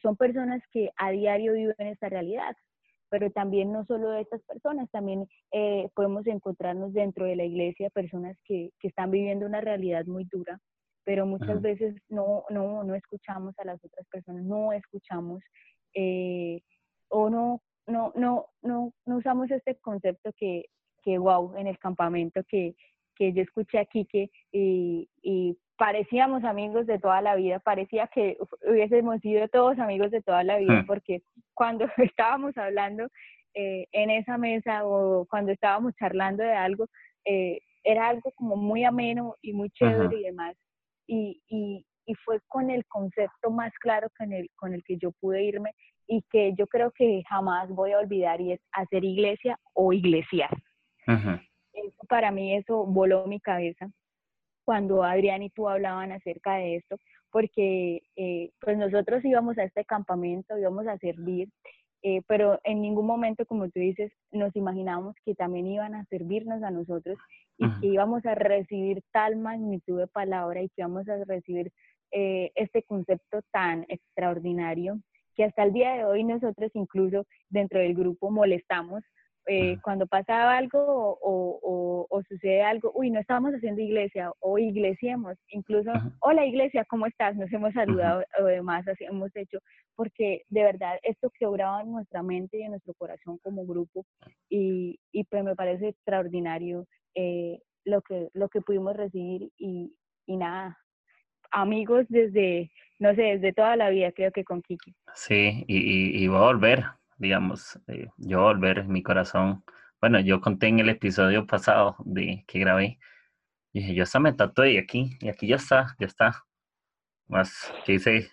son 0.03 0.17
personas 0.17 0.63
que 0.73 0.91
a 0.97 1.11
diario 1.11 1.53
viven 1.53 1.75
esta 1.79 2.09
realidad, 2.09 2.57
pero 3.11 3.31
también 3.31 3.71
no 3.71 3.85
solo 3.85 4.11
de 4.11 4.23
estas 4.23 4.43
personas, 4.45 4.91
también 4.91 5.27
podemos 5.95 6.27
encontrarnos 6.27 6.95
dentro 6.95 7.27
de 7.27 7.37
la 7.37 7.45
iglesia 7.45 7.91
personas 7.91 8.39
que, 8.45 8.71
están 8.83 9.11
viviendo 9.11 9.45
una 9.45 9.61
realidad 9.61 10.07
muy 10.07 10.25
dura, 10.25 10.59
pero 11.05 11.27
muchas 11.27 11.61
veces 11.61 11.95
no, 12.09 12.45
no, 12.49 12.83
no 12.83 12.95
escuchamos 12.95 13.55
a 13.59 13.65
las 13.65 13.85
otras 13.85 14.07
personas, 14.09 14.43
no 14.45 14.73
escuchamos 14.73 15.43
o 17.11 17.29
no 17.29 17.61
no, 17.89 18.13
no, 18.15 18.47
no, 18.63 18.93
no 19.07 19.17
usamos 19.17 19.51
este 19.51 19.77
concepto 19.77 20.33
que, 20.37 20.67
que 21.03 21.19
wow, 21.19 21.57
en 21.57 21.67
el 21.67 21.79
campamento 21.79 22.43
que, 22.49 22.75
que 23.17 23.33
yo 23.33 23.43
escuché 23.43 23.79
aquí 23.79 24.07
que 24.07 24.31
y, 24.53 25.09
y, 25.23 25.59
parecíamos 25.77 26.43
amigos 26.43 26.87
de 26.87 26.99
toda 26.99 27.23
la 27.23 27.37
vida, 27.37 27.61
parecía 27.61 28.09
que 28.09 28.37
hubiésemos 28.69 29.21
sido 29.21 29.47
todos 29.47 29.79
amigos 29.79 30.11
de 30.11 30.21
toda 30.23 30.43
la 30.43 30.59
vida, 30.59 30.83
hmm. 30.83 30.87
porque 30.87 31.23
cuando 31.55 31.87
estábamos 32.13 32.57
hablando 32.57 33.07
eh, 33.55 33.87
en 33.93 34.11
esa 34.11 34.39
mesa 34.39 34.85
o 34.85 35.25
cuando 35.31 35.53
estábamos 35.53 35.95
charlando 35.95 36.43
de 36.43 36.53
algo, 36.53 36.87
eh, 37.25 37.61
era 37.85 38.09
algo 38.09 38.33
como 38.33 38.57
muy 38.57 38.85
ameno 38.85 39.37
y 39.41 39.53
muy 39.53 39.71
chévere 39.71 40.19
y 40.19 40.25
demás. 40.25 40.57
Y, 41.07 41.41
y, 41.49 41.87
y, 42.07 42.15
fue 42.25 42.41
con 42.49 42.71
el 42.71 42.85
concepto 42.87 43.51
más 43.51 43.73
claro 43.81 44.09
con 44.19 44.33
el, 44.33 44.51
con 44.57 44.75
el 44.75 44.83
que 44.83 44.97
yo 44.97 45.13
pude 45.13 45.45
irme 45.45 45.71
y 46.09 46.23
que 46.31 46.55
yo 46.59 46.67
creo 46.67 46.91
que 46.91 47.23
jamás 47.29 47.69
voy 47.69 47.93
a 47.93 47.99
olvidar 47.99 48.41
y 48.41 48.53
es 48.53 48.61
hacer 48.73 49.05
iglesia 49.05 49.59
o 49.75 49.93
iglesiar. 49.93 50.51
para 52.09 52.31
mí 52.31 52.57
eso 52.57 52.85
voló 52.85 53.27
mi 53.27 53.41
cabeza 53.41 53.89
cuando 54.69 55.03
Adrián 55.03 55.43
y 55.43 55.49
tú 55.49 55.67
hablaban 55.67 56.13
acerca 56.13 56.57
de 56.57 56.77
esto, 56.77 56.99
porque 57.31 58.03
eh, 58.17 58.51
pues 58.61 58.77
nosotros 58.77 59.25
íbamos 59.25 59.57
a 59.57 59.65
este 59.65 59.83
campamento, 59.87 60.59
íbamos 60.59 60.87
a 60.87 60.99
servir, 60.99 61.49
eh, 62.03 62.21
pero 62.29 62.61
en 62.65 62.83
ningún 62.83 63.07
momento, 63.07 63.47
como 63.47 63.71
tú 63.71 63.81
dices, 63.81 64.13
nos 64.31 64.55
imaginamos 64.57 65.17
que 65.25 65.35
también 65.35 65.69
iban 65.69 65.95
a 65.95 66.05
servirnos 66.11 66.63
a 66.63 66.71
nosotros 66.71 67.17
y 67.57 67.67
que 67.81 67.87
íbamos 67.87 68.27
a 68.27 68.35
recibir 68.35 69.03
tal 69.11 69.37
magnitud 69.37 70.01
de 70.01 70.07
palabra 70.07 70.61
y 70.61 70.69
que 70.69 70.83
íbamos 70.83 71.09
a 71.09 71.25
recibir 71.25 71.73
eh, 72.13 72.53
este 72.55 72.83
concepto 72.83 73.41
tan 73.51 73.87
extraordinario 73.89 75.01
que 75.39 75.45
hasta 75.45 75.63
el 75.63 75.73
día 75.73 75.93
de 75.93 76.05
hoy 76.05 76.25
nosotros 76.25 76.73
incluso 76.75 77.25
dentro 77.49 77.79
del 77.79 77.95
grupo 77.95 78.29
molestamos 78.29 79.05
eh, 79.47 79.79
cuando 79.83 80.07
pasa 80.09 80.57
algo 80.59 81.17
o, 81.23 82.21
sucede 82.29 82.63
algo, 82.63 82.91
uy, 82.95 83.11
no 83.11 83.21
estamos 83.21 83.53
haciendo 83.53 83.81
iglesia 83.81 84.31
o 84.41 84.59
iglesiemos, 84.59 85.37
incluso, 85.51 85.91
hola 86.21 86.45
iglesia, 86.45 86.85
¿cómo 86.91 87.07
estás? 87.07 87.37
Nos 87.37 87.51
hemos 87.53 87.73
saludado 87.73 88.23
o 88.41 88.45
demás, 88.45 88.87
así 88.89 89.05
hemos 89.05 89.35
hecho, 89.37 89.59
porque 89.95 90.43
de 90.51 90.65
verdad 90.65 90.99
esto 91.03 91.31
quebraba 91.39 91.81
en 91.81 91.93
nuestra 91.93 92.23
mente 92.23 92.59
y 92.59 92.63
en 92.63 92.73
nuestro 92.73 92.93
corazón 92.95 93.39
como 93.39 93.65
grupo 93.65 94.05
y, 94.51 94.99
y 95.13 95.25
pues 95.25 95.45
me 95.45 95.55
parece 95.55 95.89
extraordinario 95.89 96.85
eh, 97.15 97.61
lo, 97.85 98.03
que, 98.03 98.29
lo 98.35 98.49
que 98.49 98.61
pudimos 98.61 98.97
recibir 98.97 99.51
y, 99.57 99.95
y 100.27 100.37
nada, 100.37 100.77
amigos 101.51 102.07
desde, 102.09 102.71
no 102.99 103.15
sé, 103.15 103.23
desde 103.23 103.53
toda 103.53 103.77
la 103.77 103.91
vida, 103.91 104.13
creo 104.13 104.33
que 104.33 104.45
con 104.45 104.63
Kiki. 104.63 104.95
Sí, 105.15 105.65
y, 105.67 106.23
y, 106.25 106.29
voy 106.29 106.39
a 106.39 106.41
volver, 106.41 106.85
digamos, 107.17 107.81
eh, 107.89 108.09
yo 108.17 108.39
voy 108.39 108.51
a 108.51 108.55
volver 108.55 108.85
mi 108.85 109.03
corazón. 109.03 109.65
Bueno, 110.01 110.21
yo 110.21 110.41
conté 110.41 110.69
en 110.69 110.79
el 110.79 110.89
episodio 110.89 111.47
pasado 111.47 111.97
de 112.05 112.45
que 112.47 112.61
grabé, 112.61 112.99
dije, 113.73 113.95
yo 113.95 114.03
hasta 114.05 114.21
me 114.21 114.33
tatué 114.33 114.73
y 114.73 114.79
aquí, 114.79 115.17
y 115.21 115.29
aquí 115.29 115.47
ya 115.47 115.57
está, 115.57 115.95
ya 115.99 116.07
está. 116.07 116.45
Más 117.29 117.73
que 117.85 117.95
hice, 117.95 118.31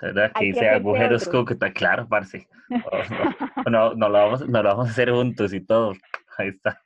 ¿verdad? 0.00 0.32
Que 0.38 0.46
hice 0.46 0.68
agujeros 0.68 1.28
está 1.50 1.72
claro, 1.72 2.08
parce. 2.08 2.48
No, 3.70 3.94
no, 3.94 4.08
lo 4.10 4.18
vamos, 4.18 4.46
no 4.46 4.62
lo 4.62 4.68
vamos 4.68 4.88
a 4.88 4.90
hacer 4.90 5.10
juntos 5.10 5.54
y 5.54 5.60
todo. 5.60 5.94
Ahí 6.36 6.48
está. 6.48 6.82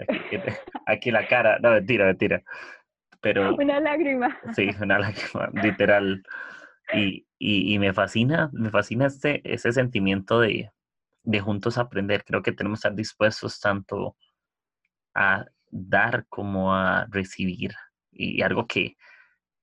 Aquí, 0.00 0.36
aquí 0.86 1.10
la 1.10 1.26
cara, 1.26 1.58
no, 1.60 1.70
mentira, 1.70 2.06
mentira. 2.06 2.42
Pero, 3.24 3.54
una 3.58 3.80
lágrima. 3.80 4.38
Sí, 4.54 4.68
una 4.80 4.98
lágrima, 4.98 5.50
literal. 5.54 6.22
Y, 6.92 7.26
y, 7.38 7.74
y, 7.74 7.78
me 7.78 7.94
fascina, 7.94 8.50
me 8.52 8.70
fascina 8.70 9.06
este, 9.06 9.40
ese 9.50 9.72
sentimiento 9.72 10.38
de, 10.40 10.70
de 11.22 11.40
juntos 11.40 11.78
aprender. 11.78 12.22
Creo 12.24 12.42
que 12.42 12.52
tenemos 12.52 12.76
que 12.78 12.88
estar 12.88 12.94
dispuestos 12.94 13.58
tanto 13.58 14.16
a 15.14 15.46
dar 15.70 16.26
como 16.28 16.74
a 16.74 17.06
recibir. 17.10 17.72
Y 18.12 18.42
algo 18.42 18.66
que, 18.66 18.96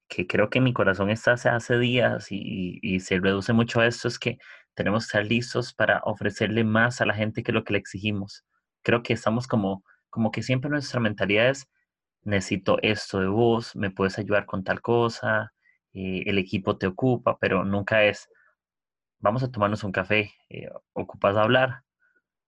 que 0.10 0.26
creo 0.26 0.50
que 0.50 0.60
mi 0.60 0.74
corazón 0.74 1.12
está 1.12 1.34
hace, 1.34 1.50
hace 1.50 1.78
días 1.78 2.32
y, 2.32 2.80
y, 2.82 3.00
se 3.00 3.20
reduce 3.20 3.54
mucho 3.54 3.80
a 3.80 3.86
esto 3.86 4.08
es 4.08 4.18
que 4.18 4.40
tenemos 4.74 5.04
que 5.04 5.18
estar 5.20 5.26
listos 5.26 5.74
para 5.76 6.02
ofrecerle 6.06 6.64
más 6.64 7.00
a 7.00 7.06
la 7.06 7.14
gente 7.14 7.44
que 7.44 7.52
lo 7.52 7.64
que 7.64 7.74
le 7.74 7.80
exigimos. 7.80 8.44
Creo 8.82 9.04
que 9.04 9.14
estamos 9.14 9.46
como, 9.46 9.84
como 10.10 10.32
que 10.32 10.42
siempre 10.42 10.72
nuestra 10.72 11.00
mentalidad 11.00 11.50
es 11.50 11.68
necesito 12.24 12.78
esto 12.82 13.20
de 13.20 13.28
vos, 13.28 13.76
me 13.76 13.92
puedes 13.92 14.18
ayudar 14.20 14.46
con 14.46 14.64
tal 14.64 14.82
cosa, 14.82 15.54
eh, 15.94 16.24
el 16.26 16.38
equipo 16.38 16.78
te 16.78 16.88
ocupa, 16.88 17.38
pero 17.40 17.66
nunca 17.66 18.04
es, 18.04 18.30
vamos 19.20 19.44
a 19.44 19.52
tomarnos 19.52 19.84
un 19.84 19.92
café, 19.92 20.34
eh, 20.50 20.70
ocupas 20.94 21.36
hablar, 21.36 21.84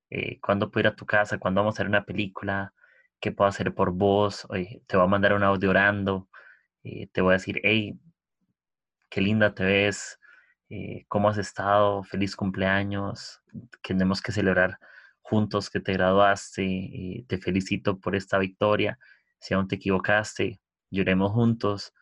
eh, 0.10 0.40
cuándo 0.42 0.72
puedo 0.72 0.88
ir 0.88 0.94
a 0.94 0.96
tu 0.96 1.06
casa, 1.06 1.40
cuándo 1.40 1.62
vamos 1.62 1.76
a 1.76 1.78
hacer 1.78 1.88
una 1.88 2.06
película, 2.06 2.74
qué 3.20 3.32
puedo 3.32 3.50
hacer 3.50 3.74
por 3.74 3.92
vos, 3.92 4.48
te 4.88 4.98
voy 4.98 5.06
a 5.06 5.10
mandar 5.10 5.34
un 5.34 5.44
audio 5.44 5.70
orando, 5.70 6.30
te 6.84 7.22
voy 7.22 7.32
a 7.32 7.38
decir, 7.38 7.62
hey, 7.64 7.98
qué 9.10 9.22
linda 9.22 9.54
te 9.54 9.64
ves, 9.64 10.20
cómo 11.08 11.30
has 11.30 11.38
estado, 11.38 12.04
feliz 12.04 12.36
cumpleaños, 12.36 13.42
tenemos 13.82 14.22
que 14.22 14.34
celebrar 14.34 14.78
juntos 15.22 15.70
que 15.70 15.80
te 15.80 15.94
graduaste, 15.94 17.26
te 17.28 17.38
felicito 17.38 18.00
por 18.00 18.16
esta 18.16 18.38
victoria 18.40 19.00
si 19.44 19.54
aún 19.54 19.68
te 19.68 19.76
equivocaste, 19.76 20.62
lloremos 20.90 21.34
juntos, 21.34 21.94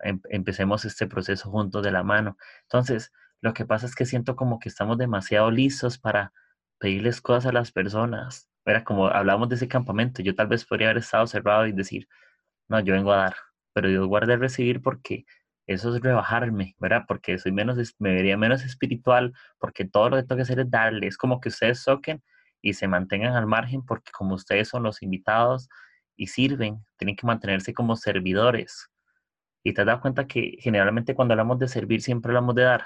em, 0.00 0.20
empecemos 0.30 0.84
este 0.86 1.06
proceso 1.06 1.50
juntos 1.50 1.82
de 1.82 1.92
la 1.92 2.02
mano. 2.02 2.38
Entonces, 2.62 3.12
lo 3.42 3.52
que 3.52 3.66
pasa 3.66 3.84
es 3.86 3.94
que 3.94 4.06
siento 4.06 4.34
como 4.34 4.58
que 4.58 4.70
estamos 4.70 4.96
demasiado 4.96 5.50
listos 5.50 5.98
para 5.98 6.32
pedirles 6.78 7.20
cosas 7.20 7.46
a 7.46 7.52
las 7.52 7.70
personas. 7.70 8.48
Era 8.64 8.82
como 8.82 9.08
hablamos 9.08 9.50
de 9.50 9.56
ese 9.56 9.68
campamento, 9.68 10.22
yo 10.22 10.34
tal 10.34 10.46
vez 10.48 10.64
podría 10.64 10.88
haber 10.88 11.02
estado 11.02 11.26
cerrado 11.26 11.66
y 11.66 11.72
decir, 11.72 12.08
no, 12.68 12.80
yo 12.80 12.94
vengo 12.94 13.12
a 13.12 13.16
dar, 13.16 13.36
pero 13.74 13.88
Dios 13.88 14.06
guarde 14.06 14.36
recibir 14.38 14.80
porque 14.82 15.26
eso 15.66 15.94
es 15.94 16.02
rebajarme, 16.02 16.76
¿verdad? 16.78 17.04
Porque 17.06 17.38
soy 17.38 17.52
menos, 17.52 17.76
me 17.98 18.14
vería 18.14 18.38
menos 18.38 18.64
espiritual, 18.64 19.34
porque 19.58 19.84
todo 19.84 20.10
lo 20.10 20.16
que 20.16 20.22
tengo 20.22 20.36
que 20.36 20.42
hacer 20.42 20.60
es 20.60 20.70
darle, 20.70 21.08
es 21.08 21.18
como 21.18 21.40
que 21.40 21.50
ustedes 21.50 21.84
toquen 21.84 22.22
y 22.62 22.72
se 22.74 22.88
mantengan 22.88 23.34
al 23.34 23.46
margen 23.46 23.84
porque 23.84 24.12
como 24.12 24.34
ustedes 24.34 24.68
son 24.68 24.82
los 24.84 25.02
invitados, 25.02 25.68
y 26.16 26.28
sirven, 26.28 26.84
tienen 26.96 27.16
que 27.16 27.26
mantenerse 27.26 27.74
como 27.74 27.96
servidores. 27.96 28.90
Y 29.62 29.74
te 29.74 29.80
has 29.80 29.86
dado 29.86 30.00
cuenta 30.00 30.26
que 30.26 30.56
generalmente 30.60 31.14
cuando 31.14 31.34
hablamos 31.34 31.58
de 31.58 31.68
servir 31.68 32.00
siempre 32.00 32.30
hablamos 32.30 32.54
de 32.54 32.62
dar. 32.62 32.84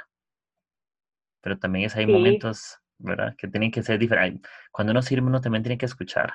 Pero 1.43 1.59
también 1.59 1.87
es, 1.87 1.97
hay 1.97 2.07
momentos, 2.07 2.79
¿verdad? 2.99 3.35
Que 3.37 3.49
tienen 3.49 3.71
que 3.71 3.83
ser 3.83 3.99
diferentes. 3.99 4.51
Cuando 4.73 4.93
uno 4.93 5.03
sirve, 5.03 5.27
uno 5.27 5.41
también 5.41 5.63
tiene 5.63 5.79
que 5.79 5.87
escuchar. 5.87 6.33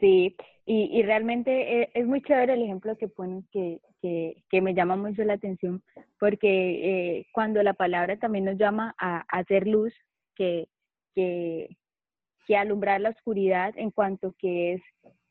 Sí, 0.00 0.36
y, 0.64 0.98
y 0.98 1.02
realmente 1.02 1.82
es, 1.82 1.88
es, 1.94 2.06
muy 2.06 2.22
chévere 2.22 2.54
el 2.54 2.62
ejemplo 2.62 2.96
que 2.96 3.08
pones 3.08 3.44
que, 3.50 3.80
que, 4.00 4.44
que 4.48 4.60
me 4.60 4.74
llama 4.74 4.96
mucho 4.96 5.24
la 5.24 5.32
atención, 5.32 5.82
porque 6.20 7.18
eh, 7.18 7.26
cuando 7.32 7.62
la 7.62 7.74
palabra 7.74 8.16
también 8.18 8.44
nos 8.44 8.58
llama 8.58 8.94
a, 8.98 9.18
a 9.20 9.38
hacer 9.38 9.66
luz, 9.66 9.92
que, 10.36 10.68
que, 11.14 11.76
que 12.48 12.56
alumbrar 12.56 12.98
la 13.02 13.10
oscuridad 13.10 13.74
en 13.76 13.90
cuanto 13.90 14.34
que 14.38 14.72
es 14.72 14.82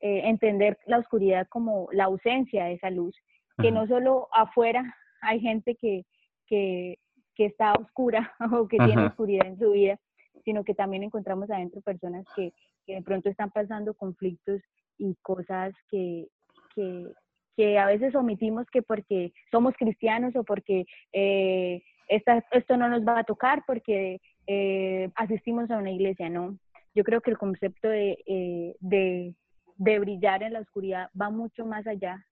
eh, 0.01 0.21
entender 0.25 0.77
la 0.85 0.99
oscuridad 0.99 1.47
como 1.49 1.89
la 1.91 2.03
ausencia 2.03 2.65
de 2.65 2.73
esa 2.73 2.91
luz, 2.91 3.15
que 3.59 3.71
no 3.71 3.87
solo 3.87 4.27
afuera 4.31 4.95
hay 5.21 5.39
gente 5.39 5.73
que, 5.73 6.05
que, 6.45 6.99
que 7.33 7.45
está 7.45 7.73
oscura 7.73 8.35
o 8.53 8.67
que 8.67 8.77
tiene 8.77 9.07
oscuridad 9.07 9.47
en 9.47 9.57
su 9.57 9.71
vida, 9.71 9.99
sino 10.45 10.63
que 10.63 10.75
también 10.75 11.01
encontramos 11.01 11.49
adentro 11.49 11.81
personas 11.81 12.23
que, 12.35 12.53
que 12.85 12.93
de 12.93 13.01
pronto 13.01 13.29
están 13.29 13.49
pasando 13.49 13.95
conflictos 13.95 14.61
y 14.99 15.15
cosas 15.23 15.73
que, 15.89 16.27
que, 16.75 17.07
que, 17.55 17.79
a 17.79 17.87
veces 17.87 18.13
omitimos 18.13 18.67
que 18.71 18.83
porque 18.83 19.33
somos 19.49 19.73
cristianos 19.75 20.35
o 20.35 20.43
porque 20.43 20.85
eh, 21.13 21.81
esta, 22.09 22.45
esto 22.51 22.77
no 22.77 22.89
nos 22.89 23.03
va 23.03 23.17
a 23.17 23.23
tocar 23.23 23.63
porque 23.65 24.21
eh, 24.45 25.09
asistimos 25.15 25.71
a 25.71 25.77
una 25.77 25.89
iglesia, 25.89 26.29
¿no? 26.29 26.59
Yo 26.97 27.03
creo 27.03 27.21
que 27.21 27.29
el 27.29 27.37
concepto 27.37 27.87
de, 27.89 28.17
eh, 28.25 28.75
de, 28.79 29.35
de, 29.75 29.99
brillar 29.99 30.41
en 30.41 30.53
la 30.53 30.61
oscuridad 30.61 31.11
va 31.19 31.29
mucho 31.29 31.63
más 31.63 31.85
allá 31.85 32.25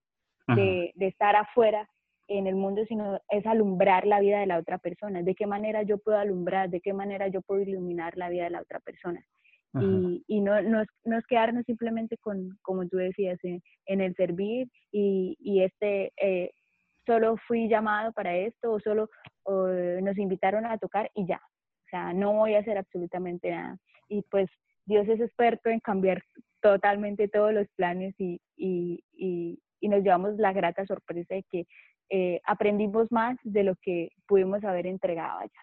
de, 0.47 0.91
de, 0.95 1.07
estar 1.07 1.35
afuera 1.35 1.87
en 2.27 2.47
el 2.47 2.55
mundo, 2.55 2.83
sino 2.87 3.19
es 3.29 3.45
alumbrar 3.45 4.07
la 4.07 4.19
vida 4.19 4.39
de 4.39 4.47
la 4.47 4.57
otra 4.57 4.79
persona. 4.79 5.21
¿De 5.21 5.35
qué 5.35 5.45
manera 5.45 5.83
yo 5.83 5.99
puedo 5.99 6.17
alumbrar? 6.17 6.71
¿De 6.71 6.81
qué 6.81 6.93
manera 6.93 7.27
yo 7.27 7.43
puedo 7.43 7.61
iluminar 7.61 8.17
la 8.17 8.29
vida 8.29 8.45
de 8.45 8.49
la 8.49 8.61
otra 8.61 8.79
persona? 8.79 9.23
Y, 9.79 10.23
y, 10.27 10.41
no, 10.41 10.59
no, 10.63 10.81
es, 10.81 10.87
no, 11.03 11.17
es, 11.19 11.25
quedarnos 11.27 11.63
simplemente 11.65 12.17
con, 12.17 12.57
como 12.63 12.87
tú 12.87 12.97
decías, 12.97 13.37
en, 13.43 13.61
en 13.85 14.01
el 14.01 14.15
servir 14.15 14.67
y, 14.91 15.37
y 15.39 15.61
este, 15.61 16.11
eh, 16.15 16.49
solo 17.05 17.35
fui 17.47 17.67
llamado 17.67 18.13
para 18.13 18.35
esto 18.35 18.71
o 18.71 18.79
solo 18.79 19.09
nos 20.01 20.17
invitaron 20.17 20.65
a 20.65 20.79
tocar 20.79 21.11
y 21.13 21.27
ya. 21.27 21.39
O 21.85 21.89
sea, 21.89 22.13
no 22.13 22.33
voy 22.33 22.55
a 22.55 22.59
hacer 22.59 22.77
absolutamente 22.77 23.51
nada. 23.51 23.77
Y 24.09 24.23
pues 24.23 24.49
Dios 24.85 25.07
es 25.07 25.19
experto 25.19 25.69
en 25.69 25.79
cambiar 25.79 26.23
totalmente 26.61 27.27
todos 27.27 27.53
los 27.53 27.67
planes 27.75 28.15
y, 28.17 28.39
y, 28.55 29.03
y, 29.13 29.59
y 29.79 29.89
nos 29.89 30.03
llevamos 30.03 30.35
la 30.37 30.53
grata 30.53 30.85
sorpresa 30.85 31.35
de 31.35 31.43
que 31.51 31.67
eh, 32.09 32.41
aprendimos 32.45 33.11
más 33.11 33.37
de 33.43 33.63
lo 33.63 33.75
que 33.81 34.09
pudimos 34.27 34.63
haber 34.63 34.87
entregado 34.87 35.39
allá. 35.39 35.61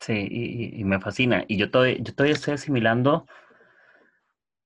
Sí, 0.00 0.28
y, 0.78 0.84
me 0.84 1.00
fascina. 1.00 1.44
Y 1.48 1.56
yo 1.56 1.70
todavía, 1.70 1.96
yo 1.98 2.14
todavía 2.14 2.34
estoy 2.34 2.54
asimilando 2.54 3.26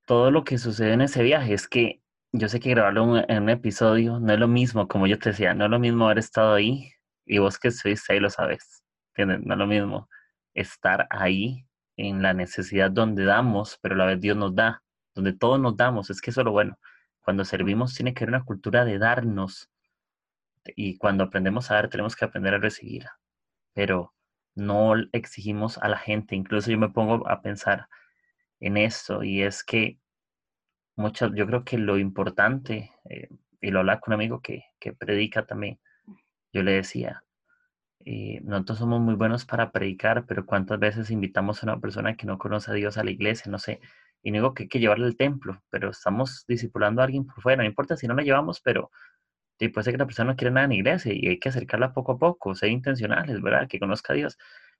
todo 0.06 0.30
lo 0.30 0.44
que 0.44 0.58
sucede 0.58 0.92
en 0.92 1.02
ese 1.02 1.22
viaje. 1.22 1.54
Es 1.54 1.68
que 1.68 2.00
yo 2.32 2.48
sé 2.48 2.60
que 2.60 2.70
grabarlo 2.70 3.18
en 3.28 3.42
un 3.42 3.48
episodio 3.48 4.18
no 4.18 4.32
es 4.32 4.38
lo 4.38 4.48
mismo, 4.48 4.88
como 4.88 5.06
yo 5.06 5.18
te 5.18 5.30
decía, 5.30 5.54
no 5.54 5.64
es 5.66 5.70
lo 5.70 5.78
mismo 5.78 6.06
haber 6.06 6.18
estado 6.18 6.54
ahí 6.54 6.92
y 7.26 7.38
vos 7.38 7.58
que 7.58 7.68
estuviste 7.68 8.12
ahí 8.12 8.20
lo 8.20 8.28
sabes. 8.28 8.84
¿Entiendes? 9.14 9.46
No 9.46 9.54
es 9.54 9.58
lo 9.58 9.66
mismo 9.66 10.08
estar 10.54 11.06
ahí 11.10 11.66
en 11.96 12.22
la 12.22 12.34
necesidad 12.34 12.90
donde 12.90 13.24
damos, 13.24 13.78
pero 13.82 13.94
a 13.94 13.98
la 13.98 14.06
vez 14.06 14.20
Dios 14.20 14.36
nos 14.36 14.54
da, 14.54 14.82
donde 15.14 15.32
todos 15.32 15.60
nos 15.60 15.76
damos. 15.76 16.10
Es 16.10 16.20
que 16.20 16.30
eso 16.30 16.40
es 16.40 16.44
lo 16.44 16.52
bueno. 16.52 16.78
Cuando 17.20 17.44
servimos 17.44 17.94
tiene 17.94 18.14
que 18.14 18.24
haber 18.24 18.34
una 18.34 18.44
cultura 18.44 18.84
de 18.84 18.98
darnos. 18.98 19.70
Y 20.76 20.98
cuando 20.98 21.24
aprendemos 21.24 21.70
a 21.70 21.74
dar, 21.74 21.88
tenemos 21.88 22.16
que 22.16 22.24
aprender 22.24 22.54
a 22.54 22.58
recibir. 22.58 23.06
Pero 23.74 24.14
no 24.54 24.94
exigimos 25.12 25.78
a 25.78 25.88
la 25.88 25.98
gente. 25.98 26.36
Incluso 26.36 26.70
yo 26.70 26.78
me 26.78 26.90
pongo 26.90 27.28
a 27.28 27.42
pensar 27.42 27.88
en 28.60 28.76
esto 28.76 29.24
y 29.24 29.42
es 29.42 29.64
que 29.64 29.98
mucho, 30.96 31.34
yo 31.34 31.46
creo 31.46 31.64
que 31.64 31.78
lo 31.78 31.98
importante, 31.98 32.92
eh, 33.08 33.28
y 33.60 33.70
lo 33.70 33.80
hablaba 33.80 34.00
con 34.00 34.12
un 34.12 34.20
amigo 34.20 34.40
que, 34.40 34.64
que, 34.78 34.92
predica 34.92 35.46
también, 35.46 35.80
yo 36.52 36.62
le 36.62 36.72
decía, 36.72 37.24
eh, 38.04 38.40
nosotros 38.42 38.78
somos 38.78 39.00
muy 39.00 39.14
buenos 39.14 39.44
para 39.44 39.72
predicar, 39.72 40.24
pero 40.26 40.46
¿cuántas 40.46 40.78
veces 40.78 41.10
invitamos 41.10 41.62
a 41.62 41.66
una 41.66 41.80
persona 41.80 42.16
que 42.16 42.26
no 42.26 42.38
conoce 42.38 42.70
a 42.70 42.74
Dios 42.74 42.98
a 42.98 43.04
la 43.04 43.10
iglesia? 43.10 43.50
No 43.50 43.58
sé, 43.58 43.80
y 44.22 44.30
no 44.30 44.36
digo 44.36 44.54
que 44.54 44.64
hay 44.64 44.68
que 44.68 44.80
llevarle 44.80 45.06
al 45.06 45.16
templo, 45.16 45.62
pero 45.70 45.90
estamos 45.90 46.44
discipulando 46.48 47.00
a 47.02 47.04
alguien 47.04 47.26
por 47.26 47.42
fuera, 47.42 47.62
no 47.62 47.68
importa 47.68 47.96
si 47.96 48.06
no 48.08 48.14
la 48.14 48.22
llevamos, 48.22 48.60
pero 48.60 48.90
y 49.60 49.68
puede 49.68 49.92
que 49.92 49.98
la 49.98 50.06
persona 50.06 50.32
no 50.32 50.36
quiera 50.36 50.52
nada 50.52 50.64
en 50.66 50.72
iglesia 50.72 51.12
y 51.14 51.28
hay 51.28 51.38
que 51.38 51.50
acercarla 51.50 51.92
poco 51.92 52.12
a 52.12 52.18
poco, 52.18 52.54
ser 52.54 52.70
intencionales, 52.70 53.42
¿verdad? 53.42 53.68
Que 53.68 53.78
conozca 53.78 54.14
a 54.14 54.16
Dios. 54.16 54.38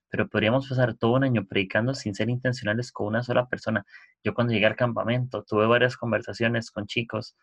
Pero 0.09 0.29
podríamos 0.29 0.69
pasar 0.69 0.95
todo 0.95 1.13
un 1.13 1.25
año 1.25 1.47
predicando 1.47 1.95
sin 1.95 2.15
ser 2.15 2.31
intencionales 2.31 2.91
con 2.91 3.09
una 3.09 3.23
sola 3.23 3.47
persona. 3.47 3.85
Yo 4.25 4.35
cuando 4.35 4.55
llegué 4.55 4.67
al 4.67 4.77
campamento 4.77 5.45
tuve 5.45 5.67
varias 5.67 5.97
conversaciones 5.99 6.71
con 6.71 6.87
chicos 6.87 7.37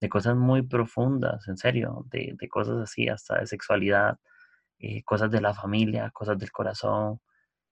de 0.00 0.08
cosas 0.08 0.36
muy 0.36 0.62
profundas, 0.62 1.46
en 1.48 1.58
serio, 1.58 2.06
de, 2.10 2.34
de 2.38 2.48
cosas 2.48 2.78
así, 2.78 3.08
hasta 3.08 3.40
de 3.40 3.46
sexualidad, 3.46 4.18
eh, 4.80 5.02
cosas 5.04 5.30
de 5.30 5.40
la 5.40 5.54
familia, 5.54 6.10
cosas 6.10 6.38
del 6.38 6.50
corazón, 6.50 7.20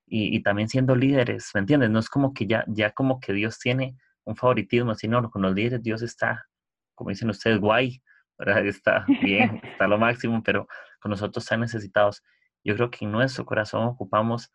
y, 0.06 0.36
y, 0.36 0.42
también 0.42 0.68
siendo 0.68 0.96
líderes, 0.96 1.50
¿me 1.54 1.61
entiendes? 1.61 1.90
No 1.90 1.98
es 1.98 2.09
como 2.09 2.32
que 2.32 2.46
ya, 2.46 2.64
ya 2.68 2.92
como 2.92 3.20
que 3.20 3.32
Dios 3.34 3.59
tiene 3.59 3.96
un 4.24 4.36
favoritismo, 4.36 4.94
sino 4.94 5.30
con 5.30 5.42
los 5.42 5.54
líderes 5.54 5.82
Dios 5.82 6.02
está, 6.02 6.46
como 6.94 7.11
dicen 7.11 7.28
ustedes, 7.30 7.61
guay, 7.61 8.02
Está 8.64 9.04
bien, 9.22 9.61
está 9.64 9.88
lo 9.88 9.98
máximo, 9.98 10.42
pero 10.42 10.68
con 11.00 11.11
nosotros 11.11 11.44
están 11.44 11.61
necesitados. 11.61 12.22
Yo 12.64 12.74
creo 12.76 12.90
que 12.90 13.04
en 13.04 13.12
nuestro 13.12 13.44
corazón 13.44 13.84
ocupamos 13.84 14.52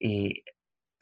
eh, 0.00 0.42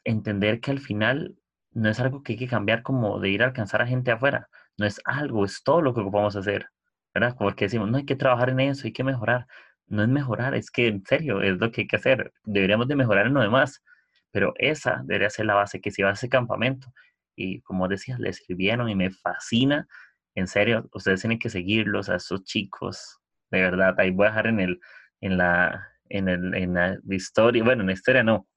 entender 0.03 0.59
que 0.59 0.71
al 0.71 0.79
final 0.79 1.35
no 1.71 1.89
es 1.89 1.99
algo 1.99 2.21
que 2.23 2.33
hay 2.33 2.39
que 2.39 2.47
cambiar 2.47 2.83
como 2.83 3.19
de 3.19 3.29
ir 3.29 3.41
a 3.41 3.47
alcanzar 3.47 3.81
a 3.81 3.87
gente 3.87 4.11
afuera. 4.11 4.49
No 4.77 4.85
es 4.85 5.01
algo, 5.05 5.45
es 5.45 5.63
todo 5.63 5.81
lo 5.81 5.93
que 5.93 6.01
ocupamos 6.01 6.35
hacer. 6.35 6.69
¿Verdad? 7.13 7.35
Porque 7.37 7.65
decimos, 7.65 7.89
no 7.89 7.97
hay 7.97 8.05
que 8.05 8.15
trabajar 8.15 8.49
en 8.49 8.59
eso, 8.59 8.87
hay 8.87 8.93
que 8.93 9.03
mejorar. 9.03 9.47
No 9.93 10.03
es 10.03 10.09
mejorar, 10.09 10.55
es 10.55 10.71
que 10.71 10.87
en 10.87 11.05
serio 11.05 11.41
es 11.41 11.57
lo 11.57 11.71
que 11.71 11.81
hay 11.81 11.87
que 11.87 11.97
hacer. 11.97 12.33
Deberíamos 12.43 12.87
de 12.87 12.95
mejorar 12.95 13.27
en 13.27 13.35
lo 13.35 13.41
demás. 13.41 13.83
Pero 14.31 14.53
esa 14.57 15.01
debería 15.05 15.29
ser 15.29 15.45
la 15.45 15.53
base, 15.53 15.79
que 15.79 15.91
si 15.91 16.01
va 16.01 16.09
a 16.09 16.13
ese 16.13 16.29
campamento 16.29 16.91
y 17.35 17.61
como 17.61 17.87
decías, 17.87 18.19
le 18.19 18.33
sirvieron 18.33 18.89
y 18.89 18.95
me 18.95 19.11
fascina 19.11 19.87
en 20.35 20.47
serio, 20.47 20.89
ustedes 20.93 21.21
tienen 21.21 21.39
que 21.39 21.49
seguirlos 21.49 22.09
a 22.09 22.15
esos 22.15 22.43
chicos, 22.43 23.19
de 23.51 23.61
verdad. 23.61 23.95
Ahí 23.99 24.09
voy 24.09 24.25
a 24.25 24.29
dejar 24.29 24.47
en 24.47 24.59
el, 24.59 24.79
en 25.21 25.37
la, 25.37 25.87
en 26.09 26.27
el, 26.27 26.55
en 26.55 26.73
la 26.73 26.99
historia, 27.09 27.63
bueno, 27.63 27.81
en 27.81 27.87
la 27.87 27.93
historia 27.93 28.23
no, 28.23 28.47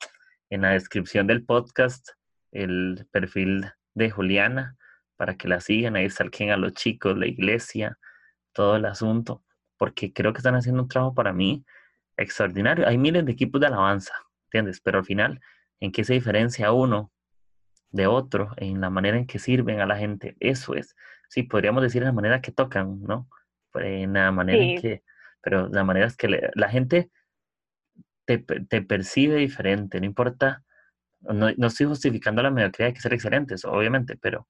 en 0.49 0.63
la 0.63 0.71
descripción 0.71 1.27
del 1.27 1.45
podcast, 1.45 2.09
el 2.51 3.07
perfil 3.13 3.67
de 3.95 4.11
Juliana, 4.11 4.77
para 5.17 5.37
que 5.37 5.49
la 5.49 5.61
sigan, 5.61 5.97
ahí 5.97 6.09
salquen 6.09 6.51
a 6.51 6.57
los 6.57 6.73
chicos, 6.73 7.17
la 7.17 7.27
iglesia, 7.27 7.99
todo 8.53 8.77
el 8.77 8.87
asunto, 8.87 9.45
porque 9.77 10.13
creo 10.13 10.33
que 10.33 10.39
están 10.39 10.55
haciendo 10.55 10.83
un 10.83 10.89
trabajo 10.89 11.15
para 11.15 11.33
mí 11.33 11.65
extraordinario. 12.17 12.87
Hay 12.87 12.99
miles 12.99 13.25
de 13.25 13.33
equipos 13.33 13.61
de 13.61 13.67
alabanza, 13.69 14.15
¿entiendes? 14.47 14.81
Pero 14.81 14.99
al 14.99 15.05
final, 15.05 15.41
¿en 15.81 15.93
qué 15.93 16.05
se 16.05 16.15
diferencia 16.15 16.73
uno 16.73 17.13
de 17.91 18.07
otro? 18.07 18.51
En 18.57 18.81
la 18.81 18.91
manera 18.91 19.17
en 19.19 19.27
que 19.27 19.39
sirven 19.39 19.81
a 19.81 19.87
la 19.87 19.97
gente. 19.97 20.37
Eso 20.41 20.75
es 20.75 20.95
sí, 21.29 21.43
podríamos 21.43 21.83
decir 21.83 22.03
la 22.03 22.13
manera 22.13 22.41
que 22.41 22.53
tocan, 22.53 23.03
¿no? 23.03 23.29
En 23.75 24.15
la 24.15 24.33
manera 24.33 24.63
en 24.63 24.81
que, 24.81 25.03
pero 25.43 25.69
la 25.69 25.85
manera 25.85 26.07
es 26.07 26.17
que 26.17 26.29
la 26.55 26.69
gente 26.69 27.11
te, 28.25 28.39
te, 28.39 28.83
percibe 28.83 29.37
diferente, 29.37 30.01
no 30.01 30.07
importa, 30.07 30.65
no, 31.21 31.51
no, 31.57 31.67
estoy 31.67 31.87
justificando 31.87 32.43
la 32.43 32.51
mediocridad, 32.51 32.89
hay 32.89 32.95
que 32.95 33.01
ser 33.01 33.15
excelentes, 33.15 33.65
obviamente, 33.65 34.17
pero 34.17 34.49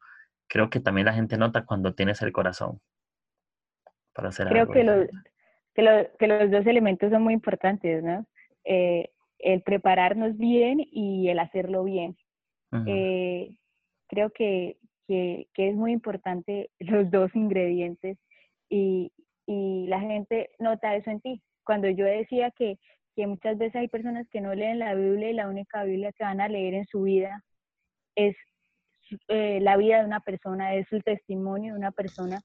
creo 0.48 0.70
que 0.70 0.80
también 0.80 1.06
la 1.06 1.12
gente 1.12 1.36
nota 1.36 1.64
cuando 1.64 1.94
tienes 1.94 2.22
el 2.22 2.32
corazón 2.32 2.80
para 4.16 4.30
hacer 4.30 4.48
creo 4.48 4.68
que, 4.68 4.82
los, 4.82 5.06
que, 5.74 5.82
lo, 5.82 6.16
que, 6.18 6.26
los 6.26 6.50
dos 6.50 6.66
elementos 6.66 7.10
son 7.10 7.22
muy 7.22 7.34
importantes, 7.34 8.02
¿no? 8.02 8.26
Eh, 8.64 9.10
el 9.38 9.62
prepararnos 9.62 10.36
bien 10.38 10.80
y 10.80 11.28
el 11.28 11.38
hacerlo 11.38 11.84
bien. 11.84 12.16
eh, 12.86 13.54
creo 14.08 14.30
que 14.30 14.78
que, 15.06 15.48
es 15.56 15.74
muy 15.74 15.92
importante 15.92 16.70
los 16.80 17.10
dos 17.10 17.34
ingredientes 17.34 18.18
y, 18.68 19.12
y, 19.46 19.86
la 19.86 20.00
gente 20.00 20.50
nota 20.58 20.96
eso 20.96 21.10
en 21.10 21.20
ti. 21.20 21.42
Cuando 21.64 21.88
yo 21.88 22.04
decía 22.04 22.50
que, 22.50 22.78
que 23.14 23.26
muchas 23.26 23.58
veces 23.58 23.76
hay 23.76 23.88
personas 23.88 24.26
que 24.30 24.40
no 24.40 24.54
leen 24.54 24.78
la 24.78 24.94
Biblia 24.94 25.30
y 25.30 25.34
la 25.34 25.48
única 25.48 25.84
Biblia 25.84 26.12
que 26.12 26.24
van 26.24 26.40
a 26.40 26.48
leer 26.48 26.74
en 26.74 26.86
su 26.86 27.02
vida 27.02 27.42
es 28.16 28.36
eh, 29.28 29.60
la 29.60 29.76
vida 29.76 30.00
de 30.00 30.06
una 30.06 30.20
persona, 30.20 30.74
es 30.74 30.90
el 30.92 31.04
testimonio 31.04 31.74
de 31.74 31.78
una 31.78 31.92
persona, 31.92 32.40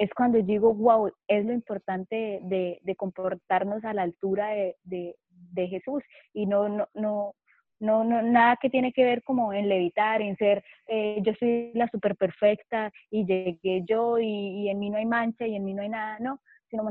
es 0.00 0.08
cuando 0.14 0.40
digo, 0.40 0.72
wow, 0.72 1.12
es 1.28 1.44
lo 1.44 1.52
importante 1.52 2.40
de, 2.42 2.80
de 2.82 2.96
comportarnos 2.96 3.84
a 3.84 3.92
la 3.92 4.00
altura 4.00 4.48
de, 4.48 4.76
de, 4.82 5.14
de 5.28 5.68
Jesús 5.68 6.02
y 6.32 6.46
no, 6.46 6.70
no, 6.70 6.88
no, 6.94 7.34
no, 7.80 8.02
no, 8.02 8.22
nada 8.22 8.56
que 8.56 8.70
tiene 8.70 8.94
que 8.94 9.04
ver 9.04 9.22
como 9.22 9.52
en 9.52 9.68
levitar, 9.68 10.22
en 10.22 10.38
ser, 10.38 10.64
eh, 10.86 11.18
yo 11.22 11.34
soy 11.38 11.72
la 11.74 11.86
super 11.88 12.16
perfecta 12.16 12.90
y 13.10 13.26
llegué 13.26 13.84
yo 13.86 14.18
y, 14.18 14.70
en 14.70 14.78
mí 14.78 14.88
no 14.88 14.96
hay 14.96 15.04
mancha 15.04 15.46
y 15.46 15.54
en 15.54 15.64
mí 15.64 15.74
no 15.74 15.82
hay 15.82 15.90
nada, 15.90 16.16
no, 16.18 16.40
sino 16.70 16.90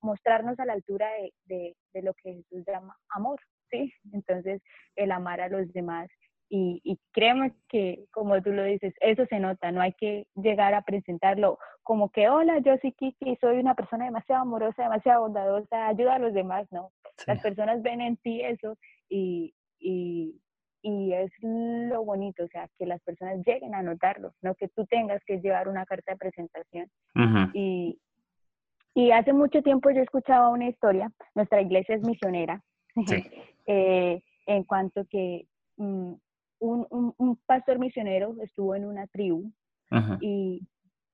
mostrarnos 0.00 0.60
a 0.60 0.64
la 0.64 0.74
altura 0.74 1.08
de, 1.46 1.74
de, 1.92 2.02
lo 2.02 2.14
que 2.14 2.34
Jesús 2.34 2.64
llama 2.64 2.96
amor, 3.16 3.40
¿sí? 3.68 3.92
Entonces, 4.12 4.62
el 4.94 5.10
amar 5.10 5.40
a 5.40 5.48
los 5.48 5.72
demás. 5.72 6.08
Y, 6.50 6.80
y 6.82 6.98
créeme 7.12 7.52
que, 7.68 8.06
como 8.10 8.40
tú 8.42 8.50
lo 8.50 8.64
dices, 8.64 8.94
eso 9.00 9.26
se 9.26 9.38
nota, 9.38 9.70
no 9.70 9.82
hay 9.82 9.92
que 9.92 10.26
llegar 10.34 10.72
a 10.72 10.82
presentarlo 10.82 11.58
como 11.82 12.10
que, 12.10 12.28
hola, 12.28 12.58
yo 12.58 12.76
soy 12.82 12.92
Kiki, 12.92 13.36
soy 13.40 13.58
una 13.58 13.74
persona 13.74 14.04
demasiado 14.04 14.42
amorosa, 14.42 14.82
demasiado 14.82 15.22
bondadosa, 15.22 15.88
ayuda 15.88 16.16
a 16.16 16.18
los 16.18 16.34
demás, 16.34 16.66
no. 16.70 16.90
Las 17.26 17.40
personas 17.40 17.82
ven 17.82 18.02
en 18.02 18.18
ti 18.18 18.42
eso 18.42 18.76
y, 19.08 19.54
y, 19.78 20.38
y 20.82 21.12
es 21.14 21.30
lo 21.40 22.04
bonito, 22.04 22.44
o 22.44 22.48
sea, 22.48 22.68
que 22.78 22.86
las 22.86 23.00
personas 23.02 23.38
lleguen 23.46 23.74
a 23.74 23.82
notarlo, 23.82 24.34
no 24.42 24.54
que 24.54 24.68
tú 24.68 24.84
tengas 24.86 25.24
que 25.24 25.40
llevar 25.40 25.68
una 25.68 25.86
carta 25.86 26.12
de 26.12 26.18
presentación. 26.18 26.90
y, 27.54 27.98
y 28.94 29.10
hace 29.10 29.32
mucho 29.32 29.62
tiempo 29.62 29.90
yo 29.90 30.02
escuchaba 30.02 30.50
una 30.50 30.68
historia, 30.68 31.10
nuestra 31.34 31.60
iglesia 31.62 31.94
es 31.94 32.02
misionera, 32.02 32.62
eh, 33.66 34.22
en 34.46 34.64
cuanto 34.64 35.04
que 35.06 35.46
mm, 35.76 36.12
un, 36.60 37.14
un, 37.16 37.36
pastor 37.46 37.78
misionero 37.78 38.34
estuvo 38.42 38.74
en 38.74 38.84
una 38.84 39.06
tribu 39.06 39.52
y, 40.20 40.66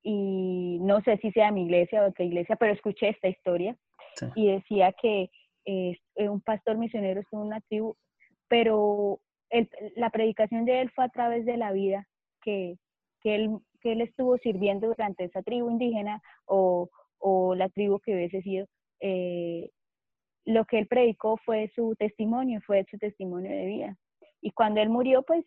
y, 0.02 0.78
no 0.80 1.00
sé 1.02 1.18
si 1.18 1.30
sea 1.32 1.52
mi 1.52 1.64
iglesia 1.64 2.02
o 2.02 2.08
otra 2.08 2.24
iglesia, 2.24 2.56
pero 2.56 2.72
escuché 2.72 3.10
esta 3.10 3.28
historia 3.28 3.76
y 4.34 4.48
decía 4.48 4.92
que 4.92 5.30
eh, 5.66 5.98
un 6.16 6.40
pastor 6.40 6.78
misionero 6.78 7.20
estuvo 7.20 7.42
en 7.42 7.46
una 7.48 7.60
tribu, 7.62 7.96
pero 8.48 9.20
la 9.96 10.10
predicación 10.10 10.64
de 10.64 10.80
él 10.80 10.90
fue 10.90 11.04
a 11.04 11.08
través 11.08 11.44
de 11.44 11.56
la 11.56 11.72
vida 11.72 12.06
que, 12.42 12.76
que, 13.20 13.34
él, 13.36 13.58
que 13.80 13.92
él 13.92 14.00
estuvo 14.00 14.36
sirviendo 14.38 14.88
durante 14.88 15.24
esa 15.24 15.42
tribu 15.42 15.70
indígena 15.70 16.20
o, 16.46 16.90
o 17.18 17.54
la 17.54 17.68
tribu 17.68 18.00
que 18.00 18.14
hubiese 18.14 18.42
sido. 18.42 18.66
Eh, 19.00 19.70
lo 20.44 20.64
que 20.66 20.78
él 20.78 20.86
predicó 20.86 21.36
fue 21.38 21.70
su 21.74 21.94
testimonio, 21.96 22.60
fue 22.66 22.84
su 22.90 22.98
testimonio 22.98 23.50
de 23.50 23.66
vida. 23.66 23.96
Y 24.44 24.50
cuando 24.52 24.82
él 24.82 24.90
murió, 24.90 25.22
pues 25.22 25.42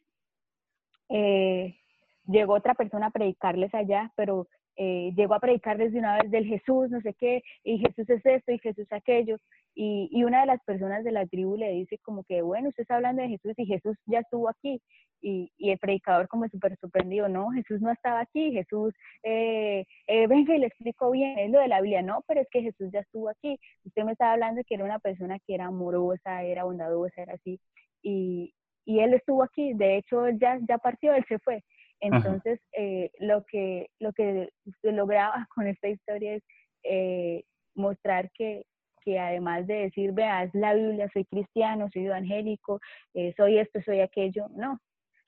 eh, 1.09 1.77
llegó 2.25 2.55
otra 2.55 2.73
persona 2.73 3.07
a 3.07 3.11
predicarles 3.11 3.71
allá, 3.75 4.11
pero 4.15 4.47
eh, 4.75 5.13
llegó 5.15 5.35
a 5.35 5.39
predicarles 5.39 5.93
de 5.93 5.99
una 5.99 6.17
vez 6.17 6.31
del 6.31 6.45
Jesús, 6.45 6.89
no 6.89 6.99
sé 7.01 7.13
qué, 7.13 7.43
y 7.63 7.77
Jesús 7.77 8.09
es 8.09 8.25
esto 8.25 8.51
y 8.51 8.57
Jesús 8.57 8.87
aquello. 8.89 9.37
Y, 9.75 10.09
y, 10.11 10.23
una 10.23 10.39
de 10.41 10.47
las 10.47 10.63
personas 10.63 11.03
de 11.03 11.11
la 11.11 11.27
tribu 11.27 11.57
le 11.57 11.69
dice 11.73 11.99
como 11.99 12.23
que, 12.23 12.41
bueno, 12.41 12.69
usted 12.69 12.81
está 12.81 12.95
hablando 12.95 13.21
de 13.21 13.29
Jesús 13.29 13.53
y 13.57 13.67
Jesús 13.67 13.95
ya 14.07 14.21
estuvo 14.21 14.49
aquí. 14.49 14.81
Y, 15.21 15.51
y 15.57 15.69
el 15.69 15.77
predicador 15.77 16.27
como 16.27 16.47
súper 16.47 16.75
sorprendido, 16.79 17.29
no, 17.29 17.51
Jesús 17.51 17.81
no 17.81 17.91
estaba 17.91 18.21
aquí, 18.21 18.51
Jesús, 18.51 18.95
eh, 19.21 19.85
eh, 20.07 20.27
venga 20.27 20.55
y 20.55 20.59
le 20.59 20.67
explico 20.67 21.11
bien, 21.11 21.37
es 21.37 21.51
lo 21.51 21.59
de 21.59 21.67
la 21.67 21.81
Biblia, 21.81 22.01
no, 22.01 22.23
pero 22.27 22.41
es 22.41 22.47
que 22.49 22.63
Jesús 22.63 22.89
ya 22.91 23.01
estuvo 23.01 23.29
aquí. 23.29 23.59
Usted 23.83 24.03
me 24.03 24.13
estaba 24.13 24.33
hablando 24.33 24.63
que 24.63 24.73
era 24.75 24.85
una 24.85 24.99
persona 24.99 25.37
que 25.45 25.53
era 25.53 25.65
amorosa, 25.67 26.43
era 26.43 26.63
bondadosa, 26.63 27.21
era 27.21 27.33
así. 27.33 27.59
Y, 28.01 28.53
y 28.87 29.01
él 29.01 29.13
estuvo 29.13 29.43
aquí, 29.43 29.73
de 29.73 29.97
hecho, 29.97 30.25
él 30.25 30.39
ya, 30.39 30.57
ya 30.67 30.77
partió, 30.77 31.13
él 31.13 31.25
se 31.27 31.39
fue. 31.39 31.61
Entonces, 31.99 32.59
eh, 32.71 33.11
lo, 33.19 33.43
que, 33.43 33.89
lo 33.99 34.13
que 34.13 34.49
se 34.81 34.91
lograba 34.93 35.45
con 35.53 35.67
esta 35.67 35.89
historia 35.89 36.35
es 36.35 36.43
eh, 36.83 37.43
mostrar 37.75 38.31
que, 38.33 38.63
que 39.01 39.19
además 39.19 39.67
de 39.67 39.75
decir, 39.75 40.13
veas 40.13 40.49
la 40.53 40.73
Biblia, 40.73 41.09
soy 41.11 41.25
cristiano, 41.25 41.89
soy 41.91 42.05
evangélico, 42.05 42.79
eh, 43.13 43.33
soy 43.35 43.57
esto, 43.57 43.81
soy 43.81 43.99
aquello, 43.99 44.47
no, 44.55 44.79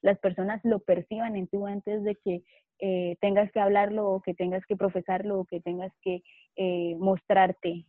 las 0.01 0.18
personas 0.20 0.62
lo 0.64 0.80
perciban 0.80 1.36
en 1.36 1.47
tu 1.47 1.68
antes 1.68 2.01
de 2.03 2.16
que 2.24 2.43
eh, 2.80 3.18
tengas 3.20 3.51
que 3.51 3.60
hablarlo 3.60 4.10
o 4.10 4.22
que 4.22 4.34
tengas 4.34 4.66
que 4.66 4.78
profesarlo 4.78 5.41
o 5.41 5.45
que 5.45 5.60
tengas 5.60 5.91
que 6.01 6.22
eh, 6.55 6.95
mostrarte 6.97 7.86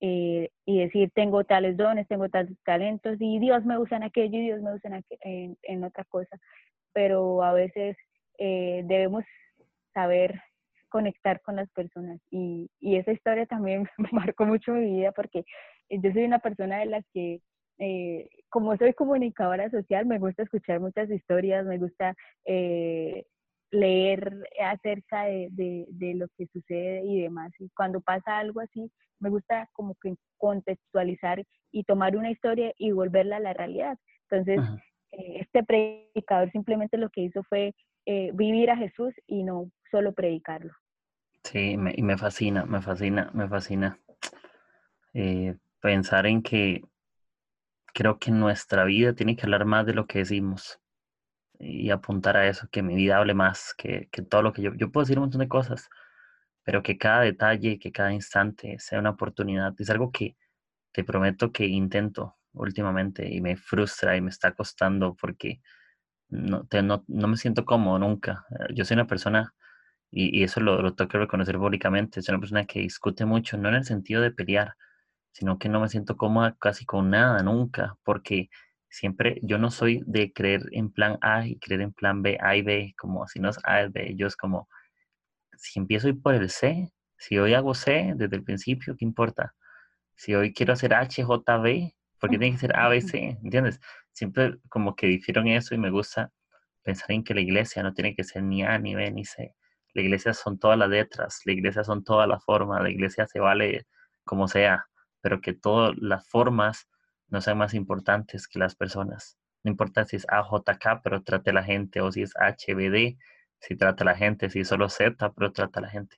y 0.00 0.50
decir, 0.66 1.10
tengo 1.14 1.44
tales 1.44 1.76
dones, 1.76 2.06
tengo 2.08 2.28
tales 2.28 2.56
talentos 2.64 3.16
y 3.18 3.38
Dios 3.38 3.64
me 3.64 3.78
usa 3.78 3.96
en 3.96 4.02
aquello 4.04 4.38
y 4.38 4.42
Dios 4.42 4.60
me 4.62 4.74
usa 4.74 5.02
en, 5.20 5.56
en, 5.62 5.84
otra 5.84 6.04
cosa. 6.04 6.38
Pero 6.92 7.42
a 7.42 7.52
veces 7.52 7.96
debemos 8.38 9.24
saber 9.94 10.40
conectar 10.88 11.40
con 11.42 11.56
las 11.56 11.68
personas. 11.70 12.20
Y, 12.30 12.70
y 12.80 12.96
esa 12.96 13.12
historia 13.12 13.46
también 13.46 13.88
marcó 14.12 14.46
mucho 14.46 14.72
mi 14.72 14.90
vida 14.92 15.12
porque 15.12 15.44
yo 15.90 16.12
soy 16.12 16.24
una 16.24 16.38
persona 16.38 16.78
de 16.78 16.86
las 16.86 17.04
que, 17.12 17.40
eh, 17.78 18.28
como 18.48 18.76
soy 18.76 18.94
comunicadora 18.94 19.70
social, 19.70 20.06
me 20.06 20.18
gusta 20.18 20.42
escuchar 20.42 20.80
muchas 20.80 21.10
historias, 21.10 21.66
me 21.66 21.78
gusta 21.78 22.14
eh, 22.44 23.26
leer 23.70 24.32
acerca 24.60 25.24
de, 25.24 25.48
de, 25.50 26.14
lo 26.14 26.26
que 26.36 26.46
sucede 26.52 27.04
y 27.04 27.22
demás. 27.22 27.52
Y 27.58 27.68
cuando 27.70 28.00
pasa 28.00 28.38
algo 28.38 28.60
así, 28.60 28.90
me 29.18 29.30
gusta 29.30 29.68
como 29.72 29.94
que 30.00 30.14
contextualizar 30.38 31.44
y 31.72 31.84
tomar 31.84 32.16
una 32.16 32.30
historia 32.30 32.72
y 32.78 32.92
volverla 32.92 33.36
a 33.36 33.40
la 33.40 33.52
realidad. 33.52 33.98
Entonces, 34.30 34.60
eh, 35.12 35.40
este 35.40 35.64
predicador 35.64 36.50
simplemente 36.52 36.96
lo 36.96 37.10
que 37.10 37.22
hizo 37.22 37.42
fue 37.44 37.74
vivir 38.34 38.70
a 38.70 38.76
Jesús 38.76 39.12
y 39.26 39.42
no 39.42 39.68
solo 39.90 40.12
predicarlo. 40.12 40.72
Sí, 41.42 41.76
me, 41.76 41.92
y 41.96 42.02
me 42.02 42.16
fascina, 42.16 42.64
me 42.64 42.80
fascina, 42.80 43.30
me 43.34 43.48
fascina 43.48 43.98
eh, 45.14 45.56
pensar 45.80 46.26
en 46.26 46.42
que 46.42 46.82
creo 47.94 48.18
que 48.18 48.30
nuestra 48.30 48.84
vida 48.84 49.14
tiene 49.14 49.36
que 49.36 49.42
hablar 49.42 49.64
más 49.64 49.86
de 49.86 49.94
lo 49.94 50.06
que 50.06 50.18
decimos 50.18 50.80
y 51.60 51.90
apuntar 51.90 52.36
a 52.36 52.48
eso, 52.48 52.68
que 52.70 52.82
mi 52.82 52.94
vida 52.94 53.18
hable 53.18 53.34
más, 53.34 53.74
que, 53.76 54.08
que 54.12 54.22
todo 54.22 54.42
lo 54.42 54.52
que 54.52 54.62
yo, 54.62 54.74
yo 54.74 54.90
puedo 54.90 55.04
decir 55.04 55.18
un 55.18 55.24
montón 55.24 55.40
de 55.40 55.48
cosas, 55.48 55.88
pero 56.64 56.82
que 56.82 56.98
cada 56.98 57.22
detalle, 57.22 57.78
que 57.78 57.92
cada 57.92 58.12
instante 58.12 58.76
sea 58.78 58.98
una 58.98 59.10
oportunidad. 59.10 59.74
Es 59.78 59.90
algo 59.90 60.10
que 60.12 60.36
te 60.92 61.04
prometo 61.04 61.52
que 61.52 61.66
intento 61.66 62.36
últimamente 62.54 63.28
y 63.32 63.40
me 63.40 63.56
frustra 63.56 64.16
y 64.16 64.20
me 64.20 64.30
está 64.30 64.52
costando 64.52 65.14
porque 65.14 65.60
no, 66.28 66.66
no, 66.82 67.04
no 67.06 67.28
me 67.28 67.36
siento 67.36 67.64
cómodo 67.64 67.98
nunca. 67.98 68.46
Yo 68.74 68.84
soy 68.84 68.96
una 68.96 69.06
persona 69.06 69.54
y, 70.10 70.42
eso 70.42 70.60
lo, 70.60 70.82
lo 70.82 70.94
tengo 70.94 71.08
que 71.08 71.18
reconocer 71.18 71.56
públicamente, 71.58 72.22
soy 72.22 72.34
una 72.34 72.40
persona 72.40 72.64
que 72.66 72.80
discute 72.80 73.24
mucho, 73.26 73.58
no 73.58 73.68
en 73.68 73.76
el 73.76 73.84
sentido 73.84 74.22
de 74.22 74.30
pelear, 74.30 74.74
sino 75.32 75.58
que 75.58 75.68
no 75.68 75.80
me 75.80 75.88
siento 75.88 76.16
cómoda 76.16 76.56
casi 76.58 76.86
con 76.86 77.10
nada, 77.10 77.42
nunca, 77.42 77.96
porque 78.04 78.48
siempre 78.96 79.38
yo 79.42 79.58
no 79.58 79.70
soy 79.70 80.02
de 80.06 80.32
creer 80.32 80.62
en 80.72 80.90
plan 80.90 81.18
A 81.20 81.46
y 81.46 81.58
creer 81.58 81.82
en 81.82 81.92
plan 81.92 82.22
B, 82.22 82.38
A 82.40 82.56
y 82.56 82.62
B, 82.62 82.94
como 82.98 83.26
si 83.26 83.40
no 83.40 83.50
es 83.50 83.58
A 83.64 83.82
es 83.82 83.92
B, 83.92 84.14
yo 84.16 84.26
es 84.26 84.36
como, 84.36 84.68
si 85.58 85.78
empiezo 85.78 86.08
ir 86.08 86.22
por 86.22 86.34
el 86.34 86.48
C, 86.48 86.90
si 87.18 87.38
hoy 87.38 87.52
hago 87.52 87.74
C 87.74 88.14
desde 88.16 88.36
el 88.36 88.42
principio, 88.42 88.96
¿qué 88.96 89.04
importa? 89.04 89.54
Si 90.14 90.34
hoy 90.34 90.54
quiero 90.54 90.72
hacer 90.72 90.94
H, 90.94 91.22
J, 91.22 91.58
B, 91.58 91.94
¿por 92.18 92.30
qué 92.30 92.38
tiene 92.38 92.54
que 92.54 92.60
ser 92.60 92.74
A, 92.74 92.88
B, 92.88 93.00
C? 93.02 93.38
¿Entiendes? 93.44 93.80
Siempre 94.12 94.56
como 94.70 94.96
que 94.96 95.06
difiero 95.08 95.42
en 95.42 95.48
eso 95.48 95.74
y 95.74 95.78
me 95.78 95.90
gusta 95.90 96.32
pensar 96.82 97.12
en 97.12 97.22
que 97.22 97.34
la 97.34 97.42
iglesia 97.42 97.82
no 97.82 97.92
tiene 97.92 98.14
que 98.14 98.24
ser 98.24 98.44
ni 98.44 98.62
A, 98.62 98.78
ni 98.78 98.94
B, 98.94 99.10
ni 99.10 99.26
C, 99.26 99.54
la 99.92 100.02
iglesia 100.02 100.32
son 100.32 100.58
todas 100.58 100.78
las 100.78 100.88
letras, 100.88 101.42
la 101.44 101.52
iglesia 101.52 101.84
son 101.84 102.02
todas 102.02 102.26
las 102.26 102.42
formas, 102.42 102.82
la 102.82 102.90
iglesia 102.90 103.26
se 103.26 103.40
vale 103.40 103.86
como 104.24 104.48
sea, 104.48 104.86
pero 105.20 105.42
que 105.42 105.52
todas 105.52 105.94
las 105.98 106.26
formas 106.28 106.88
no 107.28 107.40
sean 107.40 107.58
más 107.58 107.74
importantes 107.74 108.48
que 108.48 108.58
las 108.58 108.74
personas. 108.74 109.38
No 109.64 109.70
importa 109.70 110.04
si 110.04 110.16
es 110.16 110.26
AJK, 110.28 111.02
pero 111.02 111.22
trate 111.22 111.50
a 111.50 111.54
la 111.54 111.64
gente, 111.64 112.00
o 112.00 112.12
si 112.12 112.22
es 112.22 112.34
HBD, 112.34 113.18
si 113.60 113.76
trata 113.76 114.04
a 114.04 114.06
la 114.06 114.16
gente, 114.16 114.50
si 114.50 114.60
es 114.60 114.68
solo 114.68 114.88
Z, 114.88 115.32
pero 115.32 115.52
trata 115.52 115.80
a 115.80 115.82
la 115.82 115.90
gente. 115.90 116.16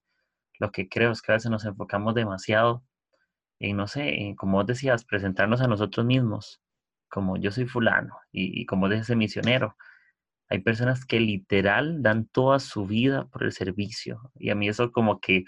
Lo 0.59 0.71
que 0.73 0.89
creo 0.89 1.13
es 1.13 1.23
que 1.23 1.33
a 1.33 1.37
veces 1.37 1.51
nos 1.51 1.65
enfocamos 1.65 2.15
demasiado 2.15 2.85
en, 3.61 3.77
no 3.77 3.87
sé, 3.87 4.35
como 4.37 4.59
vos 4.59 4.67
decías, 4.67 5.05
presentarnos 5.05 5.61
a 5.61 5.69
nosotros 5.69 6.07
mismos, 6.07 6.61
como 7.09 7.37
yo 7.37 7.51
soy 7.51 7.67
fulano, 7.67 8.17
y, 8.33 8.67
como 8.67 8.89
de 8.89 8.99
ese 8.99 9.17
misionero, 9.17 9.77
hay 10.51 10.61
personas 10.61 11.05
que 11.05 11.21
literal 11.21 12.03
dan 12.03 12.27
toda 12.27 12.59
su 12.61 12.87
vida 12.87 13.27
por 13.29 13.45
el 13.45 13.53
servicio. 13.53 14.33
Y 14.37 14.51
a 14.51 14.55
mí 14.55 14.69
eso 14.69 14.93
como 14.93 15.21
que 15.21 15.45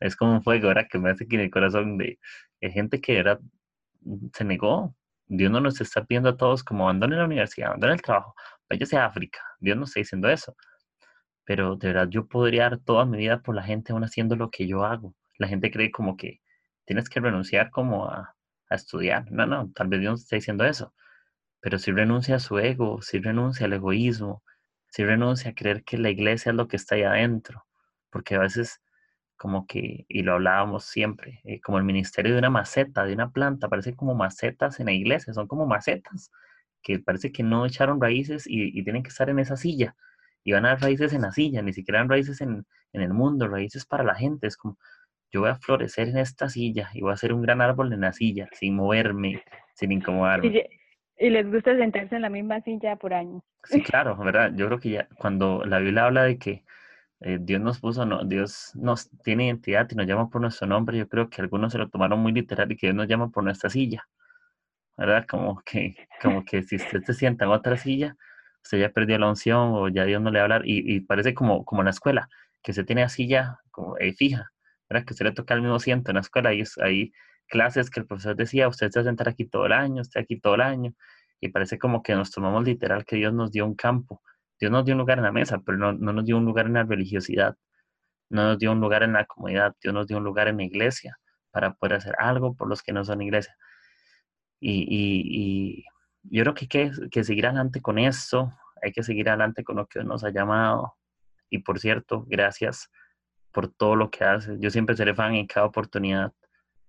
es 0.00 0.16
como 0.16 0.32
un 0.32 0.42
fuego, 0.42 0.68
ahora 0.68 0.86
que 0.88 0.98
me 0.98 1.10
hace 1.10 1.26
que 1.26 1.36
en 1.36 1.42
el 1.42 1.50
corazón 1.50 1.98
de, 1.98 2.18
gente 2.60 3.00
que 3.00 3.18
era, 3.18 3.38
mm, 4.02 4.28
se 4.34 4.44
negó. 4.44 4.94
Dios 5.26 5.50
no 5.50 5.60
nos 5.60 5.80
está 5.80 6.04
pidiendo 6.04 6.30
a 6.30 6.36
todos 6.36 6.62
como 6.64 6.84
abandonen 6.84 7.18
la 7.18 7.24
universidad, 7.24 7.68
abandonen 7.68 7.94
el 7.94 8.02
trabajo, 8.02 8.34
váyase 8.68 8.96
a 8.96 9.06
África. 9.06 9.40
Dios 9.60 9.76
no 9.76 9.84
está 9.84 10.00
diciendo 10.00 10.28
eso. 10.28 10.56
Pero 11.44 11.76
de 11.76 11.88
verdad 11.88 12.08
yo 12.08 12.26
podría 12.26 12.64
dar 12.70 12.78
toda 12.78 13.04
mi 13.04 13.18
vida 13.18 13.42
por 13.42 13.54
la 13.54 13.62
gente 13.62 13.92
aún 13.92 14.04
haciendo 14.04 14.36
lo 14.36 14.50
que 14.50 14.66
yo 14.66 14.84
hago. 14.84 15.14
La 15.38 15.48
gente 15.48 15.70
cree 15.70 15.90
como 15.90 16.16
que 16.16 16.40
tienes 16.86 17.08
que 17.08 17.20
renunciar 17.20 17.70
como 17.70 18.06
a, 18.06 18.34
estudiar. 18.70 19.30
No, 19.30 19.46
no, 19.46 19.70
tal 19.72 19.88
vez 19.88 20.00
Dios 20.00 20.10
no 20.12 20.16
está 20.16 20.36
diciendo 20.36 20.64
eso 20.64 20.92
pero 21.64 21.78
si 21.78 21.92
renuncia 21.92 22.36
a 22.36 22.40
su 22.40 22.58
ego, 22.58 23.00
si 23.00 23.20
renuncia 23.20 23.64
al 23.64 23.72
egoísmo, 23.72 24.42
si 24.86 25.02
renuncia 25.02 25.52
a 25.52 25.54
creer 25.54 25.82
que 25.82 25.96
la 25.96 26.10
iglesia 26.10 26.50
es 26.50 26.56
lo 26.56 26.68
que 26.68 26.76
está 26.76 26.94
ahí 26.94 27.04
adentro, 27.04 27.64
porque 28.10 28.34
a 28.34 28.40
veces 28.40 28.82
como 29.36 29.66
que, 29.66 30.04
y 30.08 30.22
lo 30.22 30.34
hablábamos 30.34 30.84
siempre, 30.84 31.40
eh, 31.44 31.60
como 31.60 31.78
el 31.78 31.84
ministerio 31.84 32.32
de 32.32 32.38
una 32.38 32.50
maceta, 32.50 33.04
de 33.04 33.14
una 33.14 33.30
planta, 33.30 33.68
parece 33.68 33.94
como 33.94 34.14
macetas 34.14 34.80
en 34.80 34.86
la 34.86 34.92
iglesia, 34.92 35.32
son 35.32 35.46
como 35.46 35.66
macetas, 35.66 36.30
que 36.82 36.98
parece 36.98 37.32
que 37.32 37.42
no 37.42 37.66
echaron 37.66 38.00
raíces 38.00 38.44
y, 38.46 38.82
tienen 38.84 39.02
que 39.02 39.08
estar 39.08 39.28
en 39.30 39.38
esa 39.38 39.56
silla, 39.56 39.96
y 40.44 40.52
van 40.52 40.66
a 40.66 40.70
dar 40.70 40.82
raíces 40.82 41.12
en 41.12 41.22
la 41.22 41.32
silla, 41.32 41.62
ni 41.62 41.72
siquiera 41.72 41.98
dan 42.00 42.08
raíces 42.08 42.40
en, 42.40 42.64
en 42.92 43.00
el 43.02 43.12
mundo, 43.12 43.48
raíces 43.48 43.86
para 43.86 44.04
la 44.04 44.14
gente, 44.14 44.46
es 44.46 44.56
como, 44.56 44.78
yo 45.32 45.40
voy 45.40 45.50
a 45.50 45.56
florecer 45.56 46.08
en 46.08 46.18
esta 46.18 46.48
silla 46.48 46.90
y 46.94 47.00
voy 47.00 47.12
a 47.12 47.16
ser 47.16 47.32
un 47.32 47.42
gran 47.42 47.60
árbol 47.60 47.92
en 47.92 48.02
la 48.02 48.12
silla, 48.12 48.48
sin 48.52 48.76
moverme, 48.76 49.42
sin 49.74 49.90
incomodarme. 49.90 50.68
Y 51.16 51.30
les 51.30 51.50
gusta 51.50 51.76
sentarse 51.76 52.16
en 52.16 52.22
la 52.22 52.28
misma 52.28 52.60
silla 52.60 52.96
por 52.96 53.14
años. 53.14 53.42
Sí, 53.64 53.82
claro, 53.82 54.16
¿verdad? 54.16 54.52
Yo 54.54 54.66
creo 54.66 54.78
que 54.78 54.90
ya 54.90 55.08
cuando 55.16 55.64
la 55.64 55.78
Biblia 55.78 56.04
habla 56.04 56.24
de 56.24 56.38
que 56.38 56.64
eh, 57.20 57.38
Dios 57.40 57.60
nos 57.60 57.80
puso, 57.80 58.04
no, 58.06 58.24
Dios 58.24 58.72
nos 58.74 59.10
tiene 59.22 59.46
identidad 59.46 59.88
y 59.90 59.94
nos 59.94 60.06
llama 60.06 60.28
por 60.30 60.40
nuestro 60.40 60.66
nombre, 60.66 60.98
yo 60.98 61.08
creo 61.08 61.30
que 61.30 61.40
algunos 61.42 61.72
se 61.72 61.78
lo 61.78 61.88
tomaron 61.88 62.20
muy 62.20 62.32
literal 62.32 62.70
y 62.72 62.76
que 62.76 62.88
Dios 62.88 62.96
nos 62.96 63.08
llama 63.08 63.30
por 63.30 63.44
nuestra 63.44 63.70
silla. 63.70 64.04
¿verdad? 64.96 65.26
Como 65.28 65.60
que, 65.64 65.96
como 66.22 66.44
que 66.44 66.62
si 66.62 66.76
usted 66.76 67.02
se 67.04 67.14
sienta 67.14 67.44
en 67.44 67.50
otra 67.50 67.76
silla, 67.76 68.16
usted 68.62 68.78
ya 68.78 68.90
perdió 68.90 69.18
la 69.18 69.28
unción 69.28 69.72
o 69.74 69.88
ya 69.88 70.04
Dios 70.04 70.22
no 70.22 70.30
le 70.30 70.38
va 70.38 70.42
a 70.42 70.44
hablar 70.44 70.62
y, 70.64 71.00
parece 71.00 71.34
como, 71.34 71.64
como 71.64 71.82
en 71.82 71.86
la 71.86 71.90
escuela, 71.90 72.28
que 72.62 72.72
se 72.72 72.84
tiene 72.84 73.02
así 73.02 73.28
ya 73.28 73.60
como 73.70 73.98
eh, 73.98 74.14
fija, 74.14 74.50
¿verdad? 74.88 75.06
Que 75.06 75.14
usted 75.14 75.26
le 75.26 75.32
toca 75.32 75.54
el 75.54 75.60
mismo 75.62 75.76
asiento 75.76 76.10
en 76.10 76.16
la 76.16 76.20
escuela 76.22 76.54
y 76.54 76.64
hay 76.82 77.12
clases 77.48 77.90
que 77.90 78.00
el 78.00 78.06
profesor 78.06 78.36
decía, 78.36 78.68
usted 78.68 78.90
se 78.90 79.00
va 79.00 79.02
a 79.02 79.04
sentar 79.06 79.28
aquí 79.28 79.44
todo 79.46 79.66
el 79.66 79.72
año, 79.72 80.02
usted 80.02 80.20
aquí 80.20 80.40
todo 80.40 80.54
el 80.54 80.62
año, 80.62 80.94
y 81.40 81.48
parece 81.48 81.78
como 81.78 82.02
que 82.02 82.14
nos 82.14 82.30
tomamos 82.30 82.64
literal 82.64 83.04
que 83.04 83.16
Dios 83.16 83.34
nos 83.34 83.52
dio 83.52 83.66
un 83.66 83.74
campo, 83.74 84.22
Dios 84.60 84.70
nos 84.70 84.84
dio 84.84 84.94
un 84.94 84.98
lugar 84.98 85.18
en 85.18 85.24
la 85.24 85.32
mesa, 85.32 85.60
pero 85.64 85.78
no, 85.78 85.92
no 85.92 86.12
nos 86.12 86.24
dio 86.24 86.36
un 86.36 86.44
lugar 86.44 86.66
en 86.66 86.74
la 86.74 86.84
religiosidad, 86.84 87.56
no 88.30 88.44
nos 88.44 88.58
dio 88.58 88.72
un 88.72 88.80
lugar 88.80 89.02
en 89.02 89.12
la 89.12 89.24
comunidad, 89.24 89.74
Dios 89.82 89.94
nos 89.94 90.06
dio 90.06 90.18
un 90.18 90.24
lugar 90.24 90.48
en 90.48 90.58
la 90.58 90.64
iglesia 90.64 91.18
para 91.50 91.74
poder 91.74 91.94
hacer 91.94 92.14
algo 92.18 92.54
por 92.54 92.68
los 92.68 92.82
que 92.82 92.92
no 92.92 93.04
son 93.04 93.22
iglesia. 93.22 93.56
Y, 94.60 95.84
yo 96.24 96.42
creo 96.42 96.54
que 96.54 96.64
hay 96.80 97.08
que, 97.10 97.24
seguir 97.24 97.46
adelante 97.46 97.82
con 97.82 97.98
esto, 97.98 98.52
hay 98.82 98.92
que 98.92 99.02
seguir 99.02 99.28
adelante 99.28 99.62
con 99.62 99.76
lo 99.76 99.86
que 99.86 100.02
nos 100.02 100.24
ha 100.24 100.30
llamado. 100.30 100.96
Y 101.50 101.58
por 101.58 101.78
cierto, 101.78 102.24
gracias 102.26 102.90
por 103.52 103.68
todo 103.68 103.94
lo 103.94 104.10
que 104.10 104.24
haces. 104.24 104.58
Yo 104.60 104.70
siempre 104.70 104.96
seré 104.96 105.14
fan 105.14 105.34
en 105.34 105.46
cada 105.46 105.66
oportunidad 105.66 106.32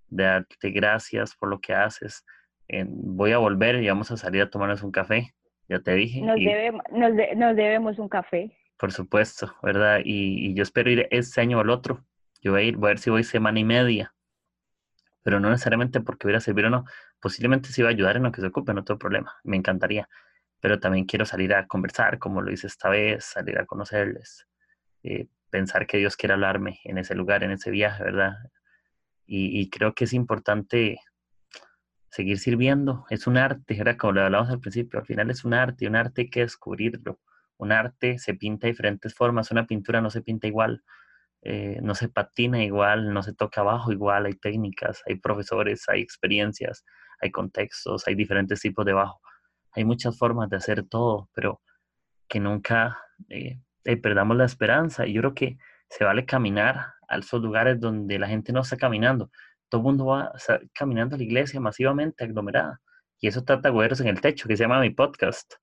de 0.08 0.24
darte 0.24 0.70
gracias 0.72 1.36
por 1.36 1.50
lo 1.50 1.60
que 1.60 1.74
haces. 1.74 2.26
voy 2.88 3.34
a 3.34 3.38
volver 3.38 3.84
y 3.84 3.88
vamos 3.88 4.10
a 4.12 4.18
salir 4.18 4.42
a 4.42 4.50
tomarnos 4.50 4.82
un 4.82 4.92
café, 4.92 5.36
ya 5.68 5.80
te 5.80 5.94
dije. 5.96 6.22
Nos, 6.22 6.36
debemos, 6.36 6.84
nos, 6.92 7.56
debemos 7.56 8.00
un 8.00 8.10
café. 8.10 8.52
Por 8.78 8.92
supuesto, 8.92 9.54
¿verdad? 9.64 10.00
Y, 10.04 10.50
y, 10.50 10.54
yo 10.54 10.64
espero 10.64 10.90
ir 10.90 11.08
este 11.12 11.42
año 11.42 11.60
o 11.60 11.62
el 11.62 11.70
otro. 11.70 12.04
Yo 12.42 12.52
voy 12.52 12.62
a 12.62 12.64
ir, 12.66 12.78
voy 12.78 12.88
a 12.88 12.92
ver 12.92 13.00
si 13.00 13.10
voy 13.10 13.24
semana 13.24 13.60
y 13.60 13.64
media 13.64 14.16
pero 15.26 15.40
no 15.40 15.50
necesariamente 15.50 16.02
porque 16.02 16.28
hubiera 16.28 16.40
servir 16.40 16.66
o 16.66 16.70
no. 16.70 16.86
Posiblemente 17.20 17.70
sí 17.70 17.82
va 17.82 17.88
a 17.88 17.92
ayudar 17.92 18.16
en 18.16 18.22
lo 18.22 18.32
que 18.32 18.42
se 18.42 18.48
ocupe, 18.48 18.76
no 18.76 18.84
tengo 18.84 19.00
problema, 19.00 19.34
me 19.44 19.58
encantaría. 19.58 20.08
Pero 20.60 20.80
también 20.80 21.06
quiero 21.06 21.26
salir 21.26 21.56
a 21.56 21.66
conversar, 21.66 22.20
como 22.20 22.44
lo 22.44 22.52
hice 22.52 22.68
esta 22.68 22.90
vez, 22.90 23.26
salir 23.26 23.58
a 23.58 23.66
conocerles, 23.66 24.46
eh, 25.02 25.26
pensar 25.50 25.88
que 25.88 25.98
Dios 25.98 26.16
quiere 26.16 26.34
hablarme 26.34 26.80
en 26.84 27.00
ese 27.00 27.16
lugar, 27.16 27.44
en 27.44 27.50
ese 27.50 27.72
viaje, 27.72 28.04
¿verdad? 28.04 28.36
Y, 29.26 29.68
creo 29.72 29.96
que 29.96 30.04
es 30.04 30.14
importante 30.14 31.00
seguir 32.16 32.40
sirviendo. 32.40 33.06
Es 33.10 33.28
un 33.28 33.38
arte, 33.38 33.78
era 33.78 33.98
como 33.98 34.14
lo 34.14 34.22
hablamos 34.22 34.50
al 34.50 34.62
principio, 34.62 35.00
al 35.00 35.06
final 35.06 35.30
es 35.30 35.44
un 35.44 35.54
arte, 35.54 35.86
un 35.86 35.98
arte 35.98 36.22
hay 36.22 36.30
que 36.30 36.42
descubrirlo. 36.42 37.20
Un 37.58 37.74
arte 37.74 38.20
se 38.20 38.34
pinta 38.36 38.68
de 38.68 38.72
diferentes 38.72 39.14
formas, 39.14 39.52
una 39.52 39.68
pintura 39.68 40.00
no 40.02 40.10
se 40.10 40.22
pinta 40.22 40.48
igual, 40.48 40.84
eh, 41.42 41.80
no 41.82 41.94
se 41.94 42.08
patina 42.08 42.64
igual, 42.64 43.14
no 43.14 43.22
se 43.22 43.34
toca 43.34 43.62
abajo 43.62 43.92
igual, 43.92 44.28
hay 44.28 44.34
técnicas, 44.34 45.04
hay 45.06 45.16
profesores, 45.18 45.90
hay 45.90 46.02
experiencias, 46.02 46.86
hay 47.22 47.32
contextos, 47.32 48.08
hay 48.08 48.16
diferentes 48.16 48.62
tipos 48.62 48.86
de 48.86 48.94
bajo. 48.94 49.20
Hay 49.74 49.84
muchas 49.84 50.18
formas 50.18 50.50
de 50.50 50.56
hacer 50.58 50.84
todo, 50.88 51.30
pero 51.34 51.62
que 52.30 52.40
nunca 52.40 52.98
eh, 53.30 53.60
eh, 53.84 53.98
perdamos 53.98 54.38
la 54.38 54.46
esperanza. 54.46 55.06
Y 55.06 55.14
yo 55.14 55.22
creo 55.22 55.34
que 55.34 55.58
se 55.90 56.06
vale 56.06 56.26
caminar 56.26 56.94
a 57.10 57.18
esos 57.18 57.42
lugares 57.42 57.78
donde 57.80 58.20
la 58.20 58.28
gente 58.28 58.54
no 58.54 58.62
está 58.62 58.78
caminando. 58.78 59.32
Todo 59.76 59.82
el 59.82 59.88
mundo 59.88 60.06
va 60.06 60.32
caminando 60.72 61.16
a 61.16 61.18
la 61.18 61.26
iglesia 61.26 61.60
masivamente, 61.60 62.24
aglomerada. 62.24 62.80
Y 63.20 63.28
eso 63.28 63.44
trata 63.44 63.68
Güeros 63.68 64.00
en 64.00 64.08
el 64.08 64.22
Techo, 64.22 64.48
que 64.48 64.56
se 64.56 64.64
llama 64.64 64.80
mi 64.80 64.92
podcast, 64.92 65.56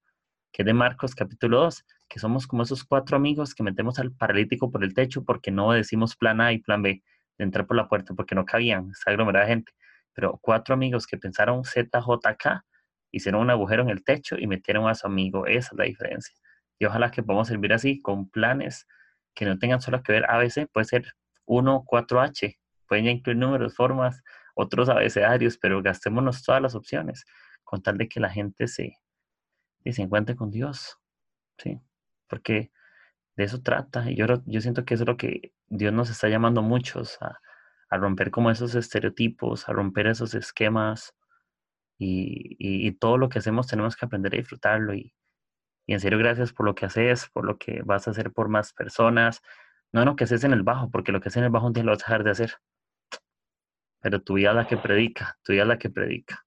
que 0.53 0.61
es 0.61 0.67
de 0.67 0.75
Marcos 0.75 1.15
capítulo 1.15 1.61
2 1.61 1.83
que 2.11 2.21
somos 2.21 2.47
como 2.47 2.63
esos 2.63 2.85
cuatro 2.85 3.17
amigos 3.17 3.55
que 3.55 3.63
metemos 3.63 3.99
al 3.99 4.13
paralítico 4.13 4.71
por 4.71 4.85
el 4.85 4.93
techo 4.93 5.25
porque 5.25 5.51
no 5.51 5.73
decimos 5.73 6.15
plan 6.15 6.43
A 6.43 6.53
y 6.53 6.59
plan 6.59 6.83
B 6.83 7.03
de 7.39 7.43
entrar 7.43 7.67
por 7.67 7.75
la 7.75 7.89
puerta 7.89 8.13
porque 8.13 8.35
no 8.35 8.45
cabían, 8.45 8.91
está 8.91 9.13
aglomerada 9.13 9.47
gente. 9.47 9.73
Pero 10.13 10.39
cuatro 10.43 10.75
amigos 10.75 11.07
que 11.07 11.17
pensaron 11.17 11.65
ZJK, 11.65 12.67
hicieron 13.13 13.41
un 13.41 13.49
agujero 13.49 13.83
en 13.83 13.89
el 13.89 14.05
techo 14.05 14.37
y 14.39 14.47
metieron 14.47 14.91
a 14.91 14.95
su 14.95 15.07
amigo. 15.07 15.47
Esa 15.47 15.71
es 15.73 15.79
la 15.79 15.85
diferencia. 15.85 16.35
Y 16.79 16.85
ojalá 16.85 17.11
que 17.11 17.23
podamos 17.23 17.49
servir 17.49 17.73
así 17.73 18.03
con 18.03 18.29
planes 18.29 18.87
que 19.35 19.47
no 19.47 19.59
tengan 19.59 19.81
solo 19.81 20.03
que 20.03 20.13
ver 20.13 20.31
ABC, 20.31 20.69
puede 20.71 20.85
ser 20.85 21.07
1, 21.47 21.85
4H, 21.87 22.59
pueden 22.93 23.09
incluir 23.09 23.39
números, 23.39 23.75
formas, 23.75 24.23
otros 24.55 24.89
abecedarios, 24.89 25.59
pero 25.59 25.83
gastémonos 25.83 26.43
todas 26.43 26.61
las 26.61 26.75
opciones 26.75 27.25
con 27.65 27.83
tal 27.83 27.99
de 27.99 28.09
que 28.09 28.21
la 28.21 28.29
gente 28.31 28.69
se, 28.69 28.99
se 29.85 30.03
encuentre 30.03 30.37
con 30.37 30.51
Dios. 30.51 30.99
Sí 31.59 31.81
porque 32.33 32.73
de 33.37 33.45
eso 33.45 33.61
trata. 33.61 34.11
Y 34.11 34.17
yo, 34.17 34.27
yo 34.47 34.61
siento 34.63 34.87
que 34.87 34.95
eso 34.95 35.03
es 35.05 35.07
lo 35.07 35.19
que 35.19 35.53
Dios 35.67 35.93
nos 35.93 36.09
está 36.09 36.31
llamando 36.31 36.63
a 36.63 36.65
muchos, 36.65 37.19
a, 37.21 37.39
romper 37.99 38.31
como 38.31 38.51
esos 38.51 38.75
estereotipos, 38.75 39.69
a 39.69 39.75
romper 39.75 40.07
esos 40.07 40.35
esquemas. 40.35 41.15
Y, 41.99 42.91
todo 42.93 43.19
lo 43.19 43.29
que 43.29 43.39
hacemos 43.39 43.67
tenemos 43.67 43.97
que 43.97 44.07
aprender 44.07 44.33
a 44.35 44.39
disfrutarlo. 44.39 44.95
Y, 44.95 45.15
en 45.87 46.01
serio, 46.01 46.19
gracias 46.19 46.55
por 46.55 46.65
lo 46.65 46.75
que 46.75 46.87
haces, 46.87 47.29
por 47.35 47.45
lo 47.45 47.59
que 47.59 47.83
vas 47.83 48.09
a 48.09 48.13
hacer 48.13 48.33
por 48.33 48.49
más 48.49 48.73
personas. 48.73 49.43
No 49.93 50.07
lo 50.07 50.17
que 50.17 50.25
haces 50.25 50.43
en 50.45 50.55
el 50.55 50.63
bajo, 50.63 50.91
porque 50.91 51.13
lo 51.13 51.21
que 51.21 51.29
haces 51.29 51.39
en 51.39 51.45
el 51.45 51.51
bajo 51.51 51.67
un 51.67 51.75
día 51.75 51.85
lo 51.85 51.93
vas 51.93 52.03
a 52.03 52.07
dejar 52.07 52.25
de 52.25 52.31
hacer. 52.31 52.53
Pero 54.03 54.21
tu 54.21 54.35
vida 54.35 54.51
es 54.51 54.57
la 54.57 54.67
que 54.67 54.77
predica, 54.77 55.37
tu 55.45 55.53
vida 55.53 55.63
es 55.63 55.69
la 55.69 55.79
que 55.79 55.89
predica. 55.89 56.43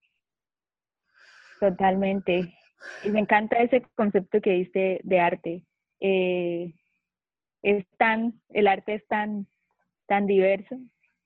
Totalmente. 1.59 2.53
Y 3.03 3.09
me 3.09 3.21
encanta 3.21 3.57
ese 3.57 3.81
concepto 3.95 4.41
que 4.41 4.51
diste 4.51 4.99
de 5.03 5.19
arte, 5.19 5.63
eh, 5.99 6.73
es 7.61 7.85
tan, 7.97 8.39
el 8.49 8.67
arte 8.67 8.95
es 8.95 9.07
tan, 9.07 9.47
tan 10.07 10.27
diverso 10.27 10.77